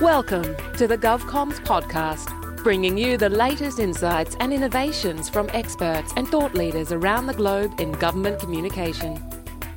Welcome 0.00 0.56
to 0.76 0.88
the 0.88 0.98
GovComms 0.98 1.60
podcast, 1.60 2.64
bringing 2.64 2.98
you 2.98 3.16
the 3.16 3.28
latest 3.28 3.78
insights 3.78 4.34
and 4.40 4.52
innovations 4.52 5.28
from 5.28 5.48
experts 5.52 6.12
and 6.16 6.26
thought 6.26 6.52
leaders 6.52 6.90
around 6.90 7.28
the 7.28 7.32
globe 7.32 7.78
in 7.78 7.92
government 7.92 8.40
communication. 8.40 9.22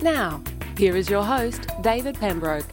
Now, 0.01 0.41
here 0.75 0.97
is 0.97 1.07
your 1.07 1.23
host, 1.23 1.67
David 1.83 2.15
Pembroke. 2.15 2.65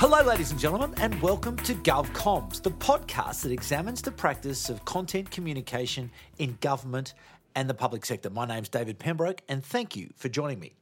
Hello, 0.00 0.20
ladies 0.24 0.50
and 0.50 0.58
gentlemen, 0.58 0.94
and 0.96 1.22
welcome 1.22 1.56
to 1.58 1.74
GovComms, 1.76 2.60
the 2.60 2.72
podcast 2.72 3.42
that 3.42 3.52
examines 3.52 4.02
the 4.02 4.10
practice 4.10 4.68
of 4.70 4.84
content 4.84 5.30
communication 5.30 6.10
in 6.38 6.58
government 6.60 7.14
and 7.58 7.68
the 7.68 7.74
public 7.74 8.06
sector. 8.06 8.30
My 8.30 8.46
name's 8.46 8.68
David 8.68 9.00
Pembroke, 9.00 9.42
and 9.48 9.64
thank 9.64 9.96
you 9.96 10.12
for 10.14 10.28
joining 10.28 10.60
me. 10.60 10.74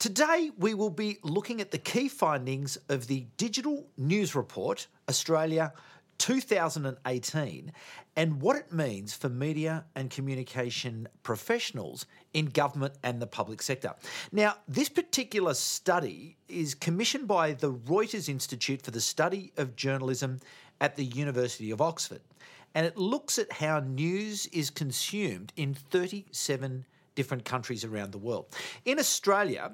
Today, 0.00 0.50
we 0.58 0.74
will 0.74 0.90
be 0.90 1.18
looking 1.22 1.60
at 1.60 1.70
the 1.70 1.78
key 1.78 2.08
findings 2.08 2.76
of 2.88 3.06
the 3.06 3.28
Digital 3.36 3.86
News 3.96 4.34
Report 4.34 4.88
Australia 5.08 5.72
2018 6.18 7.70
and 8.16 8.40
what 8.40 8.56
it 8.56 8.72
means 8.72 9.14
for 9.14 9.28
media 9.28 9.84
and 9.94 10.10
communication 10.10 11.06
professionals 11.22 12.06
in 12.34 12.46
government 12.46 12.94
and 13.04 13.22
the 13.22 13.28
public 13.28 13.62
sector. 13.62 13.94
Now, 14.32 14.56
this 14.66 14.88
particular 14.88 15.54
study 15.54 16.38
is 16.48 16.74
commissioned 16.74 17.28
by 17.28 17.52
the 17.52 17.72
Reuters 17.72 18.28
Institute 18.28 18.82
for 18.82 18.90
the 18.90 19.00
Study 19.00 19.52
of 19.56 19.76
Journalism 19.76 20.40
at 20.80 20.96
the 20.96 21.04
University 21.04 21.70
of 21.70 21.80
Oxford 21.80 22.20
and 22.76 22.84
it 22.84 22.98
looks 22.98 23.38
at 23.38 23.50
how 23.50 23.80
news 23.80 24.46
is 24.48 24.68
consumed 24.68 25.50
in 25.56 25.72
37 25.72 26.84
different 27.14 27.42
countries 27.46 27.86
around 27.86 28.12
the 28.12 28.18
world. 28.18 28.54
In 28.84 28.98
Australia, 28.98 29.72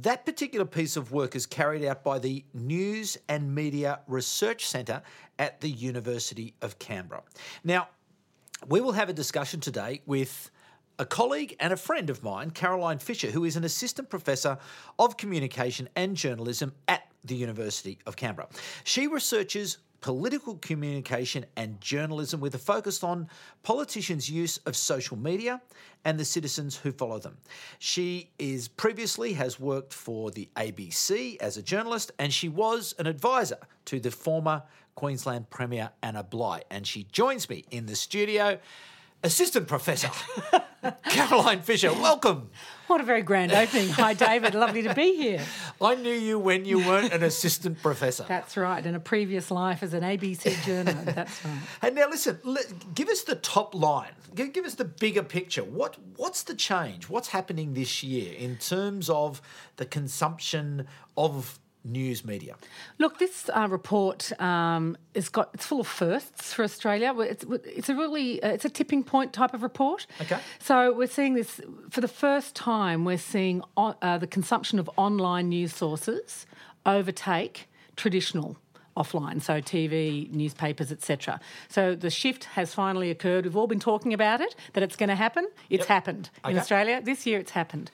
that 0.00 0.24
particular 0.24 0.64
piece 0.64 0.96
of 0.96 1.12
work 1.12 1.36
is 1.36 1.44
carried 1.44 1.84
out 1.84 2.02
by 2.02 2.18
the 2.18 2.42
News 2.54 3.18
and 3.28 3.54
Media 3.54 4.00
Research 4.06 4.66
Centre 4.66 5.02
at 5.38 5.60
the 5.60 5.68
University 5.68 6.54
of 6.62 6.78
Canberra. 6.78 7.22
Now, 7.64 7.88
we 8.66 8.80
will 8.80 8.92
have 8.92 9.10
a 9.10 9.12
discussion 9.12 9.60
today 9.60 10.00
with 10.06 10.50
a 10.98 11.04
colleague 11.04 11.54
and 11.60 11.74
a 11.74 11.76
friend 11.76 12.08
of 12.08 12.22
mine, 12.22 12.50
Caroline 12.50 12.98
Fisher, 12.98 13.30
who 13.30 13.44
is 13.44 13.56
an 13.56 13.64
assistant 13.64 14.08
professor 14.08 14.56
of 14.98 15.18
communication 15.18 15.86
and 15.94 16.16
journalism 16.16 16.72
at 16.88 17.07
the 17.28 17.36
University 17.36 17.98
of 18.06 18.16
Canberra. 18.16 18.48
She 18.84 19.06
researches 19.06 19.78
political 20.00 20.56
communication 20.56 21.44
and 21.56 21.80
journalism 21.80 22.40
with 22.40 22.54
a 22.54 22.58
focus 22.58 23.02
on 23.02 23.28
politicians' 23.62 24.30
use 24.30 24.58
of 24.58 24.76
social 24.76 25.16
media 25.16 25.60
and 26.04 26.18
the 26.18 26.24
citizens 26.24 26.76
who 26.76 26.92
follow 26.92 27.18
them. 27.18 27.36
She 27.78 28.30
is 28.38 28.68
previously 28.68 29.32
has 29.32 29.58
worked 29.58 29.92
for 29.92 30.30
the 30.30 30.48
ABC 30.56 31.36
as 31.40 31.56
a 31.56 31.62
journalist 31.62 32.12
and 32.18 32.32
she 32.32 32.48
was 32.48 32.94
an 32.98 33.06
advisor 33.06 33.58
to 33.86 33.98
the 33.98 34.10
former 34.10 34.62
Queensland 34.94 35.50
Premier 35.50 35.90
Anna 36.02 36.22
Bligh 36.22 36.62
and 36.70 36.86
she 36.86 37.04
joins 37.10 37.48
me 37.48 37.64
in 37.70 37.86
the 37.86 37.96
studio 37.96 38.58
Assistant 39.24 39.66
Professor 39.66 40.10
Caroline 41.08 41.62
Fisher. 41.62 41.92
Welcome. 41.92 42.50
What 42.86 43.00
a 43.00 43.04
very 43.04 43.22
grand 43.22 43.52
opening. 43.52 43.88
Hi, 43.90 44.14
David. 44.14 44.54
Lovely 44.54 44.82
to 44.82 44.94
be 44.94 45.16
here. 45.16 45.40
I 45.80 45.94
knew 45.94 46.12
you 46.12 46.38
when 46.38 46.64
you 46.64 46.78
weren't 46.78 47.12
an 47.12 47.22
assistant 47.22 47.82
professor. 47.82 48.24
That's 48.26 48.56
right. 48.56 48.84
In 48.84 48.94
a 48.94 49.00
previous 49.00 49.50
life 49.50 49.82
as 49.82 49.92
an 49.92 50.02
ABC 50.02 50.64
journalist. 50.64 51.04
That's 51.14 51.44
right. 51.44 51.58
And 51.82 51.94
now, 51.94 52.08
listen. 52.08 52.38
Give 52.94 53.08
us 53.08 53.22
the 53.22 53.34
top 53.34 53.74
line. 53.74 54.12
Give, 54.34 54.64
us 54.64 54.74
the 54.74 54.84
bigger 54.84 55.22
picture. 55.22 55.64
What 55.64 55.96
What's 56.16 56.44
the 56.44 56.54
change? 56.54 57.08
What's 57.08 57.28
happening 57.28 57.74
this 57.74 58.02
year 58.02 58.32
in 58.34 58.56
terms 58.56 59.10
of 59.10 59.42
the 59.76 59.84
consumption 59.84 60.86
of 61.16 61.58
news 61.88 62.24
media? 62.24 62.56
Look, 62.98 63.18
this 63.18 63.50
uh, 63.54 63.68
report 63.70 64.32
um, 64.40 64.96
is 65.14 65.28
got 65.28 65.50
it's 65.54 65.66
full 65.66 65.80
of 65.80 65.86
firsts 65.86 66.52
for 66.52 66.62
Australia. 66.62 67.14
It's, 67.20 67.44
it's 67.64 67.88
a 67.88 67.94
really 67.94 68.42
uh, 68.42 68.50
it's 68.50 68.64
a 68.64 68.70
tipping 68.70 69.02
point 69.04 69.32
type 69.32 69.54
of 69.54 69.62
report. 69.62 70.06
Okay. 70.20 70.38
So 70.58 70.92
we're 70.92 71.08
seeing 71.08 71.34
this 71.34 71.60
for 71.90 72.00
the 72.00 72.08
first 72.08 72.54
time. 72.54 73.04
We're 73.04 73.18
seeing 73.18 73.62
on, 73.76 73.96
uh, 74.02 74.18
the 74.18 74.26
consumption 74.26 74.78
of 74.78 74.90
online 74.96 75.48
news 75.48 75.74
sources 75.74 76.46
overtake 76.86 77.68
traditional 77.96 78.56
offline, 78.98 79.40
so 79.40 79.60
TV, 79.60 80.30
newspapers, 80.30 80.90
etc. 80.90 81.40
So 81.68 81.94
the 81.94 82.10
shift 82.10 82.44
has 82.44 82.74
finally 82.74 83.10
occurred. 83.10 83.44
We've 83.44 83.56
all 83.56 83.66
been 83.66 83.80
talking 83.80 84.12
about 84.12 84.40
it, 84.40 84.54
that 84.72 84.82
it's 84.82 84.96
going 84.96 85.08
to 85.08 85.14
happen. 85.14 85.48
It's 85.70 85.82
yep. 85.82 85.88
happened 85.88 86.30
in. 86.44 86.58
Australia. 86.58 87.00
This 87.02 87.26
year 87.26 87.38
it's 87.38 87.52
happened. 87.52 87.90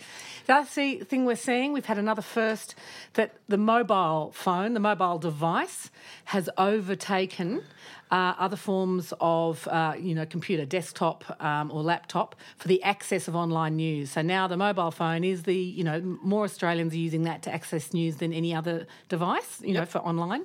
The 0.47 0.55
other 0.55 1.05
thing 1.05 1.25
we're 1.25 1.37
seeing, 1.37 1.73
we've 1.73 1.87
had 1.87 1.99
another 1.99 2.23
first 2.23 2.75
that 3.15 3.37
the 3.49 3.59
mobile 3.59 4.33
phone, 4.35 4.75
the 4.75 4.81
mobile 4.81 5.19
device, 5.19 5.91
has 6.27 6.49
overtaken 6.59 7.63
uh, 8.11 8.35
other 8.39 8.57
forms 8.57 9.13
of, 9.21 9.67
uh, 9.69 9.95
you 9.99 10.15
know, 10.15 10.27
computer, 10.27 10.65
desktop 10.65 11.25
um, 11.43 11.71
or 11.71 11.83
laptop 11.83 12.37
for 12.57 12.69
the 12.69 12.83
access 12.83 13.29
of 13.29 13.35
online 13.35 13.77
news. 13.77 14.11
So 14.13 14.23
now 14.23 14.47
the 14.47 14.57
mobile 14.57 14.91
phone 14.91 15.25
is 15.25 15.43
the, 15.45 15.57
you 15.57 15.85
know, 15.85 16.01
more 16.23 16.45
Australians 16.45 16.93
are 16.95 16.99
using 16.99 17.25
that 17.25 17.43
to 17.43 17.53
access 17.53 17.93
news 17.93 18.17
than 18.17 18.33
any 18.33 18.55
other 18.55 18.87
device, 19.09 19.61
you 19.61 19.75
yep. 19.75 19.77
know, 19.83 19.87
for 19.87 19.99
online. 19.99 20.45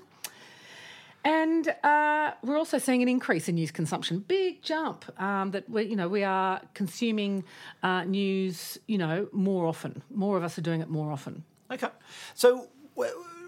And 1.24 1.68
uh, 1.84 2.32
we're 2.44 2.58
also 2.58 2.78
seeing 2.78 3.02
an 3.02 3.10
increase 3.10 3.50
in 3.50 3.56
news 3.56 3.72
consumption, 3.72 4.20
big 4.20 4.62
jump. 4.62 5.06
Um, 5.20 5.52
that 5.52 5.70
we, 5.70 5.84
you 5.84 5.96
know, 5.96 6.08
we 6.08 6.24
are 6.24 6.62
consuming 6.74 7.44
uh, 7.84 8.06
news, 8.06 8.78
you 8.88 8.98
know, 8.98 9.28
more 9.32 9.68
often. 9.68 10.02
More 10.10 10.38
of 10.38 10.44
us 10.44 10.58
are 10.58 10.62
doing 10.62 10.82
it 10.82 10.90
more 10.90 11.12
often. 11.12 11.44
Okay, 11.72 11.90
so 12.34 12.68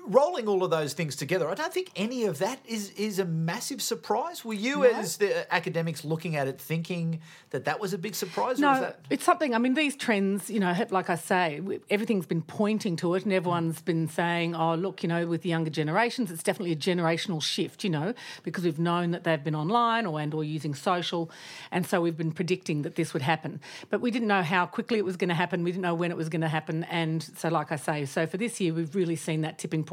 rolling 0.06 0.48
all 0.48 0.64
of 0.64 0.72
those 0.72 0.94
things 0.94 1.16
together, 1.16 1.50
I 1.50 1.54
don't 1.54 1.74
think 1.74 1.92
any 1.96 2.26
of 2.26 2.40
that 2.40 2.60
is 2.66 2.92
is 2.92 3.20
a 3.20 3.26
massive 3.26 3.82
surprise. 3.82 4.44
Were 4.44 4.54
you, 4.54 4.82
no. 4.82 4.84
as 4.84 5.18
the 5.18 5.42
uh, 5.42 5.44
academics, 5.52 6.04
looking 6.04 6.36
at 6.36 6.48
it 6.48 6.60
thinking 6.60 7.22
that 7.52 7.66
that 7.66 7.80
was 7.80 7.94
a 7.94 7.98
big 7.98 8.16
surprise? 8.16 8.60
No, 8.60 8.80
that... 8.80 9.00
it's 9.10 9.24
something. 9.24 9.54
I 9.54 9.58
mean, 9.58 9.74
these 9.74 9.96
trends, 9.96 10.50
you 10.50 10.60
know, 10.60 10.74
like 10.90 11.10
I 11.10 11.16
say, 11.16 11.62
everything's 11.90 12.26
been 12.26 12.42
pointing 12.42 12.96
to 12.98 13.16
it, 13.16 13.24
and 13.24 13.34
everyone's 13.34 13.82
been 13.82 14.08
saying, 14.08 14.56
"Oh, 14.56 14.76
look, 14.76 15.04
you 15.04 15.10
know, 15.10 15.28
with 15.28 15.44
the 15.44 15.50
younger 15.50 15.70
generations, 15.70 16.32
it's 16.32 16.44
definitely 16.44 16.74
a 16.74 16.76
generational 16.76 17.42
shift." 17.42 17.84
You 17.84 17.92
know, 17.92 18.14
because 18.44 18.64
we've 18.64 18.80
known 18.80 19.12
that 19.12 19.24
they've 19.24 19.44
been 19.44 19.56
online 19.56 20.06
or 20.06 20.20
and 20.20 20.34
or 20.34 20.44
using 20.44 20.76
social, 20.76 21.30
and 21.72 21.86
so 21.86 22.02
we've 22.02 22.18
been 22.18 22.32
predicting 22.32 22.82
that 22.84 22.96
this 22.96 23.14
would 23.14 23.22
happen, 23.22 23.60
but 23.90 24.02
we 24.02 24.12
didn't 24.12 24.28
know 24.28 24.44
how 24.44 24.66
quickly 24.66 24.98
it 24.98 25.06
was 25.06 25.18
going 25.18 25.30
to 25.30 25.36
happen. 25.36 25.64
We 25.64 25.72
didn't 25.72 25.84
know 25.84 25.96
when 25.96 26.12
it 26.12 26.18
was 26.18 26.30
going 26.30 26.42
to 26.42 26.48
happen, 26.48 26.84
and 26.86 27.24
so, 27.38 27.50
like 27.50 27.72
I 27.72 27.76
say, 27.76 28.06
so 28.06 28.26
for 28.26 28.38
this 28.38 28.60
year, 28.60 28.74
we've 28.74 28.96
really 28.96 29.16
seen 29.16 29.42
that 29.42 29.58
tipping 29.58 29.84
point. 29.84 29.91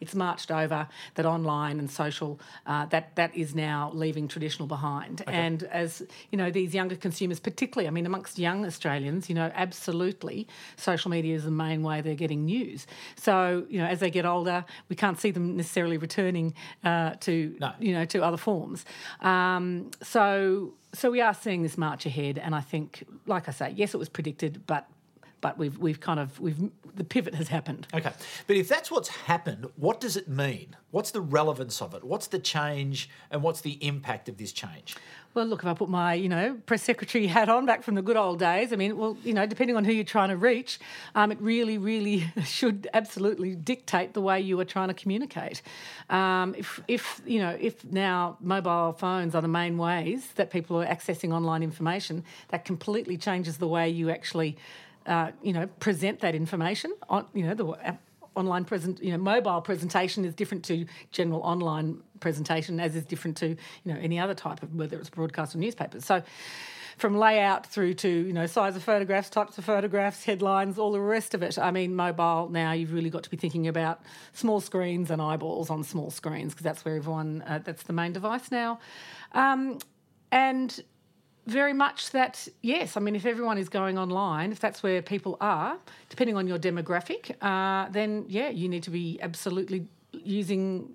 It's 0.00 0.14
marched 0.14 0.50
over 0.50 0.88
that 1.14 1.26
online 1.26 1.78
and 1.78 1.90
social 1.90 2.40
uh, 2.66 2.86
that 2.86 3.16
that 3.16 3.34
is 3.34 3.54
now 3.54 3.90
leaving 3.94 4.28
traditional 4.28 4.66
behind. 4.66 5.20
Okay. 5.22 5.32
And 5.32 5.62
as 5.64 6.02
you 6.30 6.38
know, 6.38 6.50
these 6.50 6.74
younger 6.74 6.96
consumers, 6.96 7.40
particularly, 7.40 7.86
I 7.86 7.90
mean, 7.90 8.06
amongst 8.06 8.38
young 8.38 8.64
Australians, 8.64 9.28
you 9.28 9.34
know, 9.34 9.50
absolutely, 9.54 10.46
social 10.76 11.10
media 11.10 11.34
is 11.34 11.44
the 11.44 11.50
main 11.50 11.82
way 11.82 12.00
they're 12.00 12.14
getting 12.14 12.44
news. 12.44 12.86
So 13.16 13.66
you 13.68 13.78
know, 13.78 13.86
as 13.86 14.00
they 14.00 14.10
get 14.10 14.24
older, 14.24 14.64
we 14.88 14.96
can't 14.96 15.20
see 15.20 15.30
them 15.30 15.56
necessarily 15.56 15.98
returning 15.98 16.54
uh, 16.84 17.14
to 17.20 17.56
no. 17.60 17.72
you 17.78 17.92
know 17.92 18.04
to 18.06 18.24
other 18.24 18.38
forms. 18.38 18.84
Um, 19.20 19.90
so 20.02 20.72
so 20.92 21.10
we 21.10 21.20
are 21.20 21.34
seeing 21.34 21.62
this 21.62 21.78
march 21.78 22.06
ahead, 22.06 22.38
and 22.38 22.54
I 22.54 22.60
think, 22.60 23.04
like 23.26 23.48
I 23.48 23.52
say, 23.52 23.72
yes, 23.76 23.94
it 23.94 23.98
was 23.98 24.08
predicted, 24.08 24.66
but 24.66 24.88
but 25.40 25.58
we've 25.58 25.78
we've 25.78 26.00
kind 26.00 26.20
of 26.20 26.38
we've 26.40 26.70
the 26.94 27.04
pivot 27.04 27.34
has 27.34 27.48
happened. 27.48 27.86
Okay, 27.94 28.12
but 28.46 28.56
if 28.56 28.68
that's 28.68 28.90
what's 28.90 29.08
happened, 29.08 29.66
what 29.76 30.00
does 30.00 30.16
it 30.16 30.28
mean? 30.28 30.76
What's 30.90 31.10
the 31.10 31.20
relevance 31.20 31.80
of 31.80 31.94
it? 31.94 32.04
What's 32.04 32.26
the 32.26 32.38
change, 32.38 33.08
and 33.30 33.42
what's 33.42 33.60
the 33.60 33.78
impact 33.84 34.28
of 34.28 34.38
this 34.38 34.52
change? 34.52 34.96
Well, 35.32 35.46
look, 35.46 35.60
if 35.60 35.66
I 35.66 35.74
put 35.74 35.88
my, 35.88 36.14
you 36.14 36.28
know, 36.28 36.58
press 36.66 36.82
secretary 36.82 37.28
hat 37.28 37.48
on 37.48 37.64
back 37.64 37.84
from 37.84 37.94
the 37.94 38.02
good 38.02 38.16
old 38.16 38.40
days, 38.40 38.72
I 38.72 38.76
mean, 38.76 38.96
well, 38.96 39.16
you 39.22 39.32
know, 39.32 39.46
depending 39.46 39.76
on 39.76 39.84
who 39.84 39.92
you're 39.92 40.02
trying 40.02 40.30
to 40.30 40.36
reach, 40.36 40.80
um, 41.14 41.30
it 41.30 41.40
really, 41.40 41.78
really 41.78 42.24
should 42.44 42.88
absolutely 42.94 43.54
dictate 43.54 44.12
the 44.12 44.20
way 44.20 44.40
you 44.40 44.58
are 44.58 44.64
trying 44.64 44.88
to 44.88 44.94
communicate. 44.94 45.62
Um, 46.08 46.56
if, 46.58 46.80
if, 46.88 47.22
you 47.24 47.38
know, 47.38 47.56
if 47.60 47.84
now 47.84 48.38
mobile 48.40 48.92
phones 48.92 49.36
are 49.36 49.42
the 49.42 49.46
main 49.46 49.78
ways 49.78 50.26
that 50.34 50.50
people 50.50 50.82
are 50.82 50.86
accessing 50.86 51.32
online 51.32 51.62
information, 51.62 52.24
that 52.48 52.64
completely 52.64 53.16
changes 53.16 53.58
the 53.58 53.68
way 53.68 53.88
you 53.88 54.10
actually 54.10 54.56
uh, 55.06 55.32
you 55.42 55.52
know, 55.52 55.66
present 55.66 56.20
that 56.20 56.34
information 56.34 56.94
on, 57.08 57.26
you 57.34 57.44
know, 57.44 57.54
the 57.54 57.96
online 58.36 58.64
present, 58.64 59.02
you 59.02 59.12
know, 59.12 59.18
mobile 59.18 59.60
presentation 59.60 60.24
is 60.24 60.34
different 60.34 60.64
to 60.64 60.86
general 61.10 61.40
online 61.40 62.02
presentation, 62.20 62.80
as 62.80 62.94
is 62.94 63.04
different 63.04 63.36
to, 63.38 63.48
you 63.48 63.56
know, 63.92 63.98
any 64.00 64.18
other 64.18 64.34
type 64.34 64.62
of 64.62 64.74
whether 64.74 64.98
it's 64.98 65.10
broadcast 65.10 65.54
or 65.54 65.58
newspapers. 65.58 66.04
So, 66.04 66.22
from 67.00 67.16
layout 67.16 67.66
through 67.66 67.94
to 67.94 68.08
you 68.08 68.32
know 68.32 68.46
size 68.46 68.76
of 68.76 68.82
photographs, 68.82 69.30
types 69.30 69.56
of 69.56 69.64
photographs, 69.64 70.24
headlines, 70.24 70.78
all 70.78 70.92
the 70.92 71.00
rest 71.00 71.34
of 71.34 71.42
it. 71.42 71.58
I 71.58 71.70
mean, 71.70 71.96
mobile 71.96 72.48
now 72.50 72.72
you've 72.72 72.92
really 72.92 73.08
got 73.08 73.22
to 73.22 73.30
be 73.30 73.38
thinking 73.38 73.68
about 73.68 74.02
small 74.34 74.60
screens 74.60 75.10
and 75.10 75.20
eyeballs 75.20 75.70
on 75.70 75.82
small 75.82 76.10
screens 76.10 76.52
because 76.52 76.64
that's 76.64 76.84
where 76.84 76.96
everyone 76.96 77.42
uh, 77.46 77.60
that's 77.64 77.84
the 77.84 77.94
main 77.94 78.12
device 78.12 78.50
now, 78.50 78.78
um, 79.32 79.78
and 80.30 80.82
very 81.50 81.72
much 81.72 82.10
that, 82.10 82.48
yes, 82.62 82.96
I 82.96 83.00
mean, 83.00 83.16
if 83.16 83.26
everyone 83.26 83.58
is 83.58 83.68
going 83.68 83.98
online, 83.98 84.52
if 84.52 84.60
that's 84.60 84.82
where 84.82 85.02
people 85.02 85.36
are, 85.40 85.78
depending 86.08 86.36
on 86.36 86.46
your 86.46 86.58
demographic, 86.58 87.34
uh, 87.42 87.88
then 87.90 88.24
yeah, 88.28 88.48
you 88.48 88.68
need 88.68 88.82
to 88.84 88.90
be 88.90 89.18
absolutely 89.20 89.86
using 90.12 90.94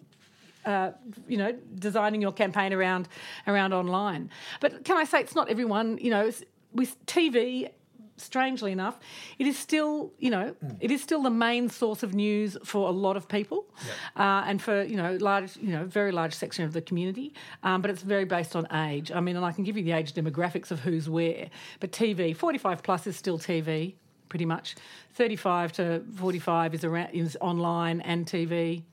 uh, 0.65 0.91
you 1.27 1.37
know, 1.37 1.51
designing 1.77 2.21
your 2.21 2.31
campaign 2.31 2.73
around 2.73 3.07
around 3.45 3.71
online. 3.71 4.31
But 4.61 4.83
can 4.83 4.97
I 4.97 5.03
say 5.03 5.19
it's 5.19 5.35
not 5.35 5.47
everyone? 5.47 5.99
You 5.99 6.09
know, 6.09 6.31
with 6.73 7.05
TV 7.05 7.69
strangely 8.17 8.71
enough, 8.71 9.00
it 9.39 9.47
is 9.47 9.57
still, 9.57 10.12
you 10.19 10.29
know, 10.29 10.56
mm. 10.63 10.77
it 10.79 10.91
is 10.91 11.01
still 11.01 11.21
the 11.21 11.29
main 11.29 11.69
source 11.69 12.03
of 12.03 12.13
news 12.13 12.57
for 12.63 12.88
a 12.88 12.91
lot 12.91 13.17
of 13.17 13.27
people, 13.27 13.65
yep. 13.85 13.95
uh, 14.15 14.44
and 14.47 14.62
for 14.62 14.83
you 14.83 14.97
know 14.97 15.17
large, 15.19 15.57
you 15.57 15.71
know, 15.71 15.85
very 15.85 16.12
large 16.12 16.33
section 16.33 16.65
of 16.65 16.73
the 16.73 16.81
community. 16.81 17.33
Um, 17.63 17.81
but 17.81 17.91
it's 17.91 18.01
very 18.01 18.25
based 18.25 18.56
on 18.56 18.67
age. 18.73 19.12
I 19.12 19.19
mean, 19.19 19.35
and 19.35 19.45
I 19.45 19.51
can 19.51 19.63
give 19.63 19.77
you 19.77 19.83
the 19.83 19.91
age 19.91 20.13
demographics 20.13 20.71
of 20.71 20.79
who's 20.79 21.09
where. 21.09 21.50
But 21.79 21.91
TV, 21.91 22.35
forty-five 22.35 22.83
plus 22.83 23.07
is 23.07 23.15
still 23.15 23.39
TV, 23.39 23.95
pretty 24.29 24.45
much. 24.45 24.75
Thirty-five 25.13 25.73
to 25.73 26.03
forty-five 26.15 26.73
is 26.73 26.83
around 26.83 27.09
is 27.09 27.38
online 27.41 28.01
and 28.01 28.25
TV. 28.25 28.83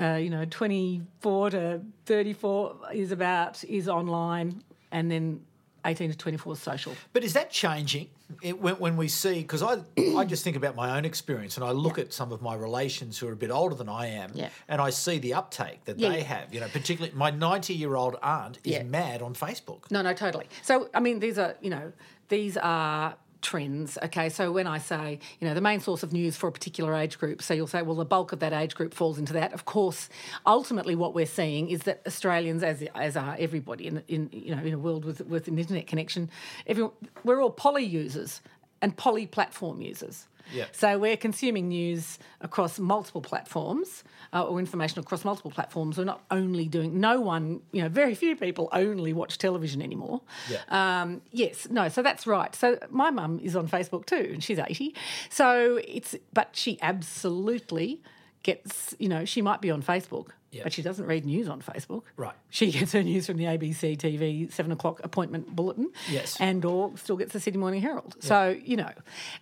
Uh, 0.00 0.14
you 0.14 0.30
know, 0.30 0.44
24 0.44 1.50
to 1.50 1.80
34 2.06 2.76
is 2.94 3.10
about 3.10 3.62
is 3.64 3.88
online, 3.88 4.62
and 4.92 5.10
then 5.10 5.40
18 5.84 6.10
to 6.10 6.16
24 6.16 6.56
social. 6.56 6.94
But 7.12 7.24
is 7.24 7.32
that 7.34 7.50
changing 7.50 8.08
it, 8.42 8.60
when, 8.60 8.74
when, 8.74 8.96
we 8.96 9.08
see? 9.08 9.40
Because 9.40 9.62
I, 9.62 9.78
I 10.16 10.24
just 10.24 10.44
think 10.44 10.56
about 10.56 10.76
my 10.76 10.96
own 10.96 11.04
experience 11.04 11.56
and 11.56 11.64
I 11.64 11.70
look 11.70 11.96
yeah. 11.96 12.04
at 12.04 12.12
some 12.12 12.32
of 12.32 12.42
my 12.42 12.54
relations 12.54 13.18
who 13.18 13.28
are 13.28 13.32
a 13.32 13.36
bit 13.36 13.50
older 13.50 13.74
than 13.74 13.88
I 13.88 14.06
am 14.06 14.32
yeah. 14.34 14.50
and 14.68 14.80
I 14.80 14.90
see 14.90 15.18
the 15.18 15.34
uptake 15.34 15.84
that 15.84 15.98
yeah. 15.98 16.10
they 16.10 16.22
have. 16.22 16.52
You 16.52 16.60
know, 16.60 16.68
particularly 16.68 17.16
my 17.16 17.30
90 17.30 17.74
year 17.74 17.94
old 17.96 18.16
aunt 18.22 18.58
is 18.64 18.84
mad 18.84 19.22
on 19.22 19.34
Facebook. 19.34 19.90
No, 19.90 20.02
no, 20.02 20.12
totally. 20.12 20.46
So, 20.62 20.88
I 20.94 21.00
mean, 21.00 21.20
these 21.20 21.38
are, 21.38 21.56
you 21.60 21.70
know, 21.70 21.92
these 22.28 22.56
are 22.56 23.16
trends. 23.42 23.98
Okay, 24.02 24.28
so 24.28 24.52
when 24.52 24.66
I 24.66 24.78
say, 24.78 25.18
you 25.40 25.48
know, 25.48 25.54
the 25.54 25.60
main 25.60 25.80
source 25.80 26.02
of 26.02 26.12
news 26.12 26.36
for 26.36 26.48
a 26.48 26.52
particular 26.52 26.94
age 26.94 27.18
group, 27.18 27.42
so 27.42 27.54
you'll 27.54 27.66
say, 27.66 27.82
well, 27.82 27.96
the 27.96 28.04
bulk 28.04 28.32
of 28.32 28.40
that 28.40 28.52
age 28.52 28.74
group 28.74 28.94
falls 28.94 29.18
into 29.18 29.32
that. 29.34 29.52
Of 29.52 29.64
course, 29.64 30.08
ultimately, 30.46 30.94
what 30.94 31.14
we're 31.14 31.26
seeing 31.26 31.70
is 31.70 31.82
that 31.82 32.02
Australians, 32.06 32.62
as 32.62 32.82
as 32.94 33.16
are 33.16 33.36
everybody 33.38 33.86
in, 33.86 34.02
in 34.08 34.30
you 34.32 34.54
know 34.54 34.62
in 34.62 34.74
a 34.74 34.78
world 34.78 35.04
with 35.04 35.20
with 35.22 35.48
an 35.48 35.58
internet 35.58 35.86
connection, 35.86 36.30
everyone, 36.66 36.92
we're 37.24 37.40
all 37.40 37.50
poly 37.50 37.84
users 37.84 38.40
and 38.82 38.96
poly 38.96 39.26
platform 39.26 39.80
users. 39.80 40.26
Yeah. 40.52 40.66
So 40.72 40.98
we're 40.98 41.16
consuming 41.16 41.68
news 41.68 42.18
across 42.40 42.78
multiple 42.78 43.20
platforms 43.20 44.04
uh, 44.32 44.44
or 44.44 44.58
information 44.58 44.98
across 45.00 45.24
multiple 45.24 45.50
platforms. 45.50 45.98
We're 45.98 46.04
not 46.04 46.22
only 46.30 46.66
doing, 46.68 47.00
no 47.00 47.20
one, 47.20 47.60
you 47.72 47.82
know, 47.82 47.88
very 47.88 48.14
few 48.14 48.36
people 48.36 48.68
only 48.72 49.12
watch 49.12 49.38
television 49.38 49.82
anymore. 49.82 50.22
Yeah. 50.48 50.60
Um, 51.02 51.22
yes, 51.30 51.68
no, 51.70 51.88
so 51.88 52.02
that's 52.02 52.26
right. 52.26 52.54
So 52.54 52.78
my 52.90 53.10
mum 53.10 53.40
is 53.42 53.56
on 53.56 53.68
Facebook 53.68 54.06
too, 54.06 54.30
and 54.32 54.42
she's 54.42 54.58
80. 54.58 54.94
So 55.28 55.80
it's, 55.86 56.14
but 56.32 56.50
she 56.52 56.78
absolutely 56.80 58.00
gets, 58.42 58.94
you 58.98 59.08
know, 59.08 59.24
she 59.24 59.42
might 59.42 59.60
be 59.60 59.70
on 59.70 59.82
Facebook, 59.82 60.28
Yep. 60.52 60.64
But 60.64 60.72
she 60.72 60.82
doesn't 60.82 61.06
read 61.06 61.24
news 61.24 61.48
on 61.48 61.62
Facebook. 61.62 62.02
Right. 62.16 62.34
She 62.50 62.72
gets 62.72 62.92
her 62.92 63.02
news 63.02 63.26
from 63.26 63.36
the 63.36 63.44
ABC 63.44 63.96
TV 63.96 64.52
seven 64.52 64.72
o'clock 64.72 65.00
appointment 65.04 65.54
bulletin. 65.54 65.90
Yes. 66.10 66.36
And 66.40 66.64
or 66.64 66.96
still 66.96 67.16
gets 67.16 67.32
the 67.32 67.40
Sydney 67.40 67.60
Morning 67.60 67.80
Herald. 67.80 68.14
Yep. 68.16 68.24
So, 68.24 68.60
you 68.62 68.76
know. 68.76 68.90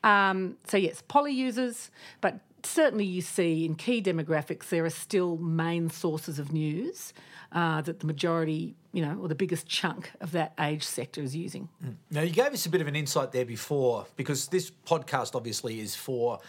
Um, 0.05 0.59
so 0.67 0.77
yes, 0.77 1.03
poly 1.09 1.33
users, 1.33 1.91
but 2.21 2.41
certainly 2.63 3.07
you 3.07 3.23
see 3.23 3.65
in 3.65 3.75
key 3.75 4.03
demographics 4.03 4.69
there 4.69 4.85
are 4.85 4.91
still 4.91 5.37
main 5.39 5.89
sources 5.89 6.39
of 6.39 6.53
news 6.53 7.15
uh, 7.53 7.81
that 7.83 8.01
the 8.01 8.07
majority, 8.07 8.75
you 8.93 9.01
know, 9.01 9.19
or 9.23 9.29
the 9.29 9.35
biggest 9.35 9.67
chunk 9.67 10.11
of 10.21 10.33
that 10.33 10.53
age 10.61 10.83
sector 10.83 11.23
is 11.23 11.35
using. 11.35 11.71
Mm. 11.83 11.95
Now 12.11 12.21
you 12.21 12.33
gave 12.33 12.53
us 12.53 12.67
a 12.67 12.69
bit 12.69 12.83
of 12.83 12.87
an 12.87 12.97
insight 12.97 13.33
there 13.33 13.47
before 13.47 14.07
because 14.17 14.49
this 14.49 14.71
podcast 14.87 15.35
obviously 15.35 15.81
is 15.81 15.95
for 15.95 16.41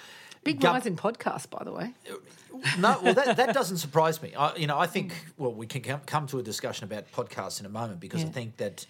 Big 0.44 0.64
rise 0.64 0.86
in 0.86 0.96
podcasts, 0.96 1.50
by 1.50 1.64
the 1.64 1.72
way. 1.72 1.94
No, 2.78 3.00
well, 3.04 3.14
that, 3.14 3.38
that 3.38 3.54
doesn't 3.54 3.78
surprise 3.78 4.22
me. 4.22 4.34
I, 4.36 4.56
you 4.56 4.68
know, 4.68 4.78
I 4.78 4.88
think, 4.88 5.14
well, 5.38 5.54
we 5.54 5.68
can 5.68 6.00
come, 6.06 6.28
to 6.28 6.40
a 6.40 6.44
discussion 6.44 6.86
about 6.86 7.12
podcasts 7.12 7.60
in 7.60 7.66
a 7.66 7.70
moment 7.70 8.00
because 8.00 8.22
yeah. 8.22 8.30
I 8.30 8.32
think 8.32 8.58
that, 8.58 8.86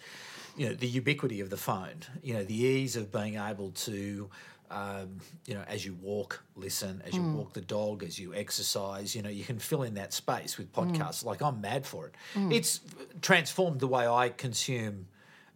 you 0.56 0.68
know, 0.68 0.74
the 0.74 0.86
ubiquity 0.86 1.40
of 1.40 1.50
the 1.50 1.56
phone, 1.56 2.02
you 2.22 2.34
know, 2.34 2.44
the 2.44 2.54
ease 2.54 2.96
of 2.96 3.12
being 3.12 3.36
able 3.36 3.70
to, 3.70 4.28
um, 4.70 5.18
you 5.46 5.54
know, 5.54 5.64
as 5.66 5.84
you 5.84 5.94
walk, 5.94 6.42
listen, 6.54 7.02
as 7.04 7.14
you 7.14 7.20
mm. 7.20 7.34
walk 7.34 7.52
the 7.52 7.60
dog, 7.60 8.04
as 8.04 8.18
you 8.18 8.34
exercise, 8.34 9.14
you 9.14 9.22
know, 9.22 9.28
you 9.28 9.44
can 9.44 9.58
fill 9.58 9.82
in 9.82 9.94
that 9.94 10.12
space 10.12 10.58
with 10.58 10.72
mm. 10.72 10.84
podcasts. 10.84 11.22
Mm. 11.22 11.26
Like 11.26 11.42
I'm 11.42 11.60
mad 11.60 11.86
for 11.86 12.06
it. 12.06 12.14
Mm. 12.34 12.52
It's 12.52 12.80
transformed 13.22 13.80
the 13.80 13.88
way 13.88 14.06
I 14.06 14.28
consume 14.28 15.06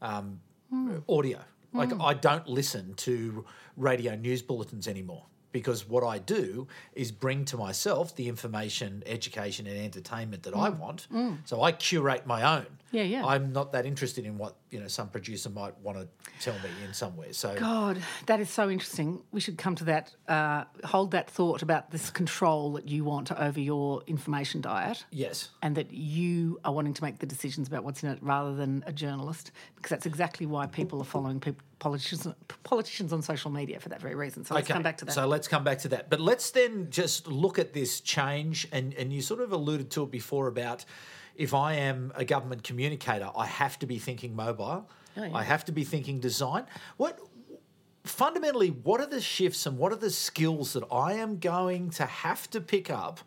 um, 0.02 0.41
mm. 0.73 1.02
audio. 1.08 1.41
Like 1.73 1.91
mm. 1.91 2.05
I 2.05 2.14
don't 2.14 2.49
listen 2.49 2.94
to 2.94 3.44
radio 3.76 4.14
news 4.14 4.43
bulletins 4.43 4.87
anymore 4.87 5.25
because 5.54 5.88
what 5.88 6.02
I 6.02 6.18
do 6.18 6.66
is 6.94 7.12
bring 7.12 7.44
to 7.44 7.56
myself 7.56 8.16
the 8.16 8.28
information, 8.28 9.04
education, 9.06 9.68
and 9.68 9.78
entertainment 9.78 10.42
that 10.42 10.52
mm. 10.52 10.60
I 10.60 10.68
want. 10.70 11.06
Mm. 11.14 11.38
So 11.44 11.62
I 11.62 11.70
curate 11.70 12.26
my 12.26 12.58
own. 12.58 12.66
Yeah, 12.90 13.04
yeah. 13.04 13.24
I'm 13.24 13.52
not 13.52 13.70
that 13.70 13.86
interested 13.86 14.26
in 14.26 14.36
what 14.36 14.56
you 14.74 14.80
know 14.80 14.88
some 14.88 15.08
producer 15.08 15.48
might 15.48 15.78
want 15.78 15.96
to 15.96 16.08
tell 16.40 16.54
me 16.54 16.68
in 16.84 16.92
somewhere. 16.92 17.32
So 17.32 17.54
God, 17.54 18.02
that 18.26 18.40
is 18.40 18.50
so 18.50 18.68
interesting. 18.68 19.22
We 19.30 19.40
should 19.40 19.56
come 19.56 19.76
to 19.76 19.84
that. 19.84 20.12
Uh, 20.26 20.64
hold 20.84 21.12
that 21.12 21.30
thought 21.30 21.62
about 21.62 21.92
this 21.92 22.10
control 22.10 22.72
that 22.72 22.88
you 22.88 23.04
want 23.04 23.30
over 23.30 23.60
your 23.60 24.02
information 24.08 24.60
diet. 24.60 25.04
Yes, 25.12 25.50
and 25.62 25.76
that 25.76 25.92
you 25.92 26.58
are 26.64 26.72
wanting 26.72 26.92
to 26.94 27.04
make 27.04 27.20
the 27.20 27.26
decisions 27.26 27.68
about 27.68 27.84
what's 27.84 28.02
in 28.02 28.10
it 28.10 28.18
rather 28.20 28.54
than 28.56 28.82
a 28.86 28.92
journalist, 28.92 29.52
because 29.76 29.90
that's 29.90 30.06
exactly 30.06 30.44
why 30.44 30.66
people 30.66 31.00
are 31.00 31.04
following 31.04 31.38
people 31.38 31.62
politicians 31.78 32.26
politicians 32.64 33.12
on 33.12 33.22
social 33.22 33.50
media 33.50 33.78
for 33.78 33.90
that 33.90 34.00
very 34.00 34.16
reason. 34.16 34.44
So 34.44 34.54
let's 34.54 34.66
okay. 34.66 34.74
come 34.74 34.82
back 34.82 34.98
to 34.98 35.04
that. 35.04 35.12
So 35.12 35.26
let's 35.26 35.46
come 35.46 35.62
back 35.62 35.78
to 35.80 35.88
that. 35.88 36.10
But 36.10 36.20
let's 36.20 36.50
then 36.50 36.88
just 36.90 37.28
look 37.28 37.60
at 37.60 37.72
this 37.72 38.00
change, 38.00 38.66
and 38.72 38.92
and 38.94 39.12
you 39.12 39.22
sort 39.22 39.40
of 39.40 39.52
alluded 39.52 39.90
to 39.92 40.02
it 40.02 40.10
before 40.10 40.48
about 40.48 40.84
if 41.36 41.54
I 41.54 41.75
am 41.75 42.12
a 42.14 42.25
government 42.25 42.62
communicator, 42.62 43.31
I 43.36 43.46
have 43.46 43.78
to 43.81 43.86
be 43.86 43.98
thinking 43.98 44.36
mobile. 44.36 44.88
Oh, 45.16 45.25
yeah. 45.25 45.31
I 45.34 45.42
have 45.42 45.64
to 45.66 45.72
be 45.72 45.84
thinking 45.84 46.20
design. 46.20 46.66
What 46.96 47.19
fundamentally, 48.04 48.69
what 48.69 49.00
are 49.00 49.06
the 49.06 49.20
shifts 49.20 49.66
and 49.66 49.78
what 49.78 49.92
are 49.92 49.96
the 49.96 50.10
skills 50.10 50.75
that 50.75 50.84
I 50.92 51.14
am 51.14 51.38
going 51.38 51.90
to 51.90 52.06
have 52.06 52.50
to 52.50 52.60
pick 52.60 52.90
up 52.90 53.20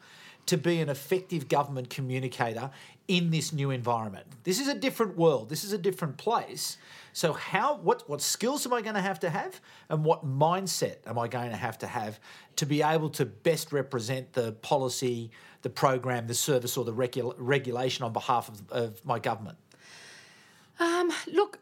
to 0.45 0.57
be 0.57 0.79
an 0.79 0.87
effective 0.87 1.49
government 1.49 1.89
communicator 1.89 2.71
in 3.07 3.31
this 3.31 3.51
new 3.51 3.71
environment? 3.71 4.27
This 4.43 4.59
is 4.59 4.67
a 4.67 4.75
different 4.75 5.17
world. 5.17 5.49
This 5.49 5.63
is 5.63 5.73
a 5.73 5.77
different 5.77 6.17
place. 6.17 6.77
So 7.13 7.33
how 7.33 7.77
what 7.77 8.07
what 8.07 8.21
skills 8.21 8.65
am 8.65 8.73
I 8.73 8.81
going 8.81 8.95
to 8.95 9.01
have 9.01 9.19
to 9.21 9.29
have 9.29 9.59
and 9.89 10.05
what 10.05 10.25
mindset 10.25 10.97
am 11.07 11.17
I 11.17 11.27
going 11.27 11.49
to 11.49 11.57
have 11.57 11.77
to 11.79 11.87
have 11.87 12.19
to 12.57 12.65
be 12.65 12.83
able 12.83 13.09
to 13.11 13.25
best 13.25 13.71
represent 13.71 14.33
the 14.33 14.51
policy 14.51 15.31
the 15.61 15.69
program, 15.69 16.27
the 16.27 16.33
service, 16.33 16.77
or 16.77 16.85
the 16.85 16.93
regula- 16.93 17.35
regulation 17.37 18.05
on 18.05 18.13
behalf 18.13 18.49
of, 18.49 18.71
of 18.71 19.05
my 19.05 19.19
government? 19.19 19.57
Um, 20.79 21.11
look, 21.31 21.59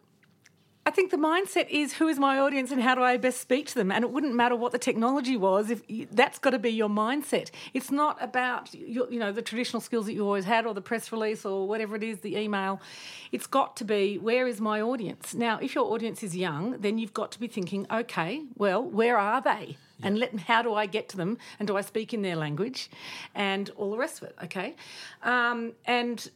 I 0.88 0.92
think 0.92 1.10
the 1.10 1.18
mindset 1.18 1.68
is 1.70 1.94
who 1.94 2.08
is 2.08 2.20
my 2.20 2.38
audience 2.38 2.70
and 2.70 2.80
how 2.80 2.94
do 2.94 3.02
I 3.02 3.18
best 3.18 3.42
speak 3.42 3.66
to 3.68 3.76
them? 3.76 3.92
And 3.92 4.04
it 4.04 4.12
wouldn't 4.12 4.36
matter 4.36 4.56
what 4.56 4.72
the 4.72 4.78
technology 4.78 5.36
was 5.36 5.72
if 5.72 5.82
you, 5.88 6.08
that's 6.12 6.38
got 6.38 6.52
to 6.52 6.60
be 6.60 6.70
your 6.70 6.90
mindset. 6.90 7.50
It's 7.74 7.90
not 7.90 8.22
about 8.22 8.72
your, 8.76 9.12
you 9.12 9.20
know 9.20 9.32
the 9.32 9.42
traditional 9.42 9.82
skills 9.82 10.06
that 10.06 10.14
you 10.14 10.24
always 10.24 10.46
had 10.46 10.68
or 10.68 10.76
the 10.76 10.82
press 10.82 11.12
release 11.12 11.44
or 11.44 11.68
whatever 11.68 11.96
it 11.96 12.04
is, 12.04 12.20
the 12.20 12.38
email. 12.38 12.80
It's 13.32 13.48
got 13.48 13.76
to 13.78 13.84
be 13.84 14.20
where 14.20 14.48
is 14.48 14.62
my 14.62 14.80
audience? 14.80 15.34
Now, 15.34 15.58
if 15.58 15.74
your 15.74 15.86
audience 15.92 16.22
is 16.22 16.38
young, 16.38 16.80
then 16.80 17.00
you've 17.00 17.14
got 17.14 17.32
to 17.32 17.40
be 17.40 17.48
thinking, 17.48 17.88
okay, 17.92 18.44
well, 18.56 18.84
where 18.84 19.18
are 19.18 19.42
they? 19.42 19.78
Yeah. 19.98 20.08
And 20.08 20.20
let, 20.20 20.40
how 20.42 20.62
do 20.62 20.76
I 20.76 20.86
get 20.86 21.10
to 21.10 21.18
them? 21.18 21.40
And 21.58 21.68
do 21.68 21.76
I 21.78 21.82
speak 21.82 22.14
in 22.14 22.22
their 22.22 22.36
language? 22.36 22.92
And 23.34 23.72
all 23.72 23.90
the 23.90 23.98
rest 23.98 24.22
of 24.22 24.28
it, 24.28 24.36
okay? 24.44 24.76
Um, 25.24 25.74
and 25.86 26.30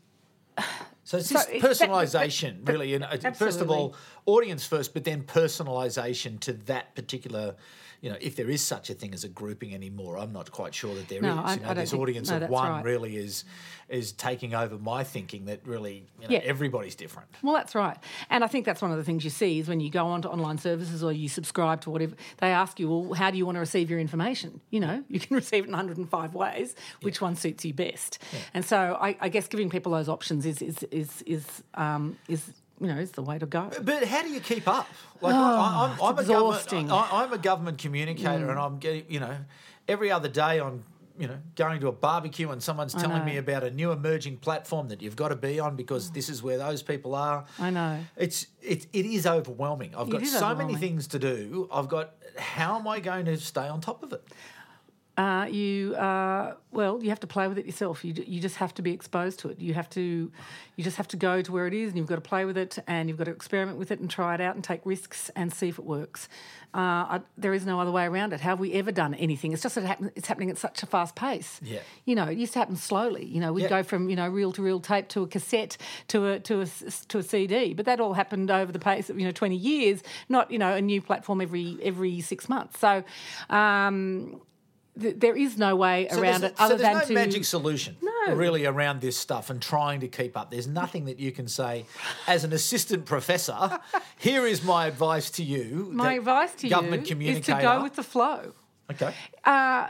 so 1.04 1.18
it's 1.18 1.30
just 1.30 1.48
so 1.48 1.60
personalisation, 1.60 2.68
really. 2.68 2.94
And 2.94 3.04
uh, 3.04 3.32
first 3.32 3.62
of 3.62 3.72
all, 3.72 3.96
audience 4.26 4.66
first, 4.66 4.94
but 4.94 5.04
then 5.04 5.24
personalisation 5.24 6.40
to 6.42 6.54
that 6.54 6.96
particular 6.96 7.56
you 8.02 8.10
know, 8.10 8.18
if 8.22 8.36
there 8.36 8.50
is 8.50 8.64
such 8.64 8.90
a 8.90 8.94
thing 8.94 9.14
as 9.14 9.24
a 9.24 9.30
grouping 9.30 9.74
anymore, 9.74 10.18
I'm 10.18 10.32
not 10.32 10.52
quite 10.52 10.74
sure 10.74 10.96
that 10.96 11.08
there 11.10 11.22
no, 11.22 11.44
is. 11.46 11.56
You 11.56 11.62
know, 11.62 11.74
this 11.74 11.92
think, 11.92 12.02
audience 12.02 12.30
no, 12.30 12.38
of 12.38 12.50
one 12.50 12.70
right. 12.70 12.86
really 12.86 13.18
is 13.18 13.44
is 13.90 14.12
taking 14.12 14.54
over 14.54 14.78
my 14.78 15.04
thinking 15.04 15.46
that 15.46 15.66
really 15.66 16.06
you 16.22 16.28
know, 16.28 16.34
yeah. 16.34 16.40
everybody's 16.44 16.96
different. 16.96 17.30
Well, 17.42 17.56
that's 17.56 17.76
right, 17.76 17.98
and 18.30 18.44
I 18.44 18.48
think 18.48 18.66
that's 18.66 18.82
one 18.82 18.92
of 18.92 18.98
the 18.98 19.04
things 19.04 19.24
you 19.24 19.30
see 19.30 19.60
is 19.60 19.68
when 19.68 19.80
you 19.80 19.90
go 19.90 20.06
onto 20.06 20.28
online 20.28 20.58
services 20.58 21.04
or 21.04 21.12
you 21.12 21.28
subscribe 21.28 21.82
to 21.82 21.90
whatever 21.90 22.16
they 22.38 22.52
ask 22.52 22.80
you, 22.80 22.90
well, 22.90 23.14
how 23.14 23.32
do 23.32 23.38
you 23.38 23.46
want 23.46 23.56
to 23.56 23.60
receive 23.60 23.90
your 23.90 24.00
information? 24.00 24.62
You 24.70 24.80
know, 24.80 25.04
you 25.10 25.20
can 25.20 25.36
receive 25.36 25.64
it 25.64 25.68
in 25.68 25.72
105 25.72 26.34
ways. 26.34 26.76
Which 27.02 27.18
yeah. 27.18 27.28
one 27.28 27.36
suits 27.36 27.66
you 27.66 27.74
best? 27.74 28.20
Yeah. 28.32 28.40
And 28.54 28.66
so 28.66 28.98
I, 29.00 29.18
I, 29.20 29.30
guess 29.30 29.48
giving 29.48 29.70
people 29.70 29.92
those 29.92 30.10
options 30.10 30.46
is 30.46 30.62
is 30.62 30.84
is 30.92 31.22
is 31.24 31.64
um, 31.74 32.18
is 32.28 32.44
you 32.80 32.88
know, 32.88 32.98
is 32.98 33.12
the 33.12 33.22
way 33.22 33.38
to 33.38 33.46
go. 33.46 33.70
But 33.82 34.06
how 34.06 34.24
do 34.24 34.30
you 34.30 34.40
keep 34.40 34.68
up? 34.68 34.88
Like, 35.22 35.36
oh, 35.36 35.98
I, 36.02 36.10
am 36.10 36.18
a 36.18 36.24
government, 36.24 36.92
I, 36.92 37.24
am 37.24 37.34
a 37.34 37.38
government 37.38 37.78
communicator, 37.78 38.46
mm. 38.46 38.50
and 38.50 38.60
I'm 38.60 38.80
getting, 38.80 39.04
you 39.10 39.20
know, 39.20 39.36
every 39.88 40.12
other 40.12 40.30
day 40.30 40.60
on, 40.60 40.84
you 41.18 41.28
know, 41.28 41.38
going 41.56 41.82
to 41.82 41.90
a 41.90 41.92
barbecue 41.92 42.50
and 42.50 42.64
someone's 42.64 42.94
telling 42.94 43.26
me 43.26 43.36
about 43.36 43.66
a 43.66 43.72
new 43.72 43.92
emerging 43.92 44.38
platform 44.38 44.88
that 44.88 45.02
you've 45.02 45.18
got 45.18 45.30
to 45.30 45.36
be 45.36 45.60
on 45.60 45.76
because 45.76 46.12
this 46.12 46.30
is 46.30 46.42
where 46.42 46.58
those 46.58 46.82
people 46.82 47.16
are. 47.16 47.44
I 47.60 47.70
know. 47.70 48.00
It's 48.16 48.48
it, 48.62 48.88
it 48.94 49.06
is 49.06 49.28
overwhelming. 49.28 49.94
I've 49.98 50.10
got 50.10 50.26
so 50.26 50.56
many 50.56 50.76
things 50.76 51.08
to 51.08 51.20
do. 51.20 51.68
I've 51.74 51.90
got 51.90 52.14
how 52.38 52.80
am 52.80 52.88
I 52.88 53.02
going 53.02 53.26
to 53.26 53.38
stay 53.38 53.68
on 53.68 53.82
top 53.82 54.02
of 54.04 54.14
it? 54.14 54.24
Uh, 55.20 55.46
you 55.52 55.96
uh, 55.96 56.54
well, 56.72 57.04
you 57.04 57.10
have 57.10 57.20
to 57.20 57.28
play 57.28 57.48
with 57.50 57.58
it 57.58 57.66
yourself. 57.66 58.06
You, 58.06 58.14
you 58.26 58.40
just 58.40 58.56
have 58.56 58.74
to 58.76 58.82
be 58.82 58.92
exposed 58.92 59.40
to 59.40 59.50
it. 59.50 59.60
You 59.60 59.74
have 59.74 59.90
to 59.92 60.32
you 60.78 60.84
just 60.84 60.96
have 60.98 61.10
to 61.10 61.18
go 61.18 61.42
to 61.42 61.52
where 61.52 61.68
it 61.68 61.74
is, 61.74 61.90
and 61.90 61.98
you've 61.98 62.08
got 62.08 62.16
to 62.16 62.22
play 62.22 62.46
with 62.46 62.58
it, 62.58 62.80
and 62.88 63.10
you've 63.10 63.18
got 63.18 63.26
to 63.26 63.32
experiment 63.32 63.78
with 63.78 63.92
it, 63.92 64.00
and 64.00 64.10
try 64.10 64.34
it 64.36 64.40
out, 64.42 64.56
and 64.56 64.64
take 64.64 64.80
risks, 64.86 65.30
and 65.36 65.52
see 65.52 65.68
if 65.68 65.78
it 65.78 65.84
works. 65.86 66.30
Uh, 66.74 66.78
I, 67.18 67.22
there 67.38 67.54
is 67.54 67.66
no 67.66 67.82
other 67.82 67.92
way 67.92 68.06
around 68.06 68.32
it. 68.32 68.40
How 68.42 68.52
have 68.52 68.60
we 68.60 68.72
ever 68.74 68.92
done 68.92 69.14
anything? 69.16 69.52
It's 69.52 69.64
just 69.64 69.76
that 69.76 69.84
it 69.84 69.88
happen, 69.88 70.12
it's 70.16 70.28
happening 70.28 70.52
at 70.52 70.58
such 70.58 70.84
a 70.84 70.86
fast 70.86 71.16
pace. 71.16 71.60
Yeah. 71.64 71.80
You 72.06 72.16
know, 72.16 72.26
it 72.26 72.38
used 72.38 72.54
to 72.54 72.60
happen 72.60 72.76
slowly. 72.78 73.26
You 73.26 73.42
know, 73.42 73.52
we'd 73.52 73.64
Yeah. 73.64 73.70
go 73.70 73.84
from 73.84 74.10
you 74.10 74.16
know 74.16 74.30
reel 74.30 74.54
to 74.54 74.62
reel 74.62 74.80
tape 74.80 75.10
to 75.10 75.24
a 75.24 75.28
cassette 75.28 75.76
to 76.10 76.28
a 76.28 76.40
to 76.42 76.62
a 76.62 76.66
to 77.10 77.18
a 77.18 77.24
CD, 77.24 77.74
but 77.74 77.86
that 77.88 78.00
all 78.00 78.14
happened 78.14 78.50
over 78.52 78.72
the 78.72 78.80
pace 78.80 79.10
of 79.10 79.20
you 79.20 79.26
know 79.26 79.32
twenty 79.34 79.58
years, 79.58 80.02
not 80.30 80.50
you 80.52 80.60
know 80.60 80.76
a 80.76 80.82
new 80.82 81.02
platform 81.02 81.42
every 81.42 81.78
every 81.84 82.22
six 82.22 82.48
months. 82.48 82.80
So. 82.80 83.04
Um, 83.50 84.40
th- 85.02 85.16
there 85.20 85.36
is 85.36 85.58
no 85.58 85.76
way 85.76 86.08
So 86.12 86.22
around 86.22 86.44
it 86.44 86.58
so 86.58 86.64
other 86.66 86.76
there's 86.78 86.82
than 86.82 86.98
no 87.00 87.06
to 87.06 87.14
magic 87.14 87.46
solution 87.46 87.96
No. 88.02 88.34
really 88.36 88.66
around 88.66 89.02
this 89.02 89.18
stuff 89.18 89.50
and 89.50 89.62
trying 89.62 90.00
to 90.02 90.08
keep 90.08 90.38
up. 90.38 90.52
There's 90.52 90.68
nothing 90.68 91.06
that 91.06 91.20
you 91.20 91.32
can 91.32 91.48
say 91.48 91.86
as 92.28 92.44
an 92.44 92.54
assistant 92.54 93.06
professor. 93.06 93.80
Here 94.18 94.46
is 94.46 94.64
my 94.64 94.88
advice 94.88 95.30
to 95.32 95.44
you. 95.44 95.90
my 95.92 96.14
advice 96.14 96.54
to 96.56 96.70
government 96.70 97.02
you 97.02 97.04
is 97.04 97.10
communicator. 97.10 97.58
to 97.58 97.62
go 97.64 97.84
with 97.84 97.96
the 97.96 98.04
flow. 98.04 98.54
okay. 98.92 99.14
uh, 99.46 99.88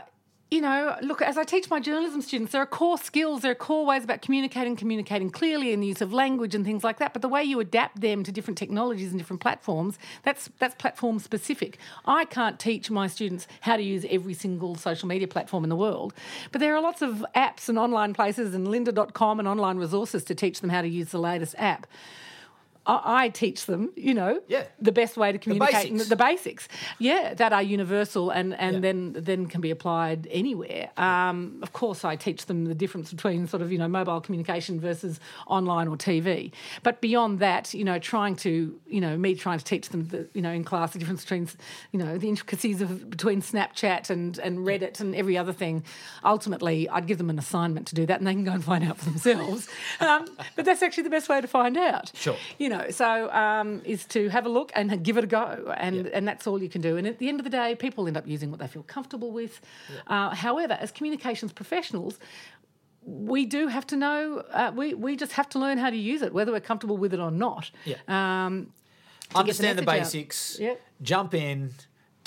you 0.50 0.60
know, 0.60 0.96
look, 1.00 1.22
as 1.22 1.38
I 1.38 1.44
teach 1.44 1.70
my 1.70 1.78
journalism 1.78 2.20
students, 2.22 2.50
there 2.50 2.60
are 2.60 2.66
core 2.66 2.98
skills, 2.98 3.42
there 3.42 3.52
are 3.52 3.56
core 3.56 3.86
ways 3.86 4.02
about 4.02 4.20
communicating, 4.20 4.74
communicating 4.74 5.30
clearly, 5.30 5.72
and 5.72 5.80
the 5.80 5.86
use 5.86 6.00
of 6.00 6.12
language 6.12 6.56
and 6.56 6.64
things 6.64 6.82
like 6.82 6.98
that. 6.98 7.12
But 7.12 7.22
the 7.22 7.28
way 7.28 7.44
you 7.44 7.60
adapt 7.60 8.00
them 8.00 8.24
to 8.24 8.32
different 8.32 8.58
technologies 8.58 9.10
and 9.10 9.18
different 9.18 9.40
platforms, 9.40 9.96
that's 10.24 10.50
that's 10.58 10.74
platform 10.74 11.20
specific. 11.20 11.78
I 12.04 12.24
can't 12.24 12.58
teach 12.58 12.90
my 12.90 13.06
students 13.06 13.46
how 13.60 13.76
to 13.76 13.82
use 13.82 14.04
every 14.10 14.34
single 14.34 14.74
social 14.74 15.06
media 15.06 15.28
platform 15.28 15.62
in 15.62 15.70
the 15.70 15.76
world, 15.76 16.14
but 16.50 16.60
there 16.60 16.74
are 16.74 16.82
lots 16.82 17.00
of 17.00 17.24
apps 17.36 17.68
and 17.68 17.78
online 17.78 18.12
places 18.12 18.52
and 18.52 18.66
lynda.com 18.66 19.38
and 19.38 19.46
online 19.46 19.76
resources 19.76 20.24
to 20.24 20.34
teach 20.34 20.60
them 20.60 20.70
how 20.70 20.82
to 20.82 20.88
use 20.88 21.10
the 21.10 21.20
latest 21.20 21.54
app. 21.58 21.86
I 22.90 23.20
I 23.24 23.28
teach 23.28 23.66
them, 23.66 23.90
you 23.96 24.14
know, 24.14 24.40
Yeah. 24.48 24.64
the 24.80 24.92
best 24.92 25.16
way 25.16 25.30
to 25.32 25.38
communicate, 25.38 25.90
basics. 25.90 26.08
the 26.08 26.16
basics, 26.16 26.68
yeah, 26.98 27.34
that 27.34 27.52
are 27.52 27.62
universal 27.62 28.30
and 28.30 28.54
and 28.54 28.74
Yeah. 28.76 28.80
then 28.80 29.12
then 29.18 29.46
can 29.46 29.60
be 29.60 29.70
applied 29.70 30.26
anywhere. 30.30 30.90
Um, 30.96 31.58
of 31.62 31.72
course, 31.72 32.04
I 32.04 32.16
teach 32.16 32.46
them 32.46 32.64
the 32.66 32.74
difference 32.74 33.10
between 33.12 33.46
sort 33.46 33.62
of 33.62 33.70
you 33.72 33.78
know 33.78 33.88
mobile 33.88 34.20
communication 34.20 34.80
versus 34.80 35.20
online 35.46 35.88
or 35.88 35.96
TV. 35.96 36.52
But 36.82 37.00
beyond 37.00 37.38
that, 37.40 37.74
you 37.74 37.84
know, 37.84 37.98
trying 37.98 38.36
to 38.36 38.78
you 38.88 39.00
know 39.00 39.16
me 39.16 39.34
trying 39.34 39.58
to 39.58 39.64
teach 39.64 39.88
them 39.90 40.08
the 40.08 40.28
you 40.34 40.42
know 40.42 40.50
in 40.52 40.64
class 40.64 40.92
the 40.92 40.98
difference 40.98 41.22
between 41.22 41.48
you 41.92 41.98
know 41.98 42.18
the 42.18 42.28
intricacies 42.28 42.80
of 42.80 43.10
between 43.10 43.42
Snapchat 43.42 44.10
and 44.10 44.38
and 44.38 44.58
Reddit 44.66 45.00
and 45.00 45.14
every 45.14 45.36
other 45.38 45.52
thing. 45.52 45.84
Ultimately, 46.24 46.88
I'd 46.88 47.06
give 47.06 47.18
them 47.18 47.30
an 47.30 47.38
assignment 47.38 47.86
to 47.88 47.94
do 47.94 48.06
that, 48.06 48.18
and 48.18 48.26
they 48.26 48.32
can 48.34 48.44
go 48.44 48.52
and 48.52 48.64
find 48.64 48.84
out 48.84 48.98
for 48.98 49.04
themselves. 49.06 49.68
um, 50.00 50.26
but 50.56 50.64
that's 50.64 50.82
actually 50.82 51.04
the 51.04 51.10
best 51.10 51.28
way 51.28 51.40
to 51.40 51.46
find 51.46 51.76
out. 51.76 52.12
Sure. 52.14 52.36
You 52.58 52.68
know, 52.68 52.79
so 52.90 53.30
um, 53.32 53.82
is 53.84 54.04
to 54.06 54.28
have 54.28 54.46
a 54.46 54.48
look 54.48 54.70
and 54.74 55.02
give 55.04 55.16
it 55.16 55.24
a 55.24 55.26
go, 55.26 55.74
and 55.76 56.06
and 56.08 56.26
that's 56.26 56.46
all 56.46 56.62
you 56.62 56.68
can 56.68 56.80
do. 56.80 56.96
And 56.96 57.06
at 57.06 57.18
the 57.18 57.28
end 57.28 57.40
of 57.40 57.44
the 57.44 57.50
day, 57.50 57.74
people 57.74 58.06
end 58.06 58.16
up 58.16 58.26
using 58.26 58.50
what 58.50 58.60
they 58.60 58.66
feel 58.66 58.82
comfortable 58.82 59.30
with. 59.32 59.60
Uh, 60.06 60.30
however, 60.34 60.74
as 60.74 60.90
communications 60.92 61.52
professionals. 61.52 62.18
We 63.02 63.46
do 63.46 63.68
have 63.68 63.86
to 63.86 63.96
know. 63.96 64.44
Uh, 64.52 64.72
we 64.76 64.92
we 64.92 65.16
just 65.16 65.32
have 65.32 65.48
to 65.50 65.58
learn 65.58 65.78
how 65.78 65.88
to 65.88 65.96
use 65.96 66.20
it, 66.20 66.34
whether 66.34 66.52
we're 66.52 66.60
comfortable 66.60 66.98
with 66.98 67.14
it 67.14 67.18
or 67.18 67.30
not. 67.30 67.70
Yeah. 67.86 67.96
Um, 68.08 68.74
Understand 69.34 69.78
the, 69.78 69.82
out. 69.82 69.98
basics. 69.98 70.58
Yep. 70.60 70.80
Jump 71.02 71.34
in, 71.34 71.70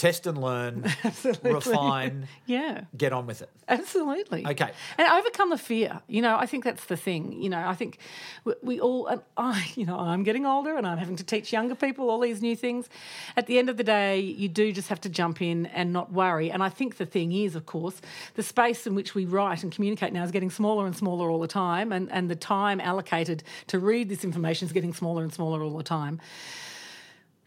test 0.04 0.28
and 0.28 0.38
learn, 0.38 0.84
refine, 1.44 2.28
yeah. 2.46 2.82
get 2.98 3.14
on 3.14 3.26
with 3.26 3.42
it. 3.42 3.50
Absolutely. 3.70 4.46
Okay. 4.46 4.70
And 4.98 5.08
overcome 5.08 5.50
the 5.50 5.58
fear. 5.58 6.02
You 6.08 6.22
know, 6.22 6.36
I 6.36 6.46
think 6.46 6.66
that's 6.66 6.84
the 6.88 6.98
thing. 6.98 7.42
You 7.42 7.50
know, 7.50 7.66
I 7.66 7.74
think 7.74 8.00
we, 8.44 8.54
we 8.62 8.80
all, 8.82 9.08
and 9.08 9.22
I, 9.38 9.66
you 9.76 9.86
know, 9.86 9.98
I'm 9.98 10.24
getting 10.24 10.46
older 10.46 10.76
and 10.76 10.86
I'm 10.86 10.98
having 10.98 11.16
to 11.16 11.24
teach 11.24 11.54
younger 11.54 11.74
people 11.74 12.10
all 12.10 12.20
these 12.20 12.42
new 12.42 12.54
things. 12.54 12.90
At 13.38 13.48
the 13.48 13.58
end 13.58 13.70
of 13.70 13.78
the 13.78 13.84
day, 13.86 14.20
you 14.20 14.50
do 14.50 14.74
just 14.74 14.90
have 14.90 15.00
to 15.02 15.10
jump 15.10 15.42
in 15.42 15.68
and 15.68 15.94
not 15.94 16.12
worry. 16.12 16.52
And 16.52 16.62
I 16.62 16.68
think 16.68 16.98
the 16.98 17.06
thing 17.06 17.32
is, 17.32 17.56
of 17.56 17.66
course, 17.66 18.02
the 18.36 18.44
space 18.44 18.86
in 18.86 18.96
which 18.96 19.16
we 19.16 19.24
write 19.24 19.64
and 19.64 19.72
communicate 19.72 20.12
now 20.12 20.26
is 20.26 20.32
getting 20.32 20.50
smaller 20.50 20.86
and 20.86 20.94
smaller 20.94 21.30
all 21.30 21.40
the 21.40 21.48
time. 21.48 21.94
And, 21.94 22.12
and 22.12 22.30
the 22.30 22.36
time 22.36 22.82
allocated 22.82 23.42
to 23.68 23.80
read 23.80 24.10
this 24.10 24.26
information 24.26 24.66
is 24.66 24.74
getting 24.74 24.94
smaller 24.94 25.24
and 25.24 25.34
smaller 25.34 25.64
all 25.64 25.78
the 25.78 25.84
time 25.84 26.20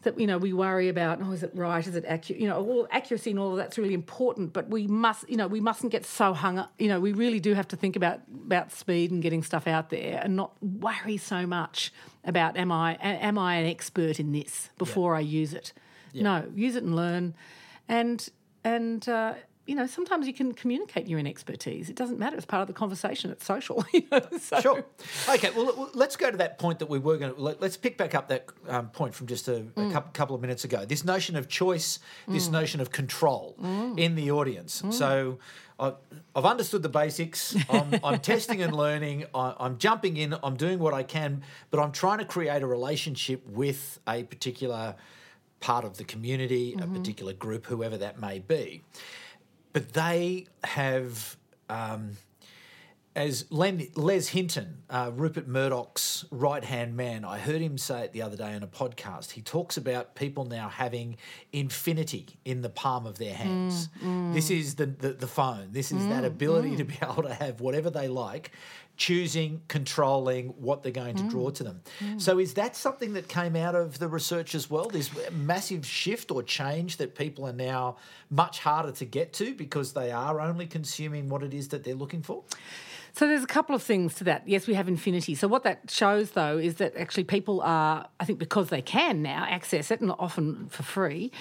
that 0.02 0.18
you 0.20 0.26
know 0.26 0.38
we 0.38 0.52
worry 0.52 0.88
about 0.88 1.20
oh 1.22 1.32
is 1.32 1.42
it 1.42 1.50
right? 1.54 1.86
Is 1.86 1.96
it 1.96 2.04
accurate 2.06 2.40
you 2.40 2.48
know 2.48 2.58
all 2.58 2.88
accuracy 2.90 3.30
and 3.30 3.40
all 3.40 3.52
of 3.52 3.56
that's 3.56 3.78
really 3.78 3.94
important 3.94 4.52
but 4.52 4.68
we 4.68 4.86
must 4.86 5.28
you 5.28 5.36
know 5.36 5.46
we 5.46 5.60
mustn't 5.60 5.92
get 5.92 6.04
so 6.04 6.32
hung 6.32 6.58
up 6.58 6.72
you 6.78 6.88
know 6.88 7.00
we 7.00 7.12
really 7.12 7.40
do 7.40 7.54
have 7.54 7.68
to 7.68 7.76
think 7.76 7.96
about 7.96 8.20
about 8.44 8.72
speed 8.72 9.10
and 9.10 9.22
getting 9.22 9.42
stuff 9.42 9.66
out 9.66 9.90
there 9.90 10.20
and 10.22 10.36
not 10.36 10.52
worry 10.62 11.16
so 11.16 11.46
much 11.46 11.92
about 12.24 12.56
am 12.56 12.72
i 12.72 12.94
am 13.00 13.38
I 13.38 13.56
an 13.56 13.66
expert 13.66 14.18
in 14.20 14.32
this 14.32 14.70
before 14.78 15.14
I 15.14 15.20
use 15.20 15.54
it? 15.54 15.72
No 16.14 16.44
use 16.54 16.76
it 16.76 16.82
and 16.82 16.96
learn. 16.96 17.34
And 17.88 18.28
and 18.64 19.08
uh, 19.08 19.34
you 19.66 19.74
know 19.74 19.86
sometimes 19.86 20.26
you 20.26 20.32
can 20.32 20.52
communicate 20.52 21.06
your 21.06 21.20
inexpertise 21.20 21.88
it 21.88 21.96
doesn't 21.96 22.18
matter 22.18 22.36
it's 22.36 22.46
part 22.46 22.62
of 22.62 22.66
the 22.68 22.72
conversation 22.72 23.30
it's 23.30 23.44
social 23.44 23.84
you 23.92 24.02
know, 24.10 24.20
so- 24.38 24.60
Sure. 24.66 24.84
Okay. 25.28 25.50
Well, 25.50 25.90
let's 25.94 26.16
go 26.16 26.30
to 26.30 26.36
that 26.38 26.58
point 26.58 26.78
that 26.80 26.88
we 26.88 26.98
were 26.98 27.16
going 27.16 27.34
to. 27.34 27.40
Let, 27.40 27.62
us 27.62 27.76
pick 27.76 27.96
back 27.96 28.14
up 28.14 28.28
that 28.28 28.46
um, 28.68 28.88
point 28.88 29.14
from 29.14 29.26
just 29.26 29.48
a, 29.48 29.56
a 29.56 29.60
mm. 29.60 30.12
couple 30.12 30.34
of 30.34 30.40
minutes 30.40 30.64
ago. 30.64 30.84
This 30.84 31.04
notion 31.04 31.36
of 31.36 31.48
choice, 31.48 31.98
this 32.26 32.48
mm. 32.48 32.52
notion 32.52 32.80
of 32.80 32.90
control 32.90 33.56
mm. 33.60 33.98
in 33.98 34.14
the 34.14 34.30
audience. 34.30 34.82
So. 34.90 35.38
I, 35.78 35.92
I've 36.34 36.46
understood 36.46 36.82
the 36.82 36.88
basics. 36.88 37.54
I'm, 37.68 38.00
I'm 38.02 38.20
testing 38.20 38.62
and 38.62 38.74
learning. 38.74 39.26
I, 39.34 39.54
I'm 39.60 39.76
jumping 39.76 40.16
in. 40.16 40.34
I'm 40.42 40.56
doing 40.56 40.78
what 40.78 40.94
I 40.94 41.02
can, 41.02 41.42
but 41.70 41.80
I'm 41.80 41.92
trying 41.92 42.16
to 42.16 42.24
create 42.24 42.62
a 42.62 42.66
relationship 42.66 43.46
with 43.46 44.00
a 44.08 44.22
particular 44.22 44.94
part 45.60 45.84
of 45.84 45.98
the 45.98 46.04
community, 46.04 46.72
a 46.72 46.76
mm-hmm. 46.78 46.94
particular 46.96 47.34
group, 47.34 47.66
whoever 47.66 47.98
that 47.98 48.18
may 48.18 48.38
be. 48.38 48.84
But 49.76 49.92
they 49.92 50.46
have 50.64 51.36
um, 51.68 52.12
as 53.14 53.44
Len, 53.50 53.86
Les 53.94 54.28
Hinton, 54.28 54.82
uh, 54.88 55.10
Rupert 55.14 55.46
Murdoch's 55.46 56.24
right 56.30 56.64
hand 56.64 56.96
man, 56.96 57.26
I 57.26 57.38
heard 57.38 57.60
him 57.62 57.76
say 57.76 58.04
it 58.04 58.12
the 58.12 58.20
other 58.20 58.38
day 58.38 58.54
on 58.54 58.62
a 58.62 58.66
podcast. 58.66 59.32
He 59.32 59.42
talks 59.42 59.76
about 59.76 60.14
people 60.14 60.46
now 60.46 60.70
having 60.70 61.16
infinity 61.52 62.38
in 62.44 62.62
the 62.62 62.70
palm 62.70 63.06
of 63.06 63.18
their 63.18 63.34
hands. 63.34 63.90
This 64.34 64.50
is 64.50 64.76
the, 64.76 64.86
the, 64.86 65.12
the 65.12 65.26
phone, 65.26 65.68
this 65.72 65.92
is 65.92 66.06
that 66.08 66.24
ability 66.24 66.76
to 66.76 66.84
be 66.84 66.94
able 67.02 67.22
to 67.22 67.34
have 67.34 67.60
whatever 67.60 67.90
they 67.90 68.08
like, 68.08 68.52
choosing, 68.96 69.60
controlling 69.68 70.48
what 70.58 70.82
they're 70.82 70.92
going 70.92 71.16
to 71.16 71.22
mm. 71.24 71.30
draw 71.30 71.50
to 71.50 71.64
them. 71.64 71.80
Mm. 72.00 72.20
So, 72.20 72.38
is 72.38 72.54
that 72.54 72.76
something 72.76 73.12
that 73.14 73.28
came 73.28 73.56
out 73.56 73.74
of 73.74 73.98
the 73.98 74.08
research 74.08 74.54
as 74.54 74.70
well? 74.70 74.88
This 74.88 75.10
massive 75.32 75.86
shift 75.86 76.30
or 76.30 76.42
change 76.42 76.96
that 76.98 77.14
people 77.14 77.46
are 77.46 77.52
now 77.52 77.96
much 78.30 78.60
harder 78.60 78.92
to 78.92 79.04
get 79.04 79.32
to 79.34 79.54
because 79.54 79.92
they 79.92 80.10
are 80.10 80.40
only 80.40 80.66
consuming 80.66 81.28
what 81.28 81.42
it 81.42 81.54
is 81.54 81.68
that 81.68 81.84
they're 81.84 81.94
looking 81.94 82.22
for? 82.22 82.44
So 83.16 83.26
there's 83.26 83.44
a 83.44 83.46
couple 83.46 83.74
of 83.74 83.82
things 83.82 84.12
to 84.16 84.24
that. 84.24 84.46
Yes, 84.46 84.66
we 84.66 84.74
have 84.74 84.88
infinity. 84.88 85.34
So 85.34 85.48
what 85.48 85.62
that 85.62 85.90
shows, 85.90 86.32
though, 86.32 86.58
is 86.58 86.74
that 86.74 86.94
actually 86.98 87.24
people 87.24 87.62
are, 87.62 88.06
I 88.20 88.26
think, 88.26 88.38
because 88.38 88.68
they 88.68 88.82
can 88.82 89.22
now 89.22 89.46
access 89.48 89.90
it, 89.90 90.02
and 90.02 90.12
often 90.18 90.68
for 90.68 90.82
free, 90.82 91.32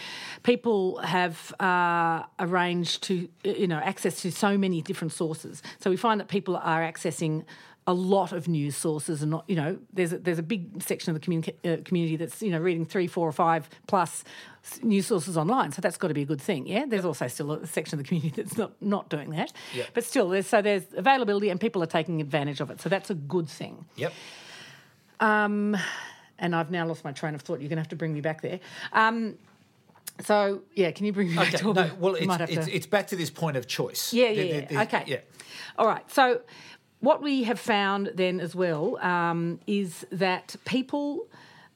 people 0.44 1.00
have 1.00 1.54
uh, 1.60 2.24
arranged 2.40 3.04
to, 3.04 3.28
you 3.44 3.68
know, 3.68 3.80
access 3.80 4.22
to 4.22 4.32
so 4.32 4.58
many 4.58 4.82
different 4.82 5.12
sources. 5.12 5.62
So 5.80 5.90
we 5.90 5.98
find 5.98 6.22
that 6.22 6.30
people 6.30 6.56
are 6.56 6.80
accessing 6.80 7.44
a 7.88 7.94
lot 7.94 8.32
of 8.32 8.48
news 8.48 8.76
sources 8.76 9.22
and 9.22 9.30
not, 9.30 9.44
you 9.48 9.56
know, 9.56 9.78
there's 9.94 10.12
a, 10.12 10.18
there's 10.18 10.40
a 10.40 10.44
big 10.44 10.82
section 10.82 11.16
of 11.16 11.22
the 11.22 11.26
communica- 11.28 11.80
uh, 11.80 11.84
community 11.84 12.16
that's, 12.16 12.42
you 12.42 12.50
know, 12.50 12.58
reading 12.60 12.84
three, 12.84 13.06
four, 13.06 13.28
or 13.28 13.32
five 13.32 13.70
plus 13.86 14.24
news 14.82 15.06
sources 15.06 15.38
online. 15.38 15.72
So 15.72 15.82
that's 15.82 15.96
got 15.98 16.08
to 16.08 16.16
be 16.16 16.24
a 16.24 16.26
good 16.26 16.42
thing. 16.42 16.66
Yeah. 16.66 16.86
There's 16.88 17.06
also 17.06 17.28
still 17.28 17.52
a 17.52 17.68
section 17.68 18.00
of 18.00 18.04
the 18.04 18.08
community 18.08 18.34
that's 18.42 18.58
not 18.58 18.72
not 18.82 19.10
doing 19.10 19.30
that. 19.32 19.54
Yep. 19.76 19.88
But 19.94 20.04
still, 20.04 20.30
there's 20.30 20.48
so 20.48 20.64
there's 20.64 20.84
availability 20.98 21.50
and 21.50 21.60
people 21.60 21.84
are 21.84 21.88
taking 21.88 22.22
advantage 22.22 22.60
of 22.60 22.72
it. 22.72 22.82
So 22.82 22.90
that's 22.90 23.12
a 23.12 23.16
good 23.16 23.48
thing. 23.48 23.86
Yep. 23.98 24.14
Um, 25.20 25.78
and 26.40 26.56
I've 26.56 26.72
now 26.72 26.86
lost 26.88 27.04
my 27.04 27.12
train 27.12 27.36
of 27.36 27.42
thought. 27.42 27.60
You're 27.62 27.70
going 27.70 27.78
to 27.78 27.82
have 27.82 27.90
to 27.90 27.96
bring 27.96 28.14
me 28.14 28.22
back 28.22 28.42
there. 28.42 28.60
Um, 28.94 29.36
so 30.22 30.62
yeah, 30.74 30.92
can 30.92 31.06
you 31.06 31.14
bring 31.14 31.30
me 31.30 31.36
back 31.36 31.50
Okay. 31.54 31.58
to 31.58 31.74
No, 31.74 31.92
well, 32.00 32.16
it's, 32.16 32.26
it's, 32.52 32.66
to- 32.66 32.76
it's 32.76 32.86
back 32.88 33.08
to 33.08 33.16
this 33.16 33.30
point 33.30 33.58
of 33.58 33.68
choice. 33.68 34.12
Yeah, 34.14 34.30
The- 34.30 34.34
yeah, 34.34 34.44
the- 34.44 34.56
yeah. 34.56 34.66
the- 34.66 34.82
okay. 34.98 35.04
Yeah. 35.08 35.18
All 35.78 35.88
right. 35.88 36.10
So, 36.12 36.42
what 37.06 37.22
we 37.22 37.44
have 37.44 37.60
found 37.60 38.12
then 38.16 38.40
as 38.40 38.56
well 38.56 38.98
um, 38.98 39.60
is 39.68 40.08
that 40.12 40.56
people, 40.66 41.28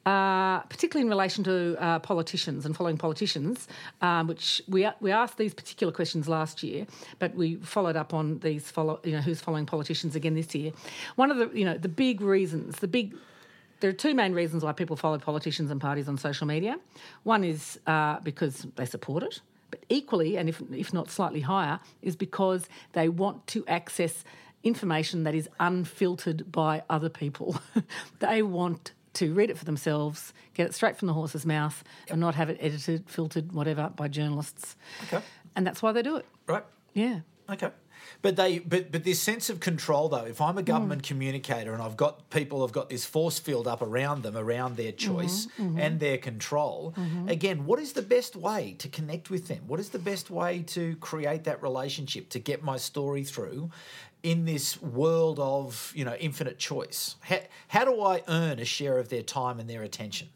uh, 0.07 0.61
particularly 0.61 1.05
in 1.05 1.09
relation 1.09 1.43
to 1.43 1.77
uh, 1.79 1.99
politicians 1.99 2.65
and 2.65 2.75
following 2.75 2.97
politicians, 2.97 3.67
um, 4.01 4.25
which 4.25 4.59
we 4.67 4.89
we 4.99 5.11
asked 5.11 5.37
these 5.37 5.53
particular 5.53 5.93
questions 5.93 6.27
last 6.27 6.63
year, 6.63 6.87
but 7.19 7.35
we 7.35 7.55
followed 7.57 7.95
up 7.95 8.11
on 8.11 8.39
these 8.39 8.71
follow 8.71 8.99
you 9.03 9.11
know 9.11 9.21
who's 9.21 9.39
following 9.39 9.67
politicians 9.67 10.15
again 10.15 10.33
this 10.33 10.55
year. 10.55 10.71
One 11.15 11.29
of 11.29 11.37
the 11.37 11.47
you 11.55 11.63
know 11.63 11.77
the 11.77 11.89
big 11.89 12.21
reasons, 12.21 12.79
the 12.79 12.87
big 12.87 13.13
there 13.81 13.89
are 13.91 14.01
two 14.07 14.15
main 14.15 14.33
reasons 14.33 14.63
why 14.63 14.71
people 14.73 14.95
follow 14.95 15.19
politicians 15.19 15.69
and 15.69 15.79
parties 15.79 16.09
on 16.09 16.17
social 16.17 16.47
media. 16.47 16.79
One 17.21 17.43
is 17.43 17.79
uh, 17.85 18.19
because 18.21 18.65
they 18.77 18.85
support 18.85 19.21
it. 19.23 19.41
But 19.71 19.83
equally, 19.89 20.35
and 20.35 20.49
if, 20.49 20.63
if 20.71 20.93
not 20.93 21.11
slightly 21.11 21.41
higher, 21.41 21.79
is 22.01 22.15
because 22.15 22.67
they 22.93 23.07
want 23.07 23.45
to 23.53 23.63
access 23.67 24.23
information 24.63 25.23
that 25.23 25.35
is 25.35 25.49
unfiltered 25.59 26.51
by 26.51 26.83
other 26.89 27.09
people. 27.09 27.59
they 28.19 28.41
want 28.41 28.93
to 29.13 29.33
read 29.33 29.49
it 29.49 29.57
for 29.57 29.65
themselves, 29.65 30.33
get 30.53 30.67
it 30.67 30.73
straight 30.73 30.97
from 30.97 31.07
the 31.07 31.13
horse's 31.13 31.45
mouth, 31.45 31.83
and 32.09 32.19
not 32.19 32.35
have 32.35 32.49
it 32.49 32.57
edited, 32.59 33.09
filtered, 33.09 33.51
whatever, 33.51 33.91
by 33.95 34.07
journalists. 34.07 34.75
Okay. 35.05 35.23
And 35.55 35.65
that's 35.65 35.81
why 35.81 35.91
they 35.91 36.01
do 36.01 36.17
it. 36.17 36.25
Right. 36.47 36.63
Yeah. 36.93 37.21
Okay. 37.49 37.71
But 38.21 38.35
they, 38.35 38.59
but 38.59 38.91
but 38.91 39.03
this 39.03 39.21
sense 39.21 39.49
of 39.49 39.59
control 39.59 40.09
though. 40.09 40.25
If 40.25 40.41
I'm 40.41 40.57
a 40.57 40.63
government 40.63 41.03
communicator 41.03 41.73
and 41.73 41.81
I've 41.81 41.97
got 41.97 42.29
people 42.29 42.61
have 42.61 42.71
got 42.71 42.89
this 42.89 43.05
force 43.05 43.39
field 43.39 43.67
up 43.67 43.81
around 43.81 44.23
them, 44.23 44.35
around 44.35 44.77
their 44.77 44.91
mm-hmm. 44.91 45.15
choice 45.15 45.47
mm-hmm. 45.57 45.79
and 45.79 45.99
their 45.99 46.17
control, 46.17 46.93
mm-hmm. 46.97 47.29
again, 47.29 47.65
what 47.65 47.79
is 47.79 47.93
the 47.93 48.01
best 48.01 48.35
way 48.35 48.75
to 48.79 48.89
connect 48.89 49.29
with 49.29 49.47
them? 49.47 49.63
What 49.67 49.79
is 49.79 49.89
the 49.89 49.99
best 49.99 50.29
way 50.29 50.63
to 50.67 50.95
create 50.97 51.45
that 51.45 51.61
relationship 51.61 52.29
to 52.29 52.39
get 52.39 52.63
my 52.63 52.77
story 52.77 53.23
through? 53.23 53.71
In 54.21 54.43
this 54.45 54.81
world 54.81 55.39
of 55.39 55.93
you 55.95 56.03
know 56.03 56.13
infinite 56.15 56.59
choice, 56.59 57.15
how, 57.21 57.39
how 57.69 57.85
do 57.85 58.01
I 58.01 58.21
earn 58.27 58.59
a 58.59 58.65
share 58.65 58.99
of 58.99 59.07
their 59.09 59.21
time 59.23 59.59
and 59.59 59.69
their 59.69 59.81
attention? 59.83 60.27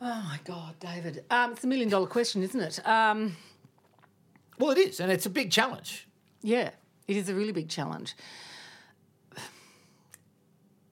Oh 0.00 0.22
my 0.28 0.38
God, 0.44 0.76
David. 0.78 1.24
Um, 1.30 1.52
it's 1.52 1.64
a 1.64 1.66
million 1.66 1.88
dollar 1.88 2.06
question, 2.06 2.42
isn't 2.42 2.60
it? 2.60 2.86
Um, 2.86 3.36
Well, 4.58 4.70
it 4.70 4.78
is, 4.78 5.00
and 5.00 5.10
it's 5.10 5.26
a 5.26 5.30
big 5.30 5.50
challenge. 5.50 6.06
Yeah, 6.42 6.70
it 7.08 7.16
is 7.16 7.28
a 7.28 7.34
really 7.34 7.52
big 7.52 7.68
challenge. 7.68 8.14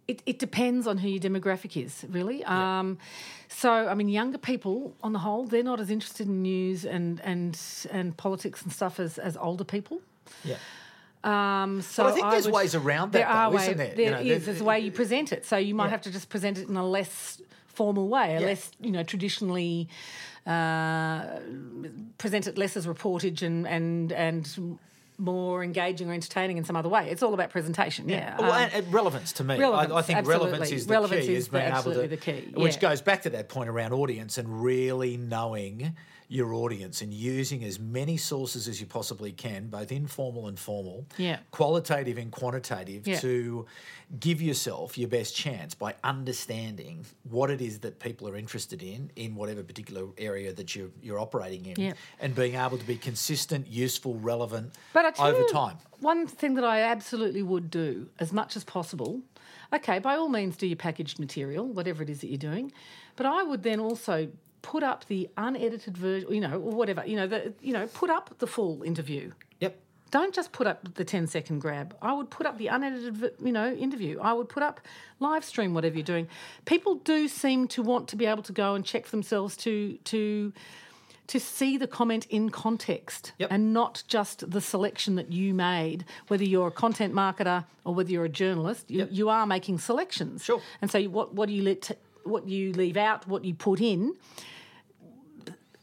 It, 0.07 0.23
it 0.25 0.38
depends 0.38 0.87
on 0.87 0.97
who 0.99 1.09
your 1.09 1.21
demographic 1.21 1.76
is, 1.83 2.05
really. 2.09 2.43
Um, 2.45 2.97
so, 3.49 3.71
I 3.71 3.95
mean, 3.95 4.09
younger 4.09 4.38
people, 4.38 4.97
on 5.02 5.12
the 5.12 5.19
whole, 5.19 5.45
they're 5.47 5.62
not 5.62 5.81
as 5.81 5.90
interested 5.90 6.26
in 6.26 6.40
news 6.43 6.87
and 6.87 7.21
and 7.21 7.61
and 7.90 8.17
politics 8.17 8.62
and 8.62 8.73
stuff 8.73 8.99
as, 8.99 9.19
as 9.19 9.37
older 9.37 9.64
people. 9.64 10.00
Yeah. 10.45 10.57
Um, 11.25 11.83
so 11.83 12.05
But 12.05 12.11
I 12.11 12.15
think 12.15 12.31
there's 12.31 12.45
would- 12.47 12.55
ways 12.55 12.75
around 12.75 13.13
that, 13.13 13.19
There 13.19 13.29
are 13.29 13.51
though, 13.51 13.57
ways. 13.57 13.65
isn't 13.67 13.77
there? 13.79 13.95
There 13.95 14.05
You 14.23 14.31
know, 14.31 14.37
is. 14.37 14.47
There's 14.47 14.61
a 14.61 14.65
way 14.65 14.79
you 14.81 14.93
present 14.93 15.33
it. 15.33 15.45
So 15.45 15.57
you 15.57 15.75
might 15.75 15.87
Yeah. 15.87 15.91
have 15.91 16.03
to 16.03 16.11
just 16.11 16.29
present 16.29 16.59
it 16.59 16.69
in 16.69 16.77
a 16.77 16.87
less 16.87 17.41
formal 17.67 18.09
way, 18.09 18.37
a 18.37 18.41
Yeah. 18.41 18.47
less 18.47 18.71
you 18.81 18.91
know 18.91 19.03
traditionally 19.03 19.89
uh, 20.47 21.25
present 22.19 22.47
it 22.47 22.57
less 22.57 22.77
as 22.77 22.87
reportage 22.87 23.43
and 23.43 23.67
and 23.67 24.13
and 24.13 24.79
more 25.21 25.65
engaging 25.65 26.09
or 26.09 26.13
entertaining 26.15 26.57
in 26.59 26.65
some 26.65 26.77
other 26.77 26.89
way. 26.89 27.09
It's 27.11 27.25
all 27.25 27.35
about 27.35 27.51
presentation. 27.51 28.09
Yeah. 28.09 28.37
Well, 28.39 28.53
Um, 28.53 28.71
and, 28.73 28.93
relevance 28.95 29.33
to 29.35 29.45
me. 29.45 29.57
I- 29.57 29.59
relevance, 29.59 29.93
I, 29.93 30.03
think 30.03 30.27
relevance 30.29 30.71
is 30.71 30.87
the 30.87 30.93
Relevance 30.93 31.27
key. 31.27 31.33
is 31.35 31.45
is 31.45 31.49
being 31.49 31.65
able 31.65 31.73
to, 31.73 31.77
absolutely 31.77 32.07
the 32.07 32.17
key, 32.19 32.53
which 32.55 32.79
goes 32.79 33.01
back 33.03 33.23
to 33.23 33.31
that 33.31 33.49
point 33.49 33.69
around 33.69 33.93
audience 33.93 34.39
and 34.39 34.63
really 34.63 35.17
knowing 35.17 35.97
your 36.31 36.53
audience 36.53 37.01
and 37.01 37.13
using 37.15 37.65
as 37.65 37.81
many 37.81 38.17
sources 38.19 38.69
as 38.69 38.81
you 38.81 38.87
possibly 38.87 39.33
can, 39.33 39.69
both 39.69 39.91
informal 39.91 40.47
and 40.47 40.59
formal, 40.59 41.07
Yeah. 41.17 41.39
qualitative 41.53 42.19
and 42.19 42.31
quantitative, 42.31 43.07
Yeah. 43.09 43.19
to 43.21 43.65
give 44.21 44.43
yourself 44.43 44.99
your 44.99 45.09
best 45.09 45.35
chance 45.35 45.75
by 45.75 45.95
understanding 46.05 47.07
what 47.23 47.51
it 47.51 47.63
is 47.63 47.79
that 47.81 47.99
people 47.99 48.29
are 48.29 48.37
interested 48.37 48.83
in 48.83 49.11
in 49.17 49.35
whatever 49.37 49.63
particular 49.63 50.07
area 50.19 50.53
that 50.53 50.77
you're, 50.77 50.91
you're 51.03 51.19
operating 51.19 51.65
in, 51.65 51.81
Yeah. 51.81 51.93
and 52.21 52.35
being 52.35 52.55
able 52.57 52.77
to 52.77 52.85
be 52.87 52.97
consistent, 52.97 53.67
useful, 53.67 54.15
relevant 54.17 54.75
But 54.93 55.19
over 55.19 55.41
you, 55.41 55.49
time. 55.49 55.79
One 56.01 56.27
thing 56.27 56.55
that 56.55 56.65
I 56.65 56.83
absolutely 56.83 57.43
would 57.43 57.71
do 57.71 58.11
as 58.19 58.35
much 58.35 58.55
as 58.55 58.65
possible, 58.65 59.23
okay, 59.73 59.99
by 59.99 60.17
all 60.17 60.29
means 60.29 60.57
do 60.59 60.67
your 60.67 60.77
packaged 60.77 61.19
material, 61.19 61.67
whatever 61.67 62.03
it 62.03 62.11
is 62.11 62.21
that 62.21 62.29
you're 62.29 62.37
doing, 62.37 62.71
but 63.17 63.25
I 63.25 63.43
would 63.43 63.63
then 63.63 63.81
also 63.81 64.29
put 64.62 64.83
up 64.83 65.05
the 65.07 65.29
unedited 65.37 65.97
version, 65.97 66.33
you 66.33 66.41
know, 66.41 66.55
or 66.61 66.73
whatever, 66.73 67.05
you 67.07 67.17
know, 67.17 67.27
the, 67.27 67.53
you 67.61 67.73
know, 67.73 67.87
put 67.88 68.11
up 68.11 68.38
the 68.38 68.47
full 68.47 68.83
interview. 68.83 69.31
Yep. 69.61 69.79
Don't 70.11 70.35
just 70.35 70.53
put 70.53 70.67
up 70.67 70.95
the 70.95 71.05
10 71.05 71.27
second 71.27 71.61
grab. 71.61 71.94
I 72.01 72.12
would 72.14 72.31
put 72.31 72.47
up 72.47 72.57
the 72.59 72.68
unedited, 72.68 73.33
you 73.44 73.53
know, 73.53 73.73
interview. 73.73 74.18
I 74.21 74.33
would 74.33 74.49
put 74.49 74.62
up 74.62 74.81
live 75.21 75.44
stream 75.44 75.75
whatever 75.75 75.97
you're 75.97 76.03
doing. 76.05 76.29
People 76.64 76.94
do 76.97 77.29
seem 77.29 77.68
to 77.68 77.83
want 77.83 78.09
to 78.09 78.16
be 78.16 78.27
able 78.27 78.42
to 78.44 78.53
go 78.53 78.75
and 78.75 78.85
check 78.85 79.05
for 79.05 79.11
themselves 79.12 79.57
to 79.59 79.99
to 80.05 80.53
to 81.27 81.38
see 81.38 81.77
the 81.77 81.87
comment 81.87 82.27
in 82.31 82.49
context 82.49 83.33
Yep. 83.38 83.49
and 83.53 83.75
not 83.75 84.03
just 84.09 84.51
the 84.51 84.62
selection 84.62 85.16
that 85.16 85.31
you 85.31 85.53
made. 85.53 86.07
Whether 86.29 86.44
you're 86.44 86.68
a 86.68 86.71
content 86.71 87.12
marketer 87.12 87.66
or 87.85 87.94
whether 87.94 88.11
you're 88.11 88.25
a 88.25 88.31
journalist, 88.31 88.90
you, 88.90 89.01
Yep. 89.01 89.09
you 89.12 89.29
are 89.29 89.47
making 89.47 89.79
selections. 89.79 90.42
Sure. 90.42 90.62
And 90.81 90.90
so 90.90 91.03
what 91.05 91.35
what 91.35 91.49
do 91.51 91.55
you 91.55 91.62
let 91.62 91.90
what 92.24 92.48
you 92.48 92.72
leave 92.72 92.96
out, 92.96 93.26
what 93.26 93.44
you 93.44 93.54
put 93.54 93.81
in, 93.81 94.14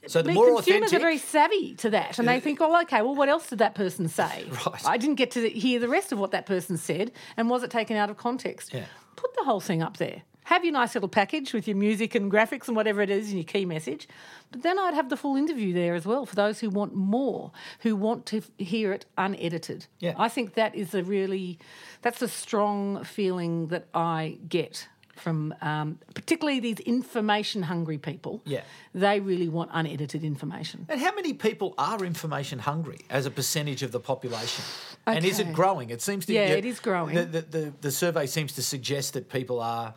So 0.08 0.22
the 0.22 0.28
mean, 0.28 0.36
more 0.36 0.56
consumers 0.56 0.82
authentic, 0.92 0.98
are 0.98 1.02
very 1.02 1.18
savvy 1.18 1.76
to 1.76 1.90
that, 1.92 2.20
and 2.20 2.28
they 2.28 2.40
think, 2.40 2.62
"Oh, 2.62 2.80
okay. 2.84 3.02
Well, 3.02 3.16
what 3.16 3.28
else 3.30 3.50
did 3.50 3.60
that 3.60 3.74
person 3.76 4.08
say? 4.08 4.46
Right. 4.66 4.86
I 4.86 4.98
didn't 4.98 5.16
get 5.16 5.32
to 5.32 5.50
hear 5.50 5.80
the 5.80 5.90
rest 5.90 6.12
of 6.12 6.20
what 6.20 6.32
that 6.32 6.46
person 6.46 6.78
said, 6.78 7.12
and 7.38 7.50
was 7.50 7.64
it 7.64 7.72
taken 7.72 7.98
out 7.98 8.10
of 8.10 8.18
context? 8.18 8.74
Yeah. 8.74 8.86
Put 9.16 9.34
the 9.36 9.44
whole 9.46 9.60
thing 9.62 9.82
up 9.82 9.98
there. 9.98 10.22
Have 10.46 10.64
your 10.64 10.74
nice 10.74 10.94
little 10.94 11.10
package 11.10 11.54
with 11.54 11.68
your 11.68 11.76
music 11.76 12.14
and 12.14 12.32
graphics 12.32 12.68
and 12.68 12.76
whatever 12.76 13.02
it 13.02 13.10
is, 13.10 13.30
and 13.30 13.38
your 13.38 13.46
key 13.46 13.66
message. 13.66 14.08
But 14.52 14.62
then 14.62 14.78
I'd 14.78 14.94
have 14.94 15.10
the 15.10 15.18
full 15.18 15.36
interview 15.36 15.74
there 15.74 15.96
as 15.96 16.06
well 16.06 16.28
for 16.28 16.36
those 16.36 16.60
who 16.60 16.70
want 16.70 16.94
more, 16.94 17.52
who 17.80 17.96
want 17.96 18.28
to 18.28 18.44
hear 18.60 18.92
it 18.94 19.08
unedited. 19.18 19.88
Yeah. 19.98 20.14
I 20.20 20.30
think 20.30 20.54
that 20.54 20.76
is 20.76 20.94
a 20.94 21.02
really, 21.02 21.58
that's 22.04 22.22
a 22.22 22.28
strong 22.28 23.04
feeling 23.04 23.70
that 23.70 23.88
I 23.96 24.38
get 24.48 24.88
from 25.16 25.54
um, 25.62 26.00
particularly 26.14 26.60
these 26.60 26.80
information 26.80 27.64
hungry 27.64 27.98
people. 27.98 28.42
Yeah. 28.46 28.62
They 28.94 29.20
really 29.20 29.50
want 29.50 29.72
unedited 29.74 30.24
information. 30.24 30.86
And 30.90 31.00
how 31.00 31.16
many 31.16 31.34
people 31.34 31.74
are 31.78 32.04
information 32.04 32.60
hungry 32.60 33.00
as 33.10 33.26
a 33.26 33.32
percentage 33.32 33.82
of 33.84 33.92
the 33.92 34.00
population? 34.00 34.64
And 35.08 35.26
is 35.26 35.40
it 35.40 35.54
growing? 35.54 35.90
It 35.90 36.02
seems 36.02 36.26
to 36.26 36.34
Yeah, 36.34 36.48
it 36.48 36.66
is 36.66 36.80
growing. 36.80 37.16
The, 37.16 37.26
the, 37.26 37.42
the, 37.42 37.74
the 37.82 37.92
survey 37.92 38.26
seems 38.26 38.54
to 38.54 38.64
suggest 38.64 39.14
that 39.14 39.30
people 39.30 39.60
are 39.60 39.94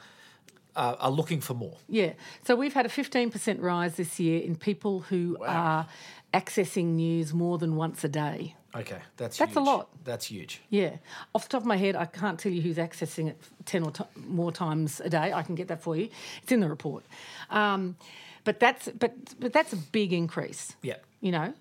are 0.77 1.11
looking 1.11 1.41
for 1.41 1.55
more. 1.55 1.77
Yeah. 1.89 2.13
So 2.45 2.55
we've 2.55 2.73
had 2.73 2.87
a 2.87 2.89
15% 2.89 3.61
rise 3.61 3.97
this 3.97 4.21
year 4.21 4.41
in 4.41 4.55
people 4.55 5.01
who 5.01 5.37
are 5.45 5.89
accessing 6.33 6.95
news 6.95 7.35
more 7.35 7.59
than 7.59 7.75
once 7.75 8.05
a 8.05 8.09
day. 8.09 8.55
Okay, 8.77 8.99
that's 9.17 9.39
That's 9.39 9.57
a 9.57 9.61
lot. 9.61 9.89
That's 10.05 10.27
huge. 10.27 10.61
Yeah. 10.69 10.97
Off 11.35 11.45
the 11.45 11.49
top 11.49 11.63
of 11.63 11.67
my 11.67 11.77
head, 11.77 11.97
I 11.97 12.05
can't 12.05 12.39
tell 12.39 12.53
you 12.53 12.61
who's 12.61 12.77
accessing 12.77 13.29
it 13.29 13.41
10 13.65 13.83
or 13.83 13.91
t- 13.91 14.05
more 14.15 14.53
times 14.53 15.01
a 15.01 15.09
day. 15.09 15.33
I 15.33 15.43
can 15.43 15.55
get 15.55 15.69
that 15.69 15.81
for 15.81 15.97
you. 15.97 16.11
It's 16.43 16.53
in 16.53 16.61
the 16.61 16.69
report. 16.69 17.05
Um, 17.51 17.97
but 18.45 18.61
that's 18.61 18.89
but 18.89 19.15
but 19.41 19.53
that's 19.53 19.73
a 19.73 19.77
big 19.77 20.13
increase. 20.13 20.77
Yeah. 20.83 20.97
You 21.21 21.33
know. 21.33 21.55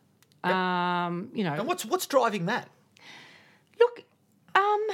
Um, 0.43 1.29
you 1.33 1.43
know. 1.43 1.53
And 1.53 1.67
what's 1.67 1.85
what's 1.85 2.05
driving 2.05 2.45
that? 2.47 2.69
Look, 3.79 4.03
um, 4.55 4.87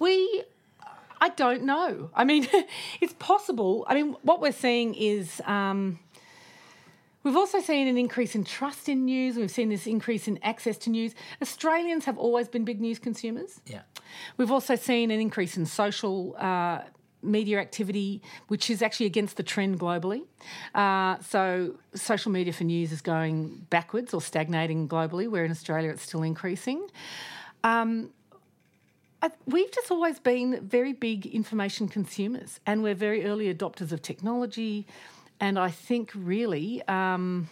we. 0.00 0.44
I 1.20 1.30
don't 1.30 1.64
know. 1.64 2.10
I 2.14 2.24
mean, 2.24 2.46
it's 3.00 3.14
possible. 3.14 3.84
I 3.88 3.94
mean, 3.94 4.16
what 4.22 4.40
we're 4.40 4.52
seeing 4.52 4.94
is 4.94 5.40
um, 5.46 5.98
we've 7.28 7.36
also 7.36 7.60
seen 7.60 7.86
an 7.88 7.98
increase 7.98 8.34
in 8.34 8.42
trust 8.42 8.88
in 8.88 9.04
news. 9.04 9.36
We've 9.36 9.50
seen 9.50 9.68
this 9.68 9.86
increase 9.86 10.28
in 10.28 10.38
access 10.42 10.78
to 10.78 10.90
news. 10.90 11.14
Australians 11.42 12.06
have 12.06 12.16
always 12.16 12.48
been 12.48 12.64
big 12.64 12.80
news 12.80 12.98
consumers. 12.98 13.60
Yeah. 13.66 13.82
We've 14.38 14.50
also 14.50 14.76
seen 14.76 15.10
an 15.10 15.20
increase 15.20 15.58
in 15.58 15.66
social 15.66 16.34
uh, 16.38 16.80
media 17.22 17.60
activity, 17.60 18.22
which 18.46 18.70
is 18.70 18.80
actually 18.80 19.04
against 19.04 19.36
the 19.36 19.42
trend 19.42 19.78
globally. 19.78 20.22
Uh, 20.74 21.18
so, 21.20 21.74
social 21.94 22.32
media 22.32 22.54
for 22.54 22.64
news 22.64 22.92
is 22.92 23.02
going 23.02 23.66
backwards 23.68 24.14
or 24.14 24.22
stagnating 24.22 24.88
globally, 24.88 25.28
where 25.28 25.44
in 25.44 25.50
Australia 25.50 25.90
it's 25.90 26.04
still 26.04 26.22
increasing. 26.22 26.88
Um, 27.62 28.08
I, 29.20 29.32
we've 29.46 29.70
just 29.70 29.90
always 29.90 30.18
been 30.18 30.66
very 30.66 30.94
big 30.94 31.26
information 31.26 31.88
consumers, 31.88 32.60
and 32.64 32.82
we're 32.82 32.94
very 32.94 33.26
early 33.26 33.52
adopters 33.52 33.92
of 33.92 34.00
technology. 34.00 34.86
And 35.40 35.58
I 35.58 35.70
think 35.70 36.10
really, 36.14 36.82
um, 36.88 37.48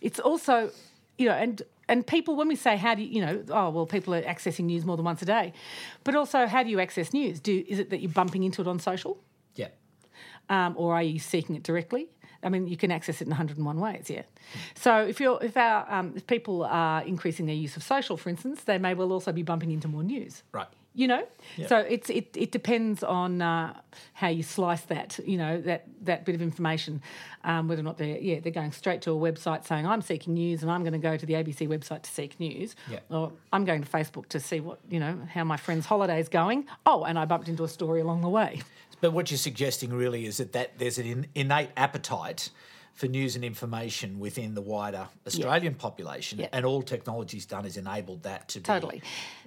it's 0.00 0.20
also, 0.20 0.70
you 1.18 1.26
know, 1.28 1.34
and 1.34 1.62
and 1.88 2.06
people 2.06 2.36
when 2.36 2.46
we 2.48 2.54
say 2.56 2.76
how 2.76 2.94
do 2.94 3.02
you, 3.02 3.08
you 3.08 3.26
know, 3.26 3.42
oh 3.50 3.70
well, 3.70 3.86
people 3.86 4.14
are 4.14 4.22
accessing 4.22 4.64
news 4.66 4.84
more 4.84 4.96
than 4.96 5.04
once 5.04 5.20
a 5.22 5.24
day, 5.24 5.52
but 6.04 6.14
also 6.14 6.46
how 6.46 6.62
do 6.62 6.70
you 6.70 6.78
access 6.80 7.12
news? 7.12 7.40
Do 7.40 7.64
is 7.68 7.78
it 7.78 7.90
that 7.90 8.00
you're 8.00 8.12
bumping 8.12 8.44
into 8.44 8.62
it 8.62 8.68
on 8.68 8.78
social, 8.78 9.18
Yeah. 9.56 9.68
um, 10.48 10.74
or 10.78 10.94
are 10.94 11.02
you 11.02 11.18
seeking 11.18 11.56
it 11.56 11.62
directly? 11.64 12.08
I 12.42 12.48
mean, 12.48 12.68
you 12.68 12.76
can 12.76 12.90
access 12.90 13.20
it 13.20 13.24
in 13.26 13.30
101 13.30 13.78
ways, 13.80 14.08
yeah. 14.08 14.22
So 14.74 14.96
if 15.04 15.20
you're 15.20 15.42
if 15.42 15.56
our 15.56 15.84
um, 15.92 16.12
if 16.16 16.26
people 16.28 16.62
are 16.64 17.02
increasing 17.02 17.46
their 17.46 17.56
use 17.56 17.76
of 17.76 17.82
social, 17.82 18.16
for 18.16 18.30
instance, 18.30 18.62
they 18.64 18.78
may 18.78 18.94
well 18.94 19.12
also 19.12 19.32
be 19.32 19.42
bumping 19.42 19.72
into 19.72 19.88
more 19.88 20.04
news 20.04 20.42
Right. 20.52 20.68
You 20.94 21.06
know? 21.06 21.26
So 21.68 21.78
it's 21.78 22.10
it, 22.10 22.36
it 22.36 22.52
depends 22.52 23.02
on 23.02 23.42
uh, 23.42 23.74
how 24.12 24.28
you 24.28 24.42
slice 24.42 24.82
that 24.82 25.18
you 25.24 25.36
know 25.36 25.60
that 25.62 25.86
that 26.02 26.24
bit 26.24 26.34
of 26.34 26.42
information. 26.42 27.02
Um, 27.44 27.68
whether 27.68 27.80
or 27.80 27.84
not 27.84 27.98
they're 27.98 28.18
yeah 28.18 28.40
they're 28.40 28.52
going 28.52 28.72
straight 28.72 29.02
to 29.02 29.12
a 29.12 29.14
website 29.14 29.66
saying 29.66 29.86
i'm 29.86 30.02
seeking 30.02 30.34
news 30.34 30.60
and 30.60 30.70
i'm 30.70 30.82
going 30.82 30.92
to 30.92 30.98
go 30.98 31.16
to 31.16 31.24
the 31.24 31.32
abc 31.34 31.66
website 31.66 32.02
to 32.02 32.10
seek 32.10 32.38
news. 32.38 32.76
Yeah. 32.90 32.98
or 33.08 33.32
i'm 33.52 33.64
going 33.64 33.82
to 33.82 33.88
facebook 33.88 34.26
to 34.28 34.40
see 34.40 34.60
what 34.60 34.78
you 34.90 35.00
know 35.00 35.18
how 35.32 35.44
my 35.44 35.56
friend's 35.56 35.86
holiday 35.86 36.20
is 36.20 36.28
going. 36.28 36.66
Oh 36.84 37.04
and 37.04 37.18
i 37.18 37.24
bumped 37.24 37.48
into 37.48 37.64
a 37.64 37.68
story 37.68 38.00
along 38.00 38.20
the 38.22 38.28
way. 38.28 38.60
But 39.00 39.12
what 39.12 39.30
you're 39.30 39.38
suggesting 39.38 39.94
really 39.94 40.26
is 40.26 40.36
that, 40.36 40.52
that 40.52 40.78
there's 40.78 40.98
an 40.98 41.06
in, 41.06 41.26
innate 41.34 41.70
appetite 41.76 42.50
for 42.94 43.06
news 43.06 43.34
and 43.34 43.44
information 43.44 44.18
within 44.18 44.54
the 44.54 44.60
wider 44.60 45.08
Australian 45.26 45.74
population, 45.74 46.38
Yeah. 46.38 46.48
and 46.52 46.66
all 46.66 46.82
technology's 46.82 47.46
done 47.46 47.64
is 47.64 47.76
enabled 47.76 48.24
that 48.24 48.48
to 48.48 48.58
be 48.58 48.64
Totally. 48.64 49.02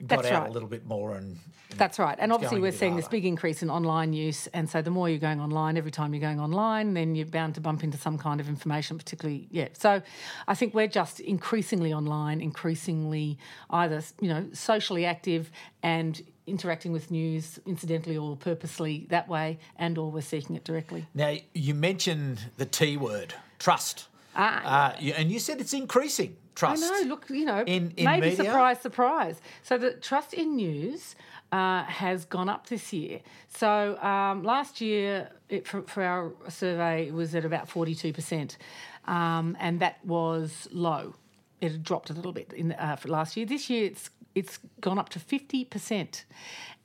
got 0.08 0.22
That's 0.24 0.32
out 0.32 0.42
right. 0.44 0.50
a 0.50 0.54
little 0.54 0.70
bit 0.70 0.86
more 0.86 1.16
and. 1.16 1.38
and 1.70 1.78
That's 1.80 2.00
right. 2.00 2.18
And 2.20 2.32
obviously, 2.34 2.60
we're 2.60 2.72
seeing 2.72 2.96
this 2.96 3.08
big 3.08 3.26
increase 3.26 3.62
in 3.62 3.70
online 3.70 4.14
use. 4.14 4.48
And 4.48 4.70
so, 4.70 4.82
the 4.82 4.90
more 4.90 5.08
you're 5.10 5.20
going 5.20 5.40
online, 5.40 5.78
every 5.78 5.92
time 5.92 6.14
you're 6.14 6.22
going 6.22 6.40
online, 6.40 6.94
then 6.96 7.16
you're 7.16 7.28
bound 7.28 7.56
to 7.56 7.62
bump 7.62 7.84
into 7.84 7.98
some 7.98 8.18
kind 8.18 8.40
of 8.40 8.50
information, 8.50 8.98
particularly, 8.98 9.48
yeah. 9.52 9.68
So, 9.74 10.02
I 10.48 10.56
think 10.56 10.74
we're 10.74 10.88
just 10.88 11.20
increasingly 11.20 11.94
online, 11.94 12.42
increasingly 12.42 13.38
either, 13.70 14.02
you 14.20 14.30
know, 14.30 14.48
socially 14.54 15.06
active 15.06 15.52
and 15.84 16.22
interacting 16.46 16.92
with 16.92 17.10
news 17.12 17.60
incidentally 17.66 18.18
or 18.18 18.36
purposely 18.36 19.06
that 19.10 19.28
way, 19.28 19.60
and 19.78 19.98
or 19.98 20.12
we're 20.12 20.22
seeking 20.22 20.56
it 20.56 20.64
directly. 20.64 21.06
Now 21.14 21.38
you 21.54 21.74
mentioned 21.74 22.40
the 22.58 22.66
T 22.66 22.98
word, 22.98 23.34
trust, 23.60 24.08
uh, 24.36 24.94
you, 25.00 25.14
and 25.14 25.32
you 25.32 25.40
said 25.40 25.62
it's 25.62 25.74
increasing 25.74 26.36
trust. 26.56 26.84
I 26.84 27.02
know. 27.02 27.10
Look, 27.10 27.30
you 27.30 27.46
know, 27.46 27.64
In- 27.66 27.94
in 27.98 28.06
maybe 28.06 28.30
media? 28.30 28.46
surprise, 28.46 28.80
surprise. 28.82 29.42
So 29.64 29.78
the 29.78 29.94
trust 29.94 30.34
in 30.34 30.56
news 30.56 31.16
uh, 31.52 31.84
has 31.84 32.26
gone 32.26 32.50
up 32.50 32.68
this 32.68 32.92
year. 32.92 33.22
So 33.48 33.98
um, 34.02 34.44
last 34.44 34.82
year, 34.82 35.30
it, 35.50 35.68
for, 35.68 35.84
for 35.84 36.04
our 36.04 36.34
survey, 36.50 37.08
it 37.08 37.14
was 37.14 37.36
at 37.36 37.46
about 37.46 37.70
forty-two 37.70 38.12
percent, 38.12 38.58
um, 39.06 39.56
and 39.60 39.80
that 39.80 40.04
was 40.06 40.68
low. 40.72 41.14
It 41.62 41.72
had 41.72 41.84
dropped 41.84 42.10
a 42.10 42.14
little 42.14 42.34
bit 42.34 42.52
in 42.54 42.74
uh, 42.74 42.98
for 42.98 43.08
last 43.08 43.38
year. 43.38 43.46
This 43.46 43.70
year, 43.70 43.86
it's 43.86 44.10
it's 44.36 44.60
gone 44.82 44.98
up 45.00 45.10
to 45.10 45.20
fifty 45.20 45.66
percent, 45.66 46.26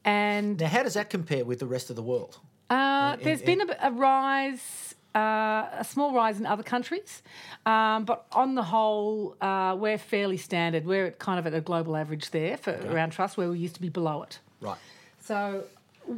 and 0.05 0.61
Now, 0.61 0.69
how 0.69 0.83
does 0.83 0.95
that 0.95 1.11
compare 1.11 1.45
with 1.45 1.59
the 1.59 1.67
rest 1.67 1.91
of 1.91 1.97
the 1.97 2.03
world? 2.03 2.39
uh, 2.71 3.17
there's 3.23 3.41
been 3.43 3.63
a, 3.63 3.77
a 3.89 3.91
rise, 3.91 4.95
uh, 5.15 5.67
a 5.79 5.85
small 5.89 6.13
rise 6.15 6.39
in 6.39 6.45
other 6.47 6.63
countries, 6.63 7.23
um, 7.65 8.05
but 8.05 8.27
on 8.33 8.55
the 8.55 8.63
whole, 8.63 9.37
uh, 9.41 9.75
we're 9.79 9.97
fairly 9.99 10.37
standard. 10.37 10.85
We're 10.85 11.07
at 11.07 11.19
kind 11.19 11.39
of 11.39 11.47
at 11.47 11.55
a 11.55 11.61
global 11.63 11.97
average 11.97 12.31
there 12.31 12.57
for 12.59 12.73
around 12.91 13.11
trust, 13.11 13.37
where 13.39 13.49
we 13.51 13.59
used 13.59 13.75
to 13.77 13.81
be 13.81 13.89
below 13.89 14.23
it. 14.23 14.39
Right. 14.61 14.77
So, 15.21 15.65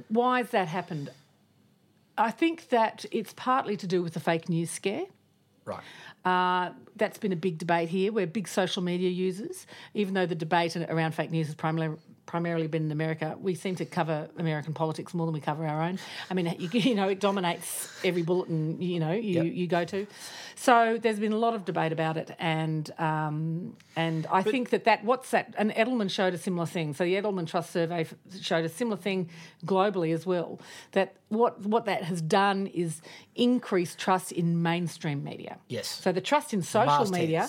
why 0.08 0.38
has 0.38 0.50
that 0.50 0.68
happened? 0.68 1.10
I 2.18 2.30
think 2.32 2.68
that 2.70 3.04
it's 3.12 3.32
partly 3.34 3.76
to 3.76 3.86
do 3.86 4.02
with 4.02 4.14
the 4.14 4.20
fake 4.20 4.48
news 4.48 4.70
scare. 4.70 5.04
Right. 5.64 5.82
Uh, 6.24 6.72
that's 6.96 7.18
been 7.18 7.32
a 7.32 7.36
big 7.36 7.58
debate 7.58 7.88
here. 7.88 8.12
We're 8.12 8.26
big 8.26 8.48
social 8.48 8.82
media 8.82 9.08
users, 9.08 9.66
even 9.94 10.14
though 10.14 10.26
the 10.26 10.34
debate 10.34 10.76
around 10.76 11.14
fake 11.14 11.30
news 11.30 11.48
is 11.48 11.54
primarily 11.54 11.96
primarily 12.30 12.68
been 12.68 12.84
in 12.84 12.92
America. 12.92 13.36
We 13.40 13.56
seem 13.56 13.74
to 13.74 13.84
cover 13.84 14.28
American 14.38 14.72
politics 14.72 15.12
more 15.14 15.26
than 15.26 15.34
we 15.34 15.40
cover 15.40 15.66
our 15.66 15.82
own. 15.82 15.98
I 16.30 16.34
mean, 16.34 16.46
you, 16.60 16.68
you 16.72 16.94
know, 16.94 17.08
it 17.08 17.18
dominates 17.18 17.90
every 18.04 18.22
bulletin 18.22 18.80
you 18.80 19.00
know 19.00 19.10
you, 19.10 19.42
Yep. 19.42 19.52
you 19.52 19.66
go 19.66 19.84
to. 19.86 20.06
So 20.54 20.96
there's 21.02 21.18
been 21.18 21.32
a 21.32 21.38
lot 21.38 21.54
of 21.54 21.64
debate 21.64 21.90
about 21.90 22.16
it, 22.16 22.30
and 22.38 22.88
um, 23.00 23.76
and 23.96 24.28
I 24.30 24.42
think 24.44 24.70
that 24.70 24.84
that 24.84 25.04
what's 25.04 25.30
that? 25.32 25.54
And 25.58 25.72
Edelman 25.72 26.08
showed 26.08 26.32
a 26.32 26.38
similar 26.38 26.66
thing. 26.66 26.94
So 26.94 27.02
the 27.02 27.14
Edelman 27.14 27.48
Trust 27.48 27.72
Survey 27.72 28.06
showed 28.40 28.64
a 28.64 28.68
similar 28.68 28.96
thing 28.96 29.28
globally 29.66 30.14
as 30.14 30.24
well. 30.24 30.60
That 30.92 31.16
what 31.30 31.60
what 31.66 31.86
that 31.86 32.04
has 32.04 32.22
done 32.22 32.68
is 32.68 33.02
increase 33.34 33.96
trust 33.96 34.30
in 34.30 34.62
mainstream 34.62 35.24
media. 35.24 35.58
Yes. 35.66 35.88
So 35.88 36.12
the 36.12 36.20
trust 36.20 36.54
in 36.54 36.62
social 36.62 37.10
media, 37.10 37.48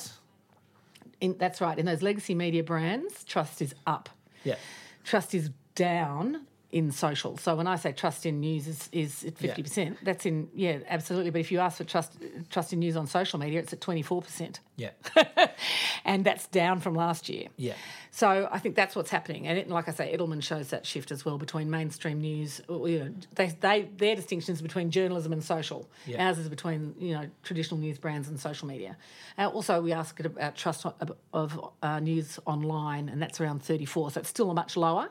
in, 1.19 1.35
that's 1.37 1.61
right, 1.61 1.77
in 1.77 1.85
those 1.85 2.01
legacy 2.01 2.33
media 2.33 2.63
brands, 2.63 3.23
trust 3.25 3.61
is 3.61 3.75
up. 3.85 4.09
Yeah. 4.43 4.55
Trust 5.03 5.33
is 5.33 5.49
down 5.75 6.47
in 6.71 6.91
social. 6.91 7.37
So 7.37 7.55
when 7.55 7.67
I 7.67 7.75
say 7.75 7.91
trust 7.91 8.25
in 8.25 8.39
news 8.39 8.67
is, 8.67 8.89
is 8.91 9.23
at 9.25 9.37
fifty 9.37 9.61
percent, 9.63 9.97
that's 10.03 10.25
in 10.25 10.49
yeah, 10.53 10.79
absolutely. 10.87 11.29
But 11.31 11.41
if 11.41 11.51
you 11.51 11.59
ask 11.59 11.77
for 11.77 11.83
trust 11.83 12.13
trust 12.49 12.71
in 12.73 12.79
news 12.79 12.95
on 12.95 13.07
social 13.07 13.39
media, 13.39 13.59
it's 13.59 13.73
at 13.73 13.81
twenty 13.81 14.01
four 14.01 14.21
percent, 14.21 14.59
Yeah. 14.77 14.91
and 16.05 16.23
that's 16.23 16.47
down 16.47 16.79
from 16.79 16.95
last 16.95 17.29
year. 17.29 17.47
Yeah. 17.57 17.73
So 18.11 18.47
I 18.51 18.59
think 18.59 18.75
that's 18.75 18.95
what's 18.95 19.09
happening, 19.09 19.47
and 19.47 19.57
it, 19.57 19.69
like 19.69 19.87
I 19.87 19.91
say, 19.91 20.15
Edelman 20.15 20.43
shows 20.43 20.69
that 20.69 20.85
shift 20.85 21.11
as 21.11 21.23
well 21.25 21.37
between 21.37 21.69
mainstream 21.69 22.19
news. 22.19 22.61
You 22.69 22.99
know, 22.99 23.13
they, 23.35 23.47
they 23.59 23.89
their 23.97 24.15
distinctions 24.15 24.61
between 24.61 24.91
journalism 24.91 25.33
and 25.33 25.43
social. 25.43 25.89
Yeah. 26.05 26.27
Ours 26.27 26.37
is 26.37 26.49
between 26.49 26.95
you 26.99 27.13
know 27.13 27.27
traditional 27.43 27.79
news 27.79 27.97
brands 27.97 28.27
and 28.27 28.39
social 28.39 28.67
media. 28.67 28.97
Uh, 29.37 29.47
also, 29.47 29.81
we 29.81 29.91
ask 29.93 30.19
it 30.19 30.25
about 30.25 30.55
trust 30.55 30.85
of, 30.85 31.11
of 31.33 31.73
uh, 31.81 31.99
news 31.99 32.39
online, 32.45 33.09
and 33.09 33.21
that's 33.21 33.41
around 33.41 33.61
thirty 33.61 33.85
four. 33.85 34.11
So 34.11 34.21
it's 34.21 34.29
still 34.29 34.51
a 34.51 34.53
much 34.53 34.77
lower 34.77 35.09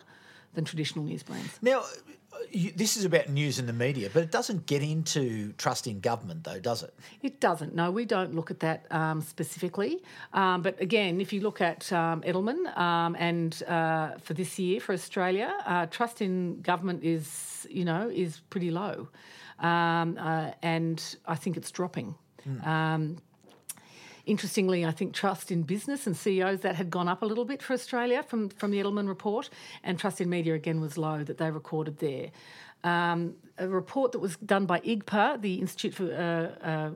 than 0.55 0.65
traditional 0.65 1.05
news 1.05 1.23
brands. 1.23 1.59
Now, 1.63 1.81
uh, 1.81 2.39
you, 2.51 2.73
this 2.73 2.97
is 2.97 3.05
about 3.05 3.29
news 3.29 3.59
in 3.59 3.67
the 3.67 3.73
media, 3.73 4.09
but 4.13 4.23
it 4.23 4.31
doesn't 4.31 4.67
get 4.67 4.83
into 4.83 5.53
trust 5.53 5.87
in 5.87 6.01
government, 6.01 6.45
though, 6.45 6.61
does 6.61 6.83
it? 6.83 6.95
It 7.23 7.41
doesn't. 7.41 7.75
No, 7.75 7.91
we 7.91 8.05
don't 8.05 8.35
look 8.35 8.51
at 8.51 8.61
that 8.61 8.87
um, 8.91 9.21
specifically. 9.21 10.03
Um, 10.33 10.63
but 10.63 10.81
again, 10.81 11.21
if 11.21 11.33
you 11.33 11.41
look 11.41 11.61
at 11.61 11.93
um, 11.93 12.23
Edelman 12.23 12.77
um, 12.77 13.17
and 13.19 13.63
uh, 13.65 14.19
for 14.19 14.35
this 14.35 14.59
year 14.59 14.81
for 14.81 14.93
Australia, 14.93 15.53
uh, 15.67 15.87
trust 15.87 16.23
in 16.23 16.61
government 16.63 17.05
is 17.05 17.67
you 17.71 17.85
know 17.85 18.11
is 18.13 18.41
pretty 18.51 18.71
low, 18.71 19.09
um, 19.59 20.17
uh, 20.19 20.53
and 20.63 21.17
I 21.27 21.35
think 21.35 21.57
it's 21.57 21.71
dropping. 21.71 22.15
Um, 22.65 23.19
Interestingly, 24.27 24.85
I 24.85 24.91
think 24.91 25.15
trust 25.15 25.51
in 25.51 25.63
business 25.63 26.07
and 26.07 26.17
CEOs 26.17 26.61
that 26.61 26.77
had 26.77 26.91
gone 26.91 27.09
up 27.09 27.23
a 27.23 27.27
little 27.27 27.45
bit 27.45 27.63
for 27.63 27.73
Australia 27.73 28.23
from, 28.23 28.49
from 28.51 28.71
the 28.71 28.79
Edelman 28.81 29.09
report, 29.09 29.51
and 29.83 29.99
trust 29.99 30.21
in 30.21 30.29
media 30.29 30.55
again 30.55 30.81
was 30.81 30.97
low 30.99 31.25
that 31.25 31.39
they 31.39 31.51
recorded 31.51 31.99
there. 31.99 32.31
Um, 32.85 33.35
a 33.59 33.69
report 33.69 34.13
that 34.13 34.21
was 34.21 34.37
done 34.37 34.67
by 34.67 34.81
IGPA, 34.81 35.41
the 35.43 35.55
Institute 35.57 35.95
for 35.95 36.05
uh, 36.05 36.67
uh, 36.67 36.91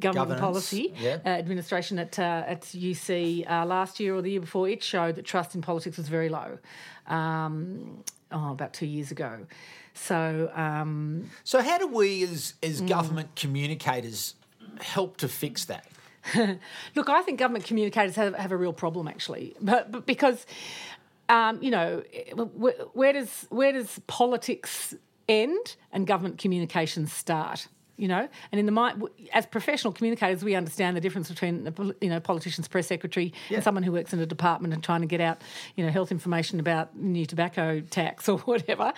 Government 0.00 0.40
Governance, 0.40 0.40
Policy 0.40 0.94
yeah. 0.98 1.18
uh, 1.24 1.28
Administration 1.28 1.98
at 1.98 2.18
uh, 2.18 2.42
at 2.46 2.62
UC 2.62 3.48
uh, 3.48 3.64
last 3.66 4.00
year 4.00 4.14
or 4.14 4.22
the 4.22 4.30
year 4.30 4.40
before, 4.40 4.68
it 4.68 4.82
showed 4.82 5.14
that 5.16 5.24
trust 5.24 5.54
in 5.54 5.62
politics 5.62 5.96
was 5.96 6.08
very 6.08 6.28
low. 6.28 6.58
Um, 7.06 8.02
oh, 8.32 8.50
about 8.52 8.72
two 8.72 8.86
years 8.86 9.10
ago. 9.10 9.46
So 9.94 10.50
um, 10.54 11.30
So, 11.44 11.62
how 11.62 11.78
do 11.78 11.86
we, 11.86 12.22
as 12.24 12.54
as 12.62 12.82
Mm. 12.82 12.88
government 12.88 13.28
communicators, 13.36 14.34
help 14.80 15.16
to 15.18 15.28
fix 15.28 15.64
that? 15.66 15.86
Look, 16.94 17.08
I 17.08 17.22
think 17.22 17.38
government 17.38 17.64
communicators 17.64 18.16
have, 18.16 18.34
have 18.34 18.52
a 18.52 18.56
real 18.56 18.72
problem 18.72 19.08
actually, 19.08 19.54
but, 19.60 19.92
but 19.92 20.06
because 20.06 20.46
um, 21.28 21.58
you 21.62 21.70
know 21.70 22.02
where, 22.34 22.74
where 22.92 23.12
does 23.12 23.46
where 23.50 23.72
does 23.72 24.00
politics 24.06 24.94
end 25.28 25.76
and 25.92 26.06
government 26.06 26.38
communications 26.38 27.12
start? 27.12 27.68
You 27.98 28.08
know, 28.08 28.28
and 28.52 28.58
in 28.58 28.66
the 28.66 28.72
mind, 28.72 29.02
as 29.32 29.46
professional 29.46 29.92
communicators, 29.92 30.44
we 30.44 30.54
understand 30.54 30.96
the 30.96 31.00
difference 31.00 31.28
between 31.30 31.72
you 32.00 32.10
know 32.10 32.20
politician's 32.20 32.68
press 32.68 32.86
secretary 32.86 33.32
Yeah. 33.48 33.56
and 33.56 33.64
someone 33.64 33.82
who 33.84 33.92
works 33.92 34.12
in 34.12 34.20
a 34.20 34.26
department 34.26 34.74
and 34.74 34.82
trying 34.84 35.00
to 35.00 35.06
get 35.06 35.20
out 35.20 35.40
you 35.76 35.84
know 35.84 35.90
health 35.90 36.10
information 36.12 36.60
about 36.60 36.94
new 36.96 37.24
tobacco 37.26 37.80
tax 37.80 38.28
or 38.28 38.38
whatever. 38.50 38.92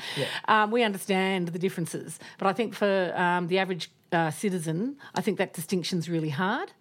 Um, 0.48 0.70
we 0.72 0.82
understand 0.82 1.48
the 1.48 1.58
differences, 1.60 2.18
but 2.38 2.48
I 2.48 2.52
think 2.52 2.74
for 2.74 3.12
um, 3.16 3.46
the 3.46 3.58
average 3.58 3.90
uh, 4.10 4.30
citizen, 4.30 4.96
I 5.14 5.20
think 5.20 5.38
that 5.38 5.52
distinction's 5.52 6.08
really 6.08 6.30
hard. 6.30 6.72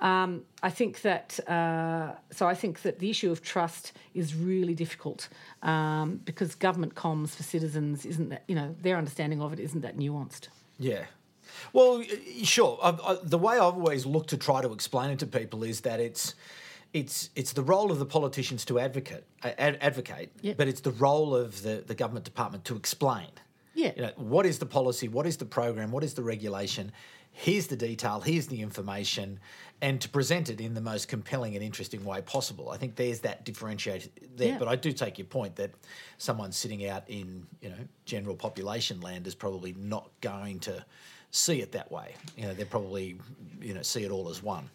Um, 0.00 0.44
I 0.62 0.70
think 0.70 1.02
that 1.02 1.38
uh, 1.48 2.14
so. 2.30 2.46
I 2.46 2.54
think 2.54 2.82
that 2.82 2.98
the 3.00 3.10
issue 3.10 3.30
of 3.30 3.42
trust 3.42 3.92
is 4.14 4.34
really 4.34 4.74
difficult 4.74 5.28
um, 5.62 6.20
because 6.24 6.54
government 6.54 6.94
comms 6.94 7.30
for 7.30 7.42
citizens 7.42 8.06
isn't 8.06 8.28
that 8.30 8.44
you 8.48 8.54
know 8.54 8.74
their 8.80 8.96
understanding 8.96 9.42
of 9.42 9.52
it 9.52 9.58
isn't 9.60 9.82
that 9.82 9.98
nuanced. 9.98 10.48
Yeah. 10.78 11.04
Well, 11.72 12.02
sure. 12.42 12.78
I, 12.82 12.90
I, 12.90 13.16
the 13.22 13.38
way 13.38 13.54
I've 13.54 13.74
always 13.74 14.06
looked 14.06 14.30
to 14.30 14.36
try 14.36 14.62
to 14.62 14.72
explain 14.72 15.10
it 15.10 15.18
to 15.20 15.26
people 15.26 15.62
is 15.62 15.80
that 15.82 16.00
it's 16.00 16.34
it's 16.92 17.30
it's 17.36 17.52
the 17.52 17.62
role 17.62 17.92
of 17.92 17.98
the 17.98 18.06
politicians 18.06 18.64
to 18.66 18.78
advocate 18.78 19.24
ad, 19.42 19.78
advocate, 19.80 20.30
Yep. 20.40 20.56
but 20.56 20.68
it's 20.68 20.80
the 20.80 20.92
role 20.92 21.34
of 21.34 21.62
the, 21.62 21.84
the 21.86 21.94
government 21.94 22.24
department 22.24 22.64
to 22.66 22.76
explain. 22.76 23.28
Yeah. 23.74 23.92
You 23.94 24.02
know, 24.02 24.12
what 24.16 24.46
is 24.46 24.58
the 24.58 24.66
policy? 24.66 25.06
What 25.08 25.26
is 25.26 25.36
the 25.36 25.44
program? 25.44 25.92
What 25.92 26.02
is 26.02 26.14
the 26.14 26.22
regulation? 26.22 26.90
Here's 27.30 27.68
the 27.68 27.76
detail. 27.76 28.20
Here's 28.20 28.48
the 28.48 28.60
information, 28.62 29.38
and 29.80 30.00
to 30.00 30.08
present 30.08 30.48
it 30.50 30.60
in 30.60 30.74
the 30.74 30.80
most 30.80 31.06
compelling 31.06 31.54
and 31.54 31.62
interesting 31.62 32.04
way 32.04 32.20
possible. 32.22 32.70
I 32.70 32.78
think 32.78 32.96
there's 32.96 33.20
that 33.20 33.44
differentiator 33.44 34.08
there. 34.34 34.48
Yeah. 34.48 34.58
But 34.58 34.66
I 34.66 34.74
do 34.74 34.90
take 34.92 35.18
your 35.18 35.26
point 35.26 35.54
that 35.56 35.70
someone 36.16 36.50
sitting 36.50 36.88
out 36.88 37.04
in 37.08 37.46
you 37.60 37.68
know 37.68 37.76
general 38.06 38.34
population 38.34 39.00
land 39.00 39.26
is 39.26 39.34
probably 39.36 39.74
not 39.78 40.10
going 40.20 40.58
to 40.60 40.84
see 41.30 41.60
it 41.60 41.72
that 41.72 41.90
way. 41.90 42.14
You 42.36 42.44
know, 42.46 42.54
they 42.54 42.64
probably 42.64 43.18
you 43.60 43.74
know 43.74 43.82
see 43.82 44.04
it 44.04 44.10
all 44.10 44.28
as 44.28 44.42
one. 44.42 44.70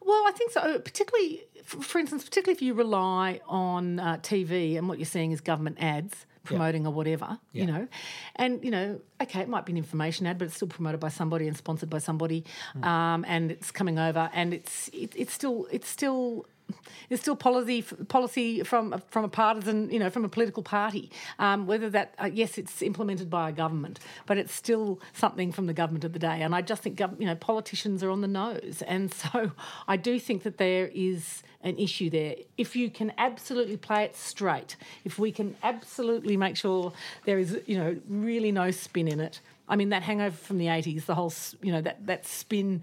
Well, 0.00 0.24
I 0.26 0.32
think 0.32 0.50
so. 0.50 0.78
Particularly, 0.80 1.44
for, 1.64 1.98
instance, 1.98 2.24
particularly 2.24 2.54
if 2.56 2.60
you 2.62 2.74
rely 2.74 3.40
on 3.48 3.98
uh, 3.98 4.16
TV 4.18 4.76
and 4.76 4.86
what 4.88 4.98
you're 4.98 5.06
seeing 5.06 5.32
is 5.32 5.40
government 5.40 5.78
ads 5.80 6.26
promoting 6.42 6.86
or 6.86 6.92
whatever, 6.92 7.38
Yeah. 7.52 7.60
you 7.64 7.72
know, 7.72 7.88
and 8.36 8.62
you 8.62 8.70
know, 8.70 9.00
okay, 9.22 9.40
it 9.40 9.48
might 9.48 9.64
be 9.64 9.72
an 9.72 9.78
information 9.78 10.26
ad, 10.26 10.36
but 10.36 10.44
it's 10.44 10.56
still 10.56 10.68
promoted 10.68 11.00
by 11.00 11.08
somebody 11.08 11.48
and 11.48 11.56
sponsored 11.56 11.88
by 11.88 11.98
somebody, 12.00 12.44
Hmm. 12.74 12.84
um, 12.84 13.24
and 13.26 13.50
it's 13.50 13.70
coming 13.70 13.98
over, 13.98 14.28
and 14.34 14.52
it's 14.52 14.88
it, 14.92 15.14
it's 15.16 15.32
still 15.32 15.66
it's 15.70 15.88
still 15.88 16.44
there's 17.08 17.20
still 17.20 17.36
policy 17.36 17.82
policy 17.82 18.62
from 18.62 19.02
from 19.08 19.24
a 19.24 19.28
partisan, 19.28 19.90
you 19.90 19.98
know, 19.98 20.10
from 20.10 20.24
a 20.24 20.28
political 20.28 20.62
party. 20.62 21.10
Um, 21.38 21.66
whether 21.66 21.90
that 21.90 22.14
uh, 22.22 22.30
yes, 22.32 22.58
it's 22.58 22.82
implemented 22.82 23.30
by 23.30 23.50
a 23.50 23.52
government, 23.52 24.00
but 24.26 24.38
it's 24.38 24.54
still 24.54 25.00
something 25.12 25.52
from 25.52 25.66
the 25.66 25.74
government 25.74 26.04
of 26.04 26.12
the 26.12 26.18
day. 26.18 26.42
And 26.42 26.54
I 26.54 26.62
just 26.62 26.82
think 26.82 27.00
you 27.00 27.26
know 27.26 27.34
politicians 27.34 28.02
are 28.02 28.10
on 28.10 28.20
the 28.20 28.28
nose, 28.28 28.82
and 28.86 29.12
so 29.32 29.52
I 29.88 29.96
do 29.96 30.18
think 30.18 30.42
that 30.44 30.58
there 30.58 30.90
is 30.94 31.42
an 31.62 31.78
issue 31.78 32.10
there. 32.10 32.36
If 32.58 32.76
you 32.76 32.90
can 32.90 33.12
absolutely 33.16 33.76
play 33.76 34.04
it 34.04 34.14
straight, 34.14 34.76
if 35.04 35.18
we 35.18 35.32
can 35.32 35.56
absolutely 35.62 36.36
make 36.36 36.56
sure 36.56 36.92
there 37.24 37.38
is 37.38 37.58
you 37.66 37.78
know 37.78 37.96
really 38.08 38.52
no 38.52 38.70
spin 38.70 39.08
in 39.08 39.20
it. 39.20 39.40
I 39.66 39.76
mean 39.76 39.88
that 39.90 40.02
hangover 40.02 40.36
from 40.36 40.58
the 40.58 40.66
80s, 40.66 41.06
the 41.06 41.14
whole 41.14 41.32
you 41.62 41.72
know 41.72 41.80
that 41.80 42.06
that 42.06 42.26
spin 42.26 42.82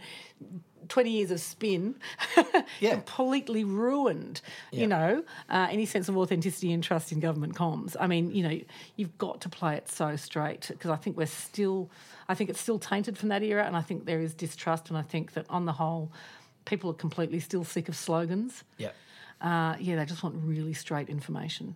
20 0.92 1.10
years 1.10 1.32
of 1.32 1.40
spin 1.40 1.96
Yeah. 2.82 2.96
completely 2.96 3.64
ruined, 3.64 4.42
Yeah. 4.72 4.82
you 4.82 4.88
know, 4.88 5.24
uh, 5.50 5.68
any 5.72 5.86
sense 5.86 6.10
of 6.10 6.18
authenticity 6.18 6.74
and 6.74 6.84
trust 6.84 7.12
in 7.14 7.20
government 7.22 7.56
comms. 7.56 7.96
I 8.00 8.08
mean, 8.08 8.32
you 8.36 8.44
know, 8.44 8.60
you've 8.98 9.18
got 9.18 9.40
to 9.42 9.50
play 9.50 9.76
it 9.78 9.90
so 9.90 10.18
straight 10.18 10.68
because 10.68 10.92
I 10.92 10.98
think 10.98 11.16
we're 11.16 11.28
still, 11.28 11.90
I 12.28 12.36
think 12.36 12.50
it's 12.50 12.60
still 12.60 12.78
tainted 12.78 13.18
from 13.18 13.30
that 13.30 13.42
era 13.42 13.64
and 13.66 13.76
I 13.78 13.82
think 13.82 14.06
there 14.06 14.20
is 14.20 14.34
distrust 14.34 14.90
and 14.90 14.98
I 14.98 15.02
think 15.02 15.32
that 15.34 15.46
on 15.50 15.66
the 15.66 15.72
whole, 15.74 16.12
people 16.66 16.92
are 16.92 16.96
completely 17.06 17.40
still 17.40 17.64
sick 17.64 17.88
of 17.88 17.96
slogans. 17.96 18.64
Yeah. 18.78 18.92
Uh, 19.42 19.76
yeah, 19.80 19.96
they 19.96 20.06
just 20.06 20.22
want 20.22 20.36
really 20.44 20.74
straight 20.74 21.10
information. 21.10 21.76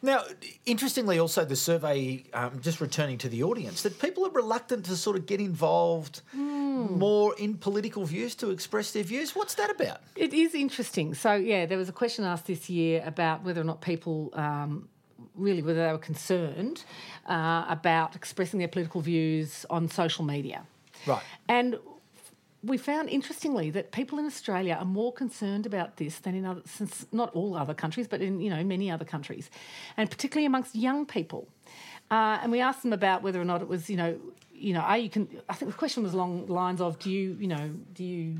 Now, 0.00 0.22
interestingly, 0.64 1.18
also 1.18 1.44
the 1.44 1.54
survey, 1.54 2.24
um, 2.32 2.58
just 2.62 2.80
returning 2.80 3.18
to 3.18 3.28
the 3.28 3.42
audience, 3.42 3.82
that 3.82 4.00
people 4.00 4.24
are 4.26 4.30
reluctant 4.30 4.86
to 4.86 4.96
sort 4.96 5.16
of 5.16 5.26
get 5.26 5.38
involved 5.38 6.22
more 6.76 7.34
in 7.38 7.56
political 7.56 8.04
views 8.04 8.34
to 8.36 8.50
express 8.50 8.92
their 8.92 9.02
views. 9.02 9.34
What's 9.34 9.54
that 9.54 9.70
about? 9.70 10.00
It 10.14 10.32
is 10.32 10.54
interesting. 10.54 11.14
So, 11.14 11.34
yeah, 11.34 11.66
there 11.66 11.78
was 11.78 11.88
a 11.88 11.92
question 11.92 12.24
asked 12.24 12.46
this 12.46 12.68
year 12.68 13.02
about 13.04 13.44
whether 13.44 13.60
or 13.60 13.64
not 13.64 13.80
people 13.80 14.30
um, 14.34 14.88
really 15.34 15.62
whether 15.62 15.86
they 15.86 15.92
were 15.92 15.98
concerned 15.98 16.84
uh, 17.26 17.64
about 17.68 18.16
expressing 18.16 18.58
their 18.58 18.68
political 18.68 19.00
views 19.00 19.66
on 19.70 19.88
social 19.88 20.24
media. 20.24 20.64
Right. 21.06 21.22
And 21.48 21.78
we 22.62 22.78
found 22.78 23.08
interestingly 23.08 23.70
that 23.70 23.92
people 23.92 24.18
in 24.18 24.26
Australia 24.26 24.76
are 24.78 24.84
more 24.84 25.12
concerned 25.12 25.66
about 25.66 25.96
this 25.98 26.18
than 26.18 26.34
in 26.34 26.44
other, 26.44 26.62
since 26.64 27.06
not 27.12 27.32
all 27.34 27.56
other 27.56 27.74
countries, 27.74 28.08
but 28.08 28.20
in 28.20 28.40
you 28.40 28.50
know 28.50 28.64
many 28.64 28.90
other 28.90 29.04
countries, 29.04 29.50
and 29.96 30.10
particularly 30.10 30.46
amongst 30.46 30.74
young 30.74 31.06
people. 31.06 31.48
Uh, 32.10 32.38
and 32.42 32.52
we 32.52 32.60
asked 32.60 32.82
them 32.82 32.92
about 32.92 33.22
whether 33.22 33.40
or 33.40 33.44
not 33.44 33.62
it 33.62 33.68
was 33.68 33.88
you 33.90 33.96
know 33.96 34.18
you 34.58 34.72
know 34.72 34.80
are 34.80 34.98
you 34.98 35.10
can 35.10 35.28
I 35.48 35.54
think 35.54 35.70
the 35.70 35.78
question 35.78 36.02
was 36.02 36.14
along 36.14 36.46
the 36.46 36.52
lines 36.52 36.80
of 36.80 36.98
do 36.98 37.10
you 37.10 37.36
you 37.38 37.48
know 37.48 37.70
do 37.92 38.04
you 38.04 38.36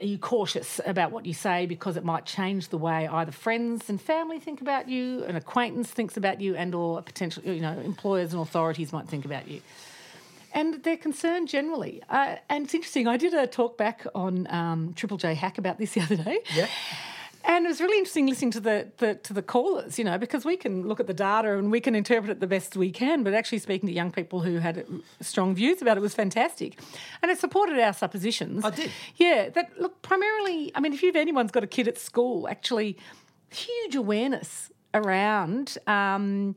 are 0.00 0.06
you 0.06 0.18
cautious 0.18 0.80
about 0.84 1.12
what 1.12 1.24
you 1.24 1.32
say 1.32 1.66
because 1.66 1.96
it 1.96 2.04
might 2.04 2.26
change 2.26 2.68
the 2.68 2.78
way 2.78 3.06
either 3.06 3.32
friends 3.32 3.88
and 3.88 4.00
family 4.00 4.40
think 4.40 4.60
about 4.60 4.88
you, 4.88 5.24
an 5.24 5.36
acquaintance 5.36 5.90
thinks 5.90 6.16
about 6.16 6.40
you, 6.40 6.56
and 6.56 6.74
or 6.74 7.00
potential 7.02 7.42
you 7.44 7.60
know 7.60 7.78
employers 7.80 8.32
and 8.32 8.42
authorities 8.42 8.92
might 8.92 9.08
think 9.08 9.24
about 9.24 9.48
you. 9.48 9.60
And 10.52 10.82
they're 10.84 10.96
concerned 10.96 11.48
generally. 11.48 12.00
Uh, 12.08 12.36
and 12.48 12.64
it's 12.64 12.74
interesting. 12.74 13.08
I 13.08 13.16
did 13.16 13.34
a 13.34 13.46
talk 13.46 13.76
back 13.76 14.06
on 14.14 14.46
um, 14.50 14.92
Triple 14.94 15.16
J 15.16 15.34
Hack 15.34 15.58
about 15.58 15.78
this 15.78 15.94
the 15.94 16.00
other 16.02 16.16
day. 16.16 16.40
Yeah. 16.54 16.68
And 17.46 17.66
it 17.66 17.68
was 17.68 17.80
really 17.80 17.98
interesting 17.98 18.26
listening 18.26 18.52
to 18.52 18.60
the, 18.60 18.90
the 18.96 19.16
to 19.16 19.32
the 19.34 19.42
callers, 19.42 19.98
you 19.98 20.04
know, 20.04 20.16
because 20.16 20.46
we 20.46 20.56
can 20.56 20.88
look 20.88 20.98
at 20.98 21.06
the 21.06 21.14
data 21.14 21.58
and 21.58 21.70
we 21.70 21.80
can 21.80 21.94
interpret 21.94 22.30
it 22.30 22.40
the 22.40 22.46
best 22.46 22.74
we 22.74 22.90
can. 22.90 23.22
But 23.22 23.34
actually, 23.34 23.58
speaking 23.58 23.86
to 23.88 23.94
young 23.94 24.10
people 24.12 24.40
who 24.40 24.58
had 24.58 24.86
strong 25.20 25.54
views 25.54 25.82
about 25.82 25.98
it 25.98 26.00
was 26.00 26.14
fantastic, 26.14 26.78
and 27.22 27.30
it 27.30 27.38
supported 27.38 27.78
our 27.78 27.92
suppositions. 27.92 28.64
I 28.64 28.70
did. 28.70 28.90
Yeah, 29.16 29.50
that 29.50 29.78
look 29.78 30.00
primarily. 30.00 30.72
I 30.74 30.80
mean, 30.80 30.94
if 30.94 31.02
you've 31.02 31.16
anyone's 31.16 31.50
got 31.50 31.62
a 31.62 31.66
kid 31.66 31.86
at 31.86 31.98
school, 31.98 32.48
actually, 32.48 32.96
huge 33.50 33.94
awareness 33.94 34.70
around. 34.94 35.76
Um, 35.86 36.56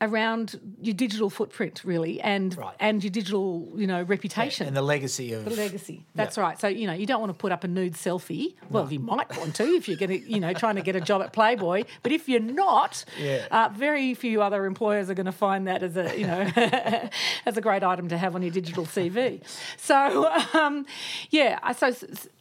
around 0.00 0.60
your 0.80 0.94
digital 0.94 1.28
footprint 1.28 1.82
really 1.84 2.20
and 2.20 2.56
Right. 2.56 2.74
and 2.78 3.02
your 3.02 3.10
digital 3.10 3.68
you 3.76 3.86
know 3.86 4.02
reputation 4.02 4.66
And 4.68 4.76
the 4.76 4.82
legacy 4.82 5.32
of 5.32 5.44
the 5.44 5.50
legacy. 5.50 6.06
That's 6.14 6.38
right. 6.38 6.60
So 6.60 6.68
you 6.68 6.86
know 6.86 6.92
you 6.92 7.04
don't 7.06 7.20
want 7.20 7.30
to 7.30 7.38
put 7.38 7.50
up 7.50 7.64
a 7.64 7.68
nude 7.68 7.94
selfie. 7.94 8.54
Well, 8.70 8.90
you 8.92 9.00
might 9.00 9.36
want 9.36 9.54
to 9.56 9.64
if 9.64 9.88
you're 9.88 9.96
going 9.98 10.10
to 10.10 10.30
you 10.30 10.38
know 10.40 10.52
trying 10.52 10.76
to 10.76 10.82
get 10.82 10.94
a 10.94 11.00
job 11.00 11.22
at 11.22 11.32
Playboy. 11.32 11.82
But 12.02 12.12
if 12.12 12.28
you're 12.28 12.38
not, 12.40 13.04
Yeah. 13.20 13.46
uh, 13.50 13.70
very 13.74 14.14
few 14.14 14.40
other 14.42 14.66
employers 14.66 15.10
are 15.10 15.14
going 15.14 15.26
to 15.26 15.32
find 15.32 15.66
that 15.66 15.82
as 15.82 15.96
a 15.96 16.16
you 16.18 16.26
know 16.26 16.42
as 17.46 17.56
a 17.56 17.60
great 17.60 17.82
item 17.82 18.08
to 18.08 18.16
have 18.18 18.34
on 18.36 18.42
your 18.42 18.52
digital 18.52 18.84
CV. 18.86 19.40
So 19.76 20.30
um, 20.54 20.86
yeah, 21.30 21.72
so 21.72 21.92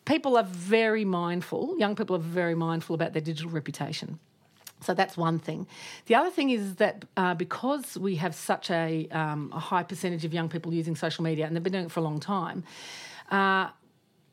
people 0.06 0.38
are 0.38 0.44
very 0.44 1.06
mindful. 1.06 1.76
Young 1.80 1.96
people 1.96 2.16
are 2.16 2.20
very 2.42 2.56
mindful 2.56 2.94
about 2.94 3.14
their 3.14 3.22
digital 3.22 3.50
reputation. 3.52 4.20
So 4.82 4.94
that's 4.94 5.18
one 5.18 5.40
thing. 5.40 5.68
The 6.06 6.16
other 6.16 6.30
thing 6.30 6.50
is 6.52 6.76
that 6.76 7.06
uh, 7.16 7.34
because 7.34 7.98
we 7.98 8.16
have 8.18 8.36
such 8.36 8.70
a, 8.70 9.08
um, 9.10 9.52
a 9.54 9.60
high 9.60 9.84
percentage 9.84 10.24
of 10.24 10.34
young 10.34 10.50
people 10.50 10.74
using 10.74 10.96
social 10.96 11.24
media, 11.24 11.46
and 11.48 11.56
they've 11.56 11.64
been 11.64 11.74
doing 11.74 11.86
it 11.86 11.92
for 11.92 12.00
a 12.00 12.04
long 12.04 12.20
time, 12.20 12.64
uh, 13.32 13.70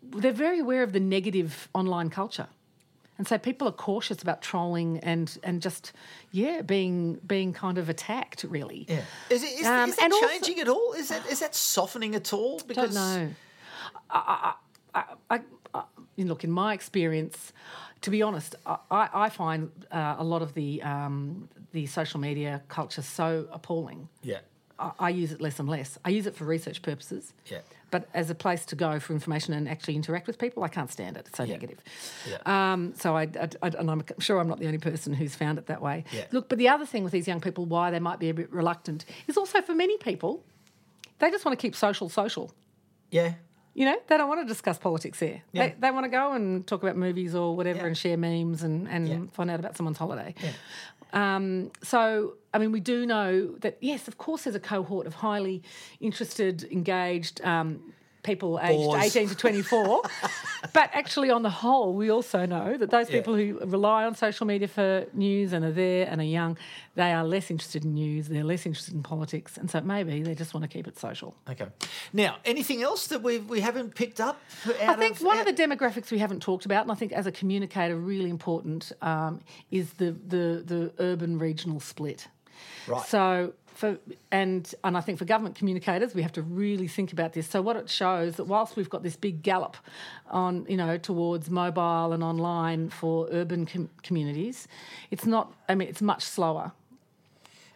they're 0.02 0.32
very 0.32 0.60
aware 0.60 0.82
of 0.82 0.92
the 0.92 1.00
negative 1.00 1.68
online 1.74 2.10
culture. 2.10 2.46
And 3.16 3.28
so 3.28 3.38
people 3.38 3.68
are 3.68 3.72
cautious 3.72 4.22
about 4.22 4.42
trolling 4.42 4.98
and, 4.98 5.38
and 5.44 5.62
just, 5.62 5.92
yeah, 6.32 6.62
being 6.62 7.14
being 7.26 7.52
kind 7.52 7.78
of 7.78 7.88
attacked, 7.88 8.44
really. 8.44 8.86
Yeah. 8.88 9.02
Is 9.30 9.44
it 9.44 9.60
is, 9.60 9.66
Um, 9.66 9.88
is 9.88 9.96
that 9.96 10.04
and 10.04 10.12
also- 10.12 10.28
changing 10.28 10.60
at 10.60 10.68
all? 10.68 10.92
Is 10.94 11.08
that 11.08 11.24
is 11.26 11.40
that 11.40 11.54
softening 11.54 12.14
at 12.16 12.32
all? 12.32 12.58
don't 12.58 12.92
know. 12.92 13.30
I, 14.10 14.54
I, 14.94 15.00
I, 15.00 15.04
I, 15.30 15.82
know, 16.16 16.24
look, 16.24 16.44
in 16.44 16.50
my 16.50 16.74
experience, 16.74 17.52
to 18.04 18.10
be 18.10 18.22
honest, 18.22 18.54
I, 18.66 19.08
I 19.24 19.28
find 19.30 19.70
uh, 19.90 20.16
a 20.18 20.24
lot 20.24 20.42
of 20.42 20.52
the 20.54 20.82
um, 20.82 21.48
the 21.72 21.86
social 21.86 22.20
media 22.20 22.62
culture 22.68 23.02
so 23.02 23.48
appalling. 23.50 24.08
Yeah. 24.22 24.40
I, 24.78 24.90
I 24.98 25.08
use 25.22 25.32
it 25.32 25.40
less 25.40 25.58
and 25.58 25.68
less. 25.68 25.98
I 26.04 26.10
use 26.10 26.26
it 26.26 26.34
for 26.36 26.44
research 26.44 26.82
purposes. 26.82 27.32
Yeah. 27.46 27.60
But 27.90 28.08
as 28.12 28.28
a 28.28 28.34
place 28.34 28.64
to 28.66 28.76
go 28.76 28.98
for 29.00 29.12
information 29.12 29.54
and 29.54 29.68
actually 29.68 29.94
interact 29.96 30.26
with 30.26 30.36
people, 30.38 30.62
I 30.64 30.68
can't 30.68 30.90
stand 30.90 31.16
it. 31.16 31.26
It's 31.28 31.36
so 31.38 31.44
negative. 31.44 31.78
Yeah. 32.28 32.38
Um, 32.72 32.92
so 32.96 33.16
I, 33.16 33.22
I, 33.22 33.48
I- 33.62 33.68
and 33.80 33.90
I'm 33.90 34.02
sure 34.18 34.38
I'm 34.40 34.48
not 34.48 34.58
the 34.58 34.66
only 34.66 34.78
person 34.90 35.14
who's 35.14 35.34
found 35.34 35.58
it 35.58 35.66
that 35.66 35.80
way. 35.80 36.04
Yeah. 36.12 36.26
Look, 36.32 36.48
but 36.48 36.58
the 36.58 36.68
other 36.68 36.86
thing 36.86 37.04
with 37.04 37.12
these 37.12 37.28
young 37.28 37.40
people, 37.40 37.64
why 37.66 37.90
they 37.90 38.00
might 38.00 38.18
be 38.18 38.28
a 38.30 38.34
bit 38.34 38.52
reluctant, 38.52 39.04
is 39.28 39.36
also 39.36 39.62
for 39.62 39.74
many 39.74 39.96
people, 39.98 40.42
they 41.20 41.30
just 41.30 41.44
want 41.44 41.58
to 41.58 41.62
keep 41.62 41.74
social 41.76 42.08
social. 42.08 42.52
Yeah. 43.10 43.34
You 43.74 43.86
know, 43.86 43.96
they 44.06 44.16
don't 44.16 44.28
want 44.28 44.40
to 44.40 44.46
discuss 44.46 44.78
politics 44.78 45.18
there. 45.18 45.42
Yeah. 45.52 45.66
They, 45.68 45.74
they 45.80 45.90
want 45.90 46.04
to 46.04 46.08
go 46.10 46.32
and 46.32 46.64
talk 46.66 46.82
about 46.82 46.96
movies 46.96 47.34
or 47.34 47.56
whatever 47.56 47.80
Yeah. 47.80 47.86
and 47.86 47.98
share 47.98 48.16
memes 48.16 48.62
and, 48.62 48.88
and 48.88 49.08
Yeah. 49.08 49.18
find 49.32 49.50
out 49.50 49.58
about 49.58 49.76
someone's 49.76 49.98
holiday. 49.98 50.34
Um, 51.12 51.70
so, 51.82 52.34
I 52.52 52.58
mean, 52.58 52.72
we 52.72 52.80
do 52.80 53.04
know 53.06 53.48
that, 53.58 53.78
yes, 53.80 54.08
of 54.08 54.18
course, 54.18 54.44
there's 54.44 54.56
a 54.56 54.60
cohort 54.60 55.06
of 55.06 55.14
highly 55.14 55.62
interested, 56.00 56.64
engaged 56.70 57.40
um, 57.42 57.92
people 58.24 58.58
aged 58.60 58.72
Bores. 58.76 59.16
18 59.16 59.28
to 59.28 59.34
24. 59.36 60.02
but 60.72 60.90
actually, 60.92 61.30
on 61.30 61.42
the 61.42 61.50
whole, 61.50 61.92
we 61.94 62.10
also 62.10 62.44
know 62.46 62.76
that 62.76 62.90
those 62.90 63.08
Yeah. 63.08 63.18
people 63.18 63.36
who 63.36 63.60
rely 63.64 64.04
on 64.04 64.14
social 64.16 64.46
media 64.46 64.66
for 64.66 65.06
news 65.12 65.52
and 65.52 65.64
are 65.64 65.70
there 65.70 66.08
and 66.10 66.20
are 66.20 66.24
young, 66.24 66.58
they 66.96 67.12
are 67.12 67.22
less 67.24 67.50
interested 67.50 67.84
in 67.84 67.94
news, 67.94 68.26
they're 68.28 68.42
less 68.42 68.66
interested 68.66 68.94
in 68.94 69.02
politics. 69.02 69.56
And 69.56 69.70
so 69.70 69.80
maybe 69.80 70.22
they 70.22 70.34
just 70.34 70.54
want 70.54 70.62
to 70.64 70.68
keep 70.68 70.88
it 70.88 70.98
social. 70.98 71.36
Okay. 71.48 71.66
Now, 72.12 72.38
anything 72.44 72.82
else 72.82 73.06
that 73.08 73.22
we 73.22 73.38
we 73.38 73.60
haven't 73.60 73.94
picked 73.94 74.20
up? 74.20 74.40
I 74.82 74.94
think 74.94 75.16
of, 75.16 75.22
one 75.22 75.38
out- 75.38 75.48
of 75.48 75.54
the 75.56 75.62
demographics 75.62 76.10
we 76.10 76.18
haven't 76.18 76.40
talked 76.40 76.64
about, 76.64 76.82
and 76.82 76.90
I 76.90 76.96
think 76.96 77.12
as 77.12 77.26
a 77.26 77.32
communicator, 77.32 77.96
really 77.96 78.30
important, 78.30 78.90
um, 79.02 79.40
is 79.70 79.92
the, 79.94 80.12
the 80.26 80.62
the 80.66 80.92
urban 80.98 81.38
regional 81.38 81.78
split. 81.80 82.26
Right. 82.86 83.06
So 83.06 83.52
for 83.74 83.98
and 84.30 84.72
and 84.84 84.96
I 84.96 85.00
think 85.00 85.18
for 85.18 85.24
government 85.24 85.56
communicators, 85.56 86.14
we 86.14 86.22
have 86.22 86.32
to 86.32 86.42
really 86.42 86.88
think 86.88 87.12
about 87.12 87.32
this. 87.32 87.46
So 87.48 87.60
what 87.60 87.76
it 87.76 87.90
shows 87.90 88.36
that 88.36 88.44
whilst 88.44 88.76
we've 88.76 88.88
got 88.88 89.02
this 89.02 89.16
big 89.16 89.42
gallop 89.42 89.76
on 90.30 90.64
you 90.68 90.76
know 90.76 90.96
towards 90.96 91.50
mobile 91.50 92.12
and 92.12 92.22
online 92.22 92.88
for 92.88 93.28
urban 93.32 93.66
com- 93.66 93.90
communities, 94.02 94.68
it's 95.10 95.26
not. 95.26 95.52
I 95.68 95.74
mean, 95.74 95.88
it's 95.88 96.02
much 96.02 96.22
slower. 96.22 96.72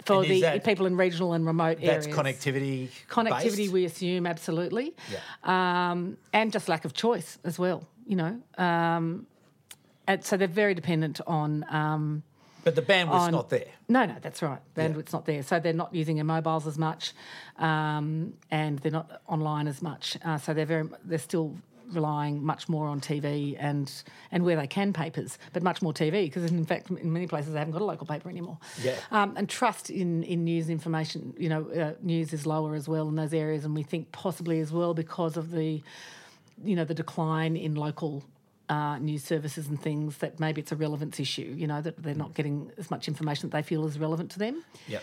For 0.05 0.23
And 0.23 0.31
the 0.31 0.41
that- 0.43 0.65
people 0.65 0.87
in 0.87 0.97
regional 0.97 1.33
and 1.35 1.45
remote 1.45 1.79
that's 1.83 2.07
areas. 2.07 2.07
That's 2.07 2.17
connectivity. 2.17 2.89
Connectivity, 3.11 3.57
based? 3.57 3.73
we 3.73 3.85
assume, 3.85 4.27
absolutely. 4.27 4.95
Yeah. 5.13 5.91
Um, 5.91 6.17
and 6.33 6.51
just 6.53 6.69
lack 6.69 6.85
of 6.87 6.95
choice 6.95 7.39
as 7.45 7.59
well, 7.59 7.87
you 8.07 8.17
know. 8.17 8.41
Um, 8.57 9.27
and 10.07 10.25
so 10.25 10.37
they're 10.39 10.49
very 10.49 10.73
dependent 10.75 11.21
on. 11.27 11.67
Um, 11.69 12.23
But 12.65 12.75
the 12.75 12.83
bandwidth's 12.83 13.25
on- 13.27 13.33
not 13.33 13.51
there. 13.51 13.67
no, 13.89 14.05
no, 14.05 14.17
that's 14.21 14.43
right. 14.43 14.61
Bandwidth's 14.75 15.13
not 15.13 15.25
there. 15.27 15.43
So 15.43 15.59
they're 15.61 15.73
not 15.73 15.95
using 15.95 16.17
their 16.17 16.25
mobiles 16.25 16.67
as 16.67 16.77
much 16.79 17.13
um, 17.59 18.35
and 18.51 18.79
they're 18.81 18.93
not 18.93 19.23
online 19.27 19.69
as 19.69 19.81
much. 19.81 20.17
Uh, 20.25 20.39
so 20.39 20.53
they're, 20.53 20.67
very, 20.67 20.89
they're 21.05 21.19
still 21.19 21.55
relying 21.93 22.45
much 22.45 22.69
more 22.69 22.87
on 22.87 23.01
TV 23.01 23.57
and, 23.59 23.91
and 24.31 24.45
where 24.45 24.57
they 24.57 24.67
can 24.67 24.93
papers, 24.93 25.39
but 25.53 25.63
much 25.63 25.81
more 25.81 25.93
TV 25.93 26.25
because 26.27 26.51
in 26.51 26.65
fact 26.67 26.91
in 26.91 27.13
many 27.13 27.27
places 27.27 27.53
they 27.53 27.59
haven't 27.59 27.73
got 27.73 27.81
a 27.81 27.87
local 27.87 28.07
paper 28.07 28.29
anymore. 28.29 28.59
Yeah. 28.83 28.97
Um, 29.11 29.35
and 29.37 29.49
trust 29.49 29.89
in, 29.89 30.23
in 30.25 30.45
news 30.45 30.69
information, 30.69 31.33
you 31.39 31.49
know, 31.49 31.67
uh, 31.71 31.93
news 32.03 32.33
is 32.33 32.45
lower 32.47 32.75
as 32.75 32.89
well 32.89 33.09
in 33.09 33.15
those 33.15 33.33
areas, 33.33 33.65
and 33.65 33.75
we 33.75 33.83
think 33.83 34.13
possibly 34.13 34.61
as 34.61 34.71
well 34.71 34.93
because 34.93 35.37
of 35.39 35.51
the, 35.51 35.83
you 36.63 36.77
know, 36.77 36.85
the 36.85 36.95
decline 36.95 37.57
in 37.57 37.75
local 37.75 38.23
uh, 38.69 38.99
news 38.99 39.25
services 39.25 39.67
and 39.69 39.81
things 39.81 40.19
that 40.19 40.39
maybe 40.41 40.61
it's 40.61 40.73
a 40.73 40.77
relevance 40.77 41.19
issue, 41.21 41.55
you 41.57 41.67
know, 41.67 41.81
that 41.81 42.03
they're 42.03 42.15
not 42.15 42.35
getting 42.35 42.71
as 42.79 42.91
much 42.91 43.09
information 43.09 43.49
that 43.49 43.57
they 43.57 43.63
feel 43.63 43.87
is 43.87 43.99
relevant 43.99 44.31
to 44.33 44.39
them. 44.39 44.63
Yep. 44.89 45.03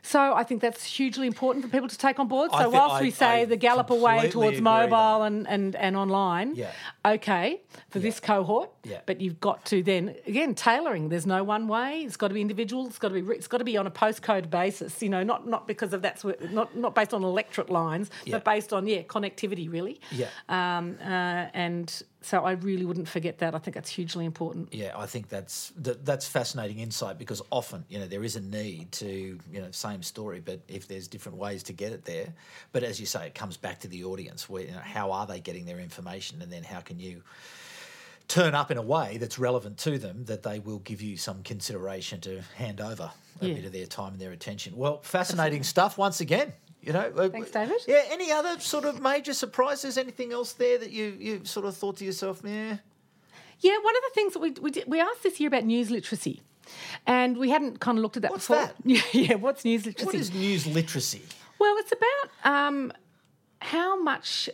So 0.00 0.32
I 0.32 0.44
think 0.44 0.62
that's 0.62 0.84
hugely 0.84 1.26
important 1.26 1.64
for 1.64 1.70
people 1.70 1.88
to 1.88 1.98
take 1.98 2.20
on 2.20 2.28
board. 2.28 2.52
So 2.52 2.70
whilst 2.70 2.94
I- 2.96 3.02
we 3.02 3.10
say 3.10 3.42
I 3.42 3.44
the 3.46 3.56
gallop 3.56 3.90
away 3.90 4.30
towards 4.30 4.60
mobile 4.60 5.24
and, 5.24 5.46
and, 5.48 5.74
and 5.74 5.96
online, 5.96 6.54
Yeah. 6.54 6.70
okay, 7.04 7.60
for 7.90 7.98
this 7.98 8.20
cohort, 8.20 8.70
Yeah. 8.84 9.00
but 9.06 9.20
you've 9.20 9.40
got 9.40 9.64
to 9.66 9.82
then 9.82 10.14
again 10.26 10.54
tailoring. 10.54 11.08
There's 11.08 11.26
no 11.26 11.42
one 11.42 11.66
way. 11.66 12.02
It's 12.02 12.16
got 12.16 12.28
to 12.28 12.34
be 12.34 12.40
individual. 12.40 12.86
It's 12.86 12.98
got 12.98 13.08
to 13.08 13.20
be 13.20 13.32
it's 13.34 13.48
got 13.48 13.58
to 13.58 13.64
be 13.64 13.76
on 13.76 13.86
a 13.86 13.90
postcode 13.90 14.48
basis. 14.50 15.02
You 15.02 15.08
know, 15.08 15.24
not 15.24 15.48
not 15.48 15.66
because 15.66 15.92
of 15.92 16.00
that's 16.00 16.24
not 16.52 16.76
not 16.76 16.94
based 16.94 17.12
on 17.12 17.24
electorate 17.24 17.68
lines, 17.68 18.08
Yeah. 18.24 18.36
but 18.36 18.44
based 18.44 18.72
on 18.72 18.86
yeah 18.86 19.02
connectivity 19.02 19.70
really. 19.70 20.00
Yeah. 20.12 20.28
Um, 20.48 20.96
uh, 21.02 21.48
and 21.54 22.02
so 22.20 22.44
I 22.44 22.52
really 22.52 22.84
wouldn't 22.84 23.08
forget 23.08 23.38
that. 23.38 23.54
I 23.54 23.58
think 23.58 23.74
that's 23.74 23.90
hugely 23.90 24.24
important. 24.24 24.74
Yeah, 24.74 24.92
I 24.96 25.06
think 25.06 25.28
that's 25.28 25.72
that, 25.78 26.04
that's 26.04 26.26
fascinating 26.26 26.80
insight 26.80 27.18
because 27.18 27.40
often, 27.50 27.84
you 27.88 27.98
know, 27.98 28.06
there 28.06 28.24
is 28.24 28.36
a 28.36 28.40
need 28.40 28.90
to, 28.92 29.38
you 29.52 29.60
know, 29.60 29.70
same 29.70 30.02
story, 30.02 30.40
but 30.44 30.60
if 30.68 30.88
there's 30.88 31.06
different 31.08 31.38
ways 31.38 31.62
to 31.64 31.72
get 31.72 31.92
it 31.92 32.04
there, 32.04 32.32
but 32.72 32.82
as 32.82 32.98
you 32.98 33.06
say, 33.06 33.26
it 33.26 33.34
comes 33.34 33.56
back 33.56 33.80
to 33.80 33.88
the 33.88 34.04
audience. 34.04 34.48
Where 34.48 34.62
you 34.64 34.72
know, 34.72 34.78
how 34.80 35.12
are 35.12 35.26
they 35.26 35.40
getting 35.40 35.64
their 35.64 35.78
information, 35.80 36.42
and 36.42 36.52
then 36.52 36.64
how 36.64 36.80
can 36.80 36.98
you 36.98 37.22
turn 38.26 38.54
up 38.54 38.70
in 38.70 38.76
a 38.76 38.82
way 38.82 39.16
that's 39.16 39.38
relevant 39.38 39.78
to 39.78 39.98
them 39.98 40.24
that 40.26 40.42
they 40.42 40.58
will 40.58 40.80
give 40.80 41.00
you 41.00 41.16
some 41.16 41.42
consideration 41.42 42.20
to 42.20 42.42
hand 42.56 42.80
over 42.80 43.10
a 43.40 43.46
Yeah. 43.46 43.54
bit 43.54 43.64
of 43.64 43.72
their 43.72 43.86
time 43.86 44.12
and 44.12 44.20
their 44.20 44.32
attention. 44.32 44.76
Well, 44.76 45.00
fascinating 45.02 45.62
stuff 45.62 45.96
once 45.96 46.20
again. 46.20 46.52
You 46.80 46.92
know, 46.92 47.28
Thanks, 47.28 47.50
David. 47.50 47.80
Yeah. 47.86 48.02
Any 48.10 48.30
other 48.32 48.58
sort 48.60 48.84
of 48.84 49.00
major 49.00 49.34
surprises? 49.34 49.98
Anything 49.98 50.32
else 50.32 50.52
there 50.52 50.78
that 50.78 50.90
you 50.90 51.16
you 51.18 51.44
sort 51.44 51.66
of 51.66 51.76
thought 51.76 51.96
to 51.98 52.04
yourself, 52.04 52.40
yeah? 52.44 52.76
Yeah, 53.60 53.76
one 53.82 53.96
of 53.96 54.02
the 54.08 54.10
things 54.14 54.32
that 54.34 54.38
we 54.38 54.50
we, 54.52 54.70
did, 54.70 54.84
we 54.86 55.00
asked 55.00 55.22
this 55.24 55.40
year 55.40 55.48
about 55.48 55.64
news 55.64 55.90
literacy, 55.90 56.40
and 57.06 57.36
we 57.36 57.50
hadn't 57.50 57.80
kind 57.80 57.98
of 57.98 58.02
looked 58.02 58.16
at 58.16 58.22
that 58.22 58.30
What's 58.30 58.46
before. 58.46 58.66
that? 58.66 58.74
Yeah, 58.84 59.00
yeah. 59.12 59.34
What's 59.34 59.64
news 59.64 59.84
literacy? 59.86 60.06
What 60.06 60.14
is 60.14 60.32
news 60.32 60.66
literacy? 60.66 61.22
Well, 61.58 61.74
it's 61.78 61.92
about 61.92 62.52
um, 62.54 62.92
how 63.60 64.00
much 64.00 64.48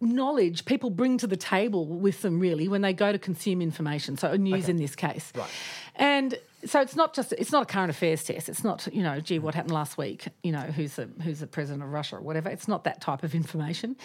knowledge 0.00 0.64
people 0.64 0.90
bring 0.90 1.16
to 1.18 1.26
the 1.26 1.36
table 1.36 1.86
with 1.86 2.22
them 2.22 2.40
really 2.40 2.66
when 2.68 2.82
they 2.82 2.92
go 2.92 3.12
to 3.12 3.18
consume 3.20 3.62
information 3.62 4.16
so 4.16 4.34
news 4.36 4.68
in 4.68 4.76
this 4.76 4.96
case 4.96 5.32
Right. 5.36 5.48
and 5.94 6.36
so 6.64 6.80
it's 6.80 6.94
not 6.94 7.12
just 7.14 7.32
it's 7.32 7.50
not 7.52 7.62
a 7.62 7.66
current 7.66 7.90
affairs 7.90 8.22
test 8.24 8.48
it's 8.48 8.62
not 8.62 8.86
you 8.92 9.02
know 9.02 9.20
gee 9.20 9.38
what 9.38 9.54
happened 9.54 9.72
last 9.74 9.98
week 9.98 10.28
you 10.42 10.52
know 10.52 10.60
who's 10.60 10.94
the 10.96 11.08
who's 11.22 11.40
the 11.40 11.46
president 11.46 11.82
of 11.82 11.90
russia 11.90 12.16
or 12.16 12.20
whatever 12.20 12.48
it's 12.48 12.68
not 12.68 12.84
that 12.84 13.00
type 13.00 13.22
of 13.22 13.34
information 13.34 13.96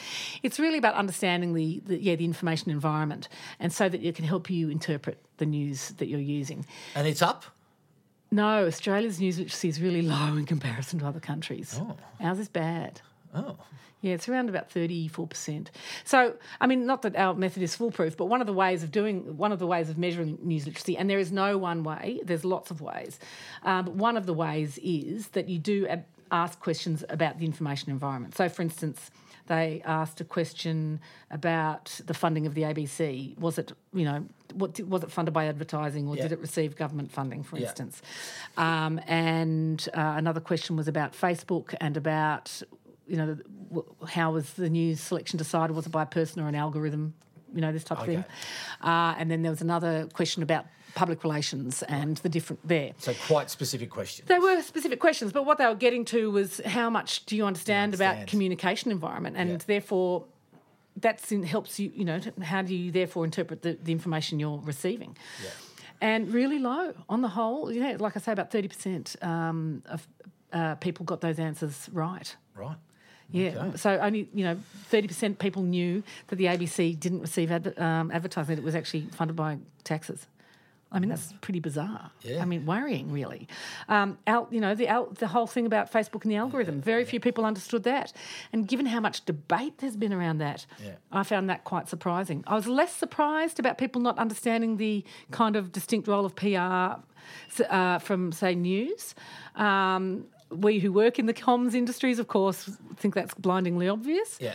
it's 0.44 0.60
really 0.60 0.78
about 0.78 0.96
understanding 0.96 1.54
the, 1.54 1.82
the 1.86 2.02
yeah 2.02 2.16
the 2.16 2.26
information 2.26 2.72
environment 2.72 3.30
and 3.60 3.72
so 3.72 3.88
that 3.88 4.02
it 4.04 4.16
can 4.16 4.26
help 4.26 4.50
you 4.50 4.70
interpret 4.70 5.24
the 5.38 5.46
news 5.46 5.90
that 5.98 6.08
you're 6.08 6.20
using 6.20 6.66
And 6.96 7.08
it's 7.08 7.22
up. 7.22 7.46
no, 8.32 8.66
Australia's 8.66 9.20
news 9.20 9.38
literacy 9.38 9.70
is 9.70 9.80
really 9.82 10.02
low 10.16 10.36
in 10.36 10.46
comparison 10.46 11.00
to 11.00 11.06
other 11.06 11.20
countries. 11.20 11.80
Oh. 11.80 11.96
Ours 12.20 12.40
is 12.40 12.50
bad. 12.50 13.02
Oh. 13.34 13.58
Yeah, 14.02 14.14
it's 14.14 14.30
around 14.30 14.48
about 14.48 14.70
34%. 14.70 15.68
So, 16.06 16.36
I 16.62 16.68
mean, 16.68 16.86
not 16.86 17.02
that 17.02 17.16
our 17.16 17.34
method 17.34 17.64
is 17.64 17.76
foolproof, 17.76 18.16
but 18.16 18.26
one 18.26 18.42
of 18.42 18.48
the 18.48 18.54
ways 18.54 18.84
of 18.84 18.92
doing, 18.92 19.38
one 19.38 19.52
of 19.52 19.58
the 19.58 19.66
ways 19.66 19.90
of 19.90 19.98
measuring 19.98 20.38
news 20.44 20.68
literacy, 20.68 20.96
and 20.98 21.10
there 21.10 21.18
is 21.18 21.32
no 21.32 21.58
one 21.58 21.84
way, 21.84 22.20
there's 22.24 22.46
lots 22.46 22.70
of 22.70 22.80
ways, 22.80 23.20
um, 23.64 23.86
but 23.86 23.96
one 23.96 24.16
of 24.16 24.28
the 24.28 24.34
ways 24.34 24.78
is 24.84 25.30
that 25.30 25.50
you 25.50 25.58
do 25.58 25.88
ab- 25.88 26.06
ask 26.32 26.60
questions 26.60 27.04
about 27.10 27.40
the 27.40 27.46
information 27.46 27.90
environment. 27.90 28.36
So, 28.36 28.48
for 28.50 28.62
instance, 28.62 29.10
they 29.48 29.82
asked 29.84 30.22
a 30.22 30.26
question 30.26 31.00
about 31.32 32.00
the 32.06 32.14
funding 32.14 32.46
of 32.46 32.54
the 32.54 32.64
ABC. 32.64 33.36
Was 33.40 33.58
it, 33.58 33.72
you 33.94 34.06
know, 34.06 34.26
what 34.54 34.80
was 34.82 35.04
it 35.04 35.12
funded 35.12 35.34
by 35.34 35.46
advertising 35.46 36.08
or 36.08 36.16
Yeah. 36.18 36.24
did 36.24 36.34
it 36.34 36.40
receive 36.40 36.76
government 36.76 37.12
funding, 37.12 37.44
for 37.44 37.58
Yeah. 37.58 37.64
instance? 37.64 38.02
Um, 38.58 39.00
and 39.08 39.88
uh, 39.96 40.14
another 40.18 40.42
question 40.42 40.76
was 40.76 40.88
about 40.88 41.14
Facebook 41.14 41.74
and 41.82 41.96
about, 41.98 42.62
you 43.08 43.18
know, 43.18 43.38
how 44.08 44.32
was 44.32 44.54
the 44.54 44.70
news 44.70 45.00
selection 45.00 45.38
decided? 45.38 45.76
Was 45.76 45.86
it 45.86 45.92
by 45.92 46.04
a 46.04 46.08
person 46.08 46.42
or 46.42 46.48
an 46.48 46.56
algorithm? 46.56 47.14
You 47.54 47.62
know, 47.62 47.72
this 47.72 47.84
type 47.84 48.00
of 48.00 48.06
thing. 48.06 48.26
Uh, 48.82 49.16
and 49.18 49.32
then 49.32 49.42
there 49.42 49.52
was 49.52 49.62
another 49.62 50.08
question 50.14 50.44
about 50.44 50.66
public 50.96 51.24
relations 51.24 51.84
and 51.84 52.18
the 52.18 52.30
different 52.30 52.68
there. 52.68 52.92
So 52.98 53.14
quite 53.28 53.50
specific 53.50 53.90
questions. 53.90 54.28
They 54.28 54.40
were 54.40 54.62
specific 54.62 55.00
questions, 55.00 55.32
but 55.32 55.46
what 55.46 55.58
they 55.58 55.66
were 55.66 55.76
getting 55.76 56.06
to 56.06 56.32
was 56.32 56.60
how 56.66 56.90
much 56.90 57.26
do 57.26 57.36
you 57.38 57.46
understand, 57.46 57.94
understand. 57.94 58.18
about 58.18 58.28
communication 58.28 58.92
environment, 58.92 59.38
and 59.38 59.50
Yeah. 59.52 59.58
therefore 59.66 60.26
that 60.98 61.22
helps 61.46 61.80
you. 61.80 61.92
You 61.96 62.06
know, 62.06 62.20
how 62.42 62.62
do 62.64 62.76
you 62.76 62.92
therefore 62.92 63.24
interpret 63.24 63.62
the, 63.62 63.78
the 63.82 63.92
information 63.92 64.40
you're 64.40 64.60
receiving? 64.60 65.16
Yeah. 65.44 65.50
And 66.02 66.34
really 66.34 66.60
low 66.60 66.94
on 67.08 67.22
the 67.22 67.30
whole. 67.30 67.72
You 67.72 67.82
know, 67.82 67.96
like 68.00 68.18
I 68.18 68.20
say, 68.20 68.32
about 68.32 68.52
thirty 68.52 68.68
percent 68.68 69.16
um, 69.22 69.84
of 69.86 70.08
uh, 70.52 70.76
people 70.76 71.06
got 71.06 71.22
those 71.22 71.40
answers 71.40 71.90
right. 71.94 72.36
Right. 72.56 72.78
Yeah. 73.32 73.50
Okay. 73.68 73.78
So 73.78 73.98
only 74.00 74.30
you 74.34 74.44
know 74.46 74.58
thirty 74.86 75.08
percent 75.08 75.40
people 75.40 75.64
knew 75.64 76.04
that 76.28 76.38
the 76.38 76.46
ABC 76.46 76.98
didn't 77.00 77.22
receive 77.22 77.52
adver- 77.52 77.82
um, 77.82 78.12
advertising; 78.12 78.56
that 78.56 78.62
it 78.62 78.66
was 78.66 78.76
actually 78.76 79.02
funded 79.12 79.36
by 79.36 79.58
taxes. 79.84 80.28
I 80.90 81.00
mean, 81.00 81.10
that's 81.10 81.34
pretty 81.42 81.60
bizarre. 81.60 82.12
Yeah. 82.22 82.42
I 82.42 82.46
mean, 82.46 82.66
worrying, 82.66 83.12
really. 83.12 83.50
Um, 83.90 84.18
al- 84.26 84.48
you 84.52 84.62
know, 84.62 84.74
the 84.74 84.88
al- 84.88 85.08
the 85.08 85.28
whole 85.28 85.46
thing 85.46 85.66
about 85.66 85.92
Facebook 85.92 86.24
and 86.24 86.32
the 86.32 86.38
algorithm. 86.38 86.80
Very 86.80 87.04
few 87.04 87.20
people 87.20 87.44
understood 87.46 87.84
that, 87.84 88.14
and 88.54 88.66
given 88.66 88.86
how 88.86 89.02
much 89.02 89.26
debate 89.26 89.80
there's 89.80 89.98
been 89.98 90.14
around 90.14 90.38
that, 90.38 90.66
Yeah. 90.82 90.92
I 91.12 91.24
found 91.24 91.50
that 91.50 91.66
quite 91.66 91.90
surprising. 91.90 92.42
I 92.48 92.56
was 92.56 92.68
less 92.68 92.94
surprised 92.94 93.60
about 93.60 93.78
people 93.78 94.00
not 94.00 94.18
understanding 94.18 94.78
the 94.78 95.04
kind 95.30 95.58
of 95.58 95.74
distinct 95.74 96.08
role 96.08 96.26
of 96.26 96.38
PR 96.38 97.02
uh, 97.70 98.00
from, 98.00 98.32
say, 98.32 98.56
news. 98.56 99.14
Um, 99.58 100.28
we 100.50 100.80
who 100.80 100.92
work 100.92 101.20
in 101.20 101.26
the 101.26 101.34
comms 101.34 101.74
industries, 101.74 102.20
of 102.20 102.28
course, 102.28 102.70
think 102.98 103.16
that's 103.16 103.34
blindingly 103.34 103.88
obvious. 103.90 104.38
Yeah. 104.40 104.54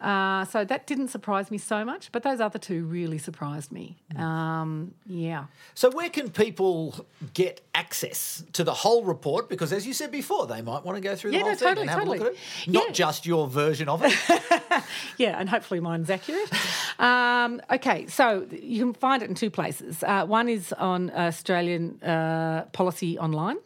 Uh, 0.00 0.44
so 0.44 0.64
that 0.66 0.86
didn't 0.86 1.08
surprise 1.08 1.50
me 1.50 1.56
so 1.56 1.82
much, 1.82 2.12
but 2.12 2.22
those 2.22 2.38
other 2.38 2.58
two 2.58 2.84
really 2.84 3.16
surprised 3.16 3.72
me. 3.72 3.96
Mm. 4.14 4.20
Um, 4.20 4.94
yeah. 5.06 5.44
So 5.74 5.88
where 5.90 6.10
can 6.10 6.28
people 6.30 7.06
get 7.32 7.62
access 7.74 8.44
to 8.52 8.64
the 8.64 8.74
whole 8.74 9.04
report? 9.04 9.48
Because 9.48 9.72
as 9.72 9.86
you 9.86 9.94
said 9.94 10.10
before, 10.10 10.46
they 10.46 10.60
might 10.60 10.84
want 10.84 10.96
to 10.96 11.00
go 11.00 11.16
through 11.16 11.30
the 11.30 11.38
Yeah, 11.38 11.42
whole 11.44 11.50
no, 11.52 11.56
thing 11.56 11.68
totally, 11.68 11.82
and 11.82 11.90
have 11.90 12.02
a 12.02 12.10
look 12.10 12.20
at 12.20 12.26
it. 12.26 12.36
Not 12.66 12.86
Yeah. 12.88 12.92
just 12.92 13.24
your 13.24 13.46
version 13.48 13.88
of 13.88 14.02
it. 14.04 14.14
Yeah, 15.16 15.38
and 15.38 15.48
hopefully 15.48 15.80
mine's 15.80 16.10
accurate. 16.10 16.50
um, 16.98 17.62
okay, 17.70 18.06
so 18.08 18.46
you 18.50 18.80
can 18.84 18.92
find 18.92 19.22
it 19.22 19.28
in 19.30 19.34
two 19.36 19.50
places. 19.50 20.02
Uh, 20.02 20.26
one 20.26 20.48
is 20.48 20.72
on 20.74 21.10
Australian 21.10 22.02
uh, 22.02 22.64
Policy 22.72 23.18
Online, 23.18 23.56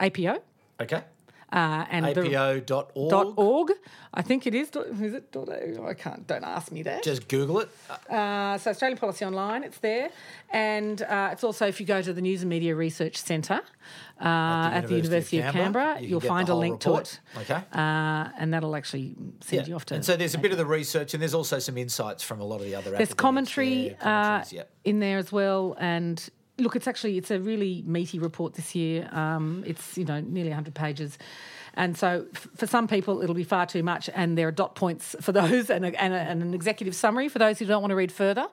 APO, 0.00 0.42
okay. 0.80 1.02
uh, 1.52 1.84
and 1.90 2.04
the 2.06 2.20
APO.org. 2.36 3.10
dot 3.10 3.32
org. 3.36 3.72
I 4.12 4.22
think 4.22 4.46
it 4.46 4.54
is. 4.54 4.70
Is 4.70 5.14
it? 5.14 5.36
I 5.84 5.94
can't. 5.94 6.26
Don't 6.26 6.44
ask 6.44 6.70
me 6.72 6.82
that. 6.84 7.02
Just 7.02 7.26
Google 7.28 7.60
it. 7.60 7.68
Uh, 8.10 8.58
so 8.58 8.70
Australian 8.70 8.98
Policy 8.98 9.24
Online, 9.24 9.64
it's 9.64 9.78
there, 9.78 10.10
and 10.52 11.02
uh, 11.02 11.30
it's 11.32 11.42
also 11.44 11.66
if 11.66 11.80
you 11.80 11.86
go 11.86 12.00
to 12.02 12.12
the 12.12 12.20
News 12.20 12.42
and 12.42 12.48
Media 12.50 12.74
Research 12.76 13.16
Centre 13.16 13.60
uh, 14.20 14.70
at 14.72 14.82
the 14.88 14.94
University 14.96 15.40
of 15.40 15.52
Canberra, 15.52 15.94
you 15.94 16.00
can 16.00 16.08
you'll 16.10 16.20
find 16.20 16.48
a 16.48 16.54
link 16.54 16.84
report. 16.84 17.20
to 17.34 17.40
it. 17.40 17.50
Okay. 17.50 17.62
uh, 17.72 18.28
and 18.38 18.52
that'll 18.54 18.76
actually 18.76 19.16
send 19.40 19.66
you 19.68 19.74
off 19.74 19.84
to. 19.86 19.94
and 19.96 20.04
so 20.04 20.16
there's 20.16 20.34
a 20.34 20.38
bit 20.38 20.52
of 20.52 20.58
the 20.58 20.66
research, 20.66 21.14
and 21.14 21.20
there's 21.20 21.34
also 21.34 21.58
some 21.58 21.76
insights 21.76 22.22
from 22.22 22.40
a 22.40 22.44
lot 22.44 22.60
of 22.60 22.66
the 22.66 22.74
other. 22.76 22.90
There's 22.92 23.14
commentary 23.14 23.96
Yeah, 24.00 24.38
uh, 24.40 24.44
yeah. 24.50 24.62
in 24.84 25.00
there 25.00 25.18
as 25.18 25.32
well, 25.32 25.76
and 25.80 26.28
look, 26.58 26.76
it's 26.76 26.86
actually 26.86 27.18
it's 27.18 27.30
a 27.30 27.40
really 27.40 27.82
meaty 27.86 28.18
report 28.18 28.54
this 28.54 28.74
year. 28.74 29.08
Um, 29.12 29.64
it's 29.66 29.98
you 29.98 30.04
know 30.04 30.20
nearly 30.20 30.50
100 30.50 30.74
pages. 30.74 31.18
And 31.76 31.96
so, 31.96 32.26
f- 32.32 32.48
for 32.54 32.66
some 32.66 32.86
people, 32.86 33.20
it'll 33.22 33.34
be 33.34 33.44
far 33.44 33.66
too 33.66 33.82
much, 33.82 34.08
and 34.14 34.38
there 34.38 34.46
are 34.46 34.52
dot 34.52 34.76
points 34.76 35.16
for 35.20 35.32
those, 35.32 35.70
and, 35.74 35.84
a, 35.84 36.00
and, 36.00 36.14
a, 36.14 36.18
and 36.18 36.42
an 36.42 36.54
executive 36.54 36.94
summary 36.94 37.28
for 37.28 37.38
those 37.38 37.58
who 37.58 37.64
don't 37.64 37.82
want 37.82 37.90
to 37.90 37.96
read 37.96 38.12
further. 38.12 38.46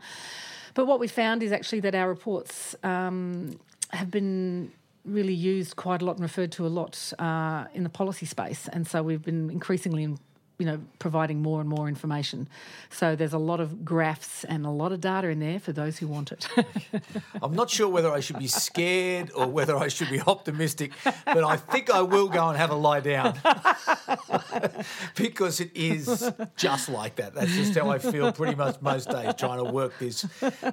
But 0.73 0.87
what 0.87 0.99
we 0.99 1.07
found 1.07 1.43
is 1.43 1.51
actually 1.51 1.81
that 1.81 1.95
our 1.95 2.07
reports 2.07 2.75
um, 2.83 3.59
have 3.89 4.09
been 4.09 4.71
really 5.03 5.33
used 5.33 5.75
quite 5.75 6.01
a 6.01 6.05
lot 6.05 6.13
and 6.13 6.21
referred 6.21 6.51
to 6.53 6.65
a 6.65 6.69
lot 6.69 7.13
uh, 7.19 7.65
in 7.73 7.83
the 7.83 7.89
policy 7.89 8.25
space, 8.25 8.67
and 8.67 8.87
so 8.87 9.03
we've 9.03 9.23
been 9.23 9.49
increasingly 9.49 10.15
you 10.61 10.67
know, 10.67 10.79
providing 10.99 11.41
more 11.41 11.59
and 11.59 11.67
more 11.67 11.87
information. 11.87 12.47
So 12.91 13.15
there's 13.15 13.33
a 13.33 13.39
lot 13.39 13.59
of 13.59 13.83
graphs 13.83 14.43
and 14.43 14.63
a 14.63 14.69
lot 14.69 14.91
of 14.91 15.01
data 15.01 15.29
in 15.29 15.39
there 15.39 15.59
for 15.59 15.71
those 15.71 15.97
who 15.97 16.07
want 16.07 16.31
it. 16.31 16.47
I'm 17.41 17.55
not 17.55 17.71
sure 17.71 17.89
whether 17.89 18.11
I 18.11 18.19
should 18.19 18.37
be 18.37 18.45
scared 18.45 19.31
or 19.35 19.47
whether 19.47 19.75
I 19.75 19.87
should 19.87 20.11
be 20.11 20.21
optimistic, 20.21 20.91
but 21.03 21.43
I 21.43 21.57
think 21.57 21.89
I 21.89 22.03
will 22.03 22.27
go 22.27 22.47
and 22.49 22.55
have 22.59 22.69
a 22.69 22.75
lie 22.75 22.99
down 22.99 23.39
because 25.15 25.61
it 25.61 25.71
is 25.73 26.31
just 26.57 26.89
like 26.89 27.15
that. 27.15 27.33
That's 27.33 27.55
just 27.55 27.73
how 27.75 27.89
I 27.89 27.97
feel 27.97 28.31
pretty 28.31 28.53
much 28.53 28.79
most 28.83 29.09
days 29.09 29.33
trying 29.39 29.65
to 29.65 29.71
work 29.71 29.97
this 29.97 30.27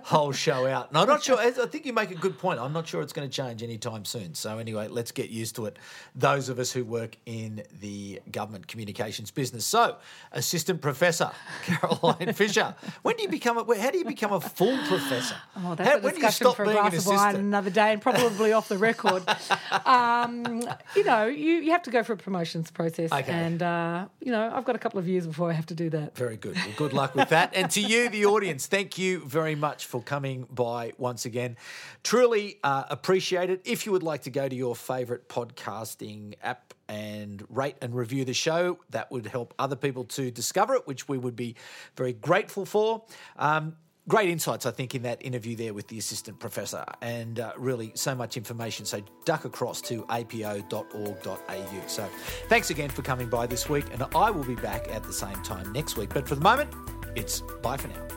whole 0.05 0.32
show 0.32 0.66
out. 0.66 0.91
And 0.91 0.99
I'm 0.99 1.09
not 1.09 1.22
sure, 1.22 1.39
I 1.39 1.51
think 1.51 1.86
you 1.86 1.95
make 1.95 2.11
a 2.11 2.14
good 2.14 2.36
point. 2.36 2.61
I'm 2.61 2.74
not 2.74 2.86
sure 2.86 3.01
it's 3.01 3.14
going 3.14 3.26
to 3.26 3.34
change 3.34 3.62
anytime 3.62 4.05
soon. 4.05 4.34
So, 4.34 4.59
anyway, 4.59 4.89
let's 4.89 5.12
get 5.12 5.30
used 5.30 5.57
to 5.57 5.64
it. 5.64 5.78
Those 6.14 6.51
of 6.51 6.59
us 6.59 6.72
who 6.72 6.84
work 6.84 7.16
in 7.24 7.62
the 7.80 8.20
government 8.30 8.68
communications 8.68 9.30
business. 9.30 9.64
So, 9.64 9.77
So, 9.78 9.96
Assistant 10.32 10.80
Professor 10.80 11.30
Caroline 11.64 12.32
Fisher. 12.32 12.74
When 13.02 13.14
do 13.14 13.22
you 13.22 13.28
become 13.28 13.58
a, 13.58 13.80
how 13.80 13.92
do 13.92 13.98
you 13.98 14.04
become 14.04 14.32
a 14.32 14.40
full 14.40 14.76
professor? 14.88 15.36
Oh, 15.56 15.76
that's 15.76 15.88
how, 15.88 15.96
a 15.98 16.00
discussion 16.00 16.52
for 16.52 16.64
a 16.64 16.72
glass 16.72 16.98
of 16.98 17.06
wine 17.06 17.36
another 17.36 17.70
day 17.70 17.92
and 17.92 18.02
probably 18.02 18.52
off 18.52 18.68
the 18.68 18.78
record. 18.78 19.22
Um, 19.84 20.62
you 20.96 21.04
know, 21.04 21.26
you, 21.26 21.54
you 21.56 21.70
have 21.70 21.82
to 21.82 21.90
go 21.90 22.02
through 22.02 22.16
a 22.16 22.18
promotions 22.18 22.70
process. 22.70 23.12
Okay. 23.12 23.30
And, 23.30 23.62
uh, 23.62 24.06
you 24.20 24.32
know, 24.32 24.50
I've 24.52 24.64
got 24.64 24.76
a 24.76 24.78
couple 24.78 24.98
of 24.98 25.08
years 25.08 25.26
before 25.26 25.50
I 25.50 25.52
have 25.54 25.66
to 25.66 25.74
do 25.74 25.88
that. 25.90 26.16
Very 26.16 26.36
good. 26.36 26.56
Well, 26.56 26.74
good 26.76 26.92
luck 26.92 27.14
with 27.14 27.28
that. 27.30 27.54
and 27.54 27.70
to 27.72 27.80
you, 27.80 28.08
the 28.08 28.26
audience, 28.26 28.66
thank 28.66 28.98
you 28.98 29.20
very 29.24 29.54
much 29.54 29.86
for 29.86 30.02
coming 30.02 30.46
by 30.50 30.92
once 30.98 31.24
again. 31.24 31.56
Truly 32.02 32.58
uh, 32.64 32.84
appreciate 32.90 33.50
it. 33.50 33.62
If 33.64 33.86
you 33.86 33.92
would 33.92 34.02
like 34.02 34.22
to 34.22 34.30
go 34.30 34.48
to 34.48 34.56
your 34.56 34.74
favourite 34.74 35.28
podcasting 35.28 36.34
app 36.42 36.74
and 36.89 37.45
rate 37.49 37.76
and 37.82 37.95
review 37.95 38.24
the 38.24 38.34
show, 38.34 38.78
that 38.91 39.11
would 39.11 39.26
help 39.26 39.55
other 39.59 39.76
people 39.76 40.05
to 40.05 40.30
discover 40.30 40.74
it, 40.74 40.86
which 40.86 41.09
we 41.09 41.18
would 41.18 41.36
be 41.36 41.57
very 41.97 42.12
grateful 42.12 42.64
for. 42.64 43.05
Um, 43.36 43.76
great 44.09 44.30
insights, 44.30 44.66
I 44.66 44.70
think, 44.70 44.95
in 44.95 45.03
that 45.03 45.24
interview 45.24 45.55
there 45.55 45.74
with 45.74 45.86
the 45.89 45.99
assistant 45.99 46.41
professor, 46.41 46.84
and 47.03 47.39
uh, 47.39 47.53
really 47.57 47.93
so 47.95 48.14
much 48.14 48.36
information. 48.36 48.86
So 48.86 49.03
duck 49.24 49.45
across 49.45 49.80
to 49.82 50.03
apo.org.au. 50.05 51.86
So 51.86 52.09
thanks 52.49 52.70
again 52.70 52.91
for 52.91 53.03
coming 53.03 53.28
by 53.28 53.47
this 53.47 53.68
week, 53.68 53.84
and 53.93 54.03
I 54.14 54.30
will 54.30 54.45
be 54.45 54.57
back 54.57 54.89
at 54.89 55.05
the 55.05 55.12
same 55.12 55.41
time 55.43 55.72
next 55.72 55.97
week. 55.97 56.11
But 56.12 56.26
for 56.26 56.34
the 56.34 56.41
moment, 56.41 56.74
it's 57.14 57.43
bye 57.62 57.76
for 57.76 57.89
now. 57.89 58.09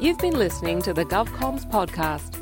You've 0.00 0.18
been 0.18 0.36
listening 0.36 0.82
to 0.82 0.92
the 0.92 1.04
GovComms 1.04 1.70
podcast. 1.70 2.41